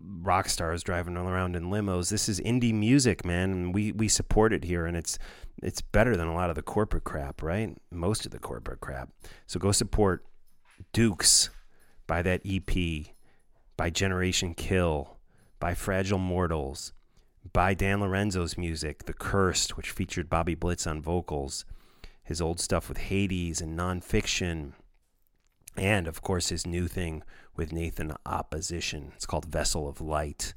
rock 0.00 0.48
stars 0.48 0.82
driving 0.82 1.16
around 1.16 1.56
in 1.56 1.70
limos. 1.70 2.10
This 2.10 2.28
is 2.28 2.40
indie 2.40 2.74
music, 2.74 3.24
man, 3.24 3.50
and 3.50 3.74
we 3.74 3.92
we 3.92 4.08
support 4.08 4.52
it 4.52 4.64
here, 4.64 4.86
and 4.86 4.96
it's 4.96 5.18
it's 5.62 5.80
better 5.80 6.16
than 6.16 6.28
a 6.28 6.34
lot 6.34 6.50
of 6.50 6.56
the 6.56 6.62
corporate 6.62 7.04
crap, 7.04 7.42
right? 7.42 7.76
Most 7.90 8.24
of 8.24 8.30
the 8.30 8.38
corporate 8.38 8.80
crap. 8.80 9.10
So 9.46 9.58
go 9.58 9.72
support 9.72 10.24
Dukes, 10.92 11.50
buy 12.06 12.22
that 12.22 12.42
EP, 12.44 13.06
buy 13.76 13.90
Generation 13.90 14.54
Kill, 14.54 15.16
buy 15.58 15.74
Fragile 15.74 16.18
Mortals 16.18 16.92
buy 17.58 17.74
Dan 17.74 18.00
Lorenzo's 18.00 18.56
music, 18.56 19.06
The 19.06 19.12
Cursed, 19.12 19.76
which 19.76 19.90
featured 19.90 20.30
Bobby 20.30 20.54
Blitz 20.54 20.86
on 20.86 21.02
vocals, 21.02 21.64
his 22.22 22.40
old 22.40 22.60
stuff 22.60 22.88
with 22.88 22.98
Hades 22.98 23.60
and 23.60 23.76
nonfiction, 23.76 24.74
and 25.76 26.06
of 26.06 26.22
course 26.22 26.50
his 26.50 26.64
new 26.64 26.86
thing 26.86 27.24
with 27.56 27.72
Nathan 27.72 28.12
Opposition. 28.24 29.10
It's 29.16 29.26
called 29.26 29.44
Vessel 29.46 29.88
of 29.88 30.00
Light. 30.00 30.54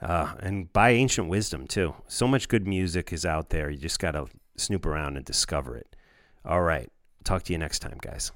Uh, 0.00 0.34
and 0.38 0.72
buy 0.72 0.90
Ancient 0.90 1.28
Wisdom, 1.28 1.66
too. 1.66 1.96
So 2.06 2.28
much 2.28 2.46
good 2.46 2.64
music 2.64 3.12
is 3.12 3.26
out 3.26 3.50
there. 3.50 3.68
You 3.68 3.78
just 3.78 3.98
got 3.98 4.12
to 4.12 4.26
snoop 4.56 4.86
around 4.86 5.16
and 5.16 5.26
discover 5.26 5.76
it. 5.76 5.96
All 6.44 6.62
right. 6.62 6.92
Talk 7.24 7.42
to 7.42 7.52
you 7.52 7.58
next 7.58 7.80
time, 7.80 7.98
guys. 8.00 8.30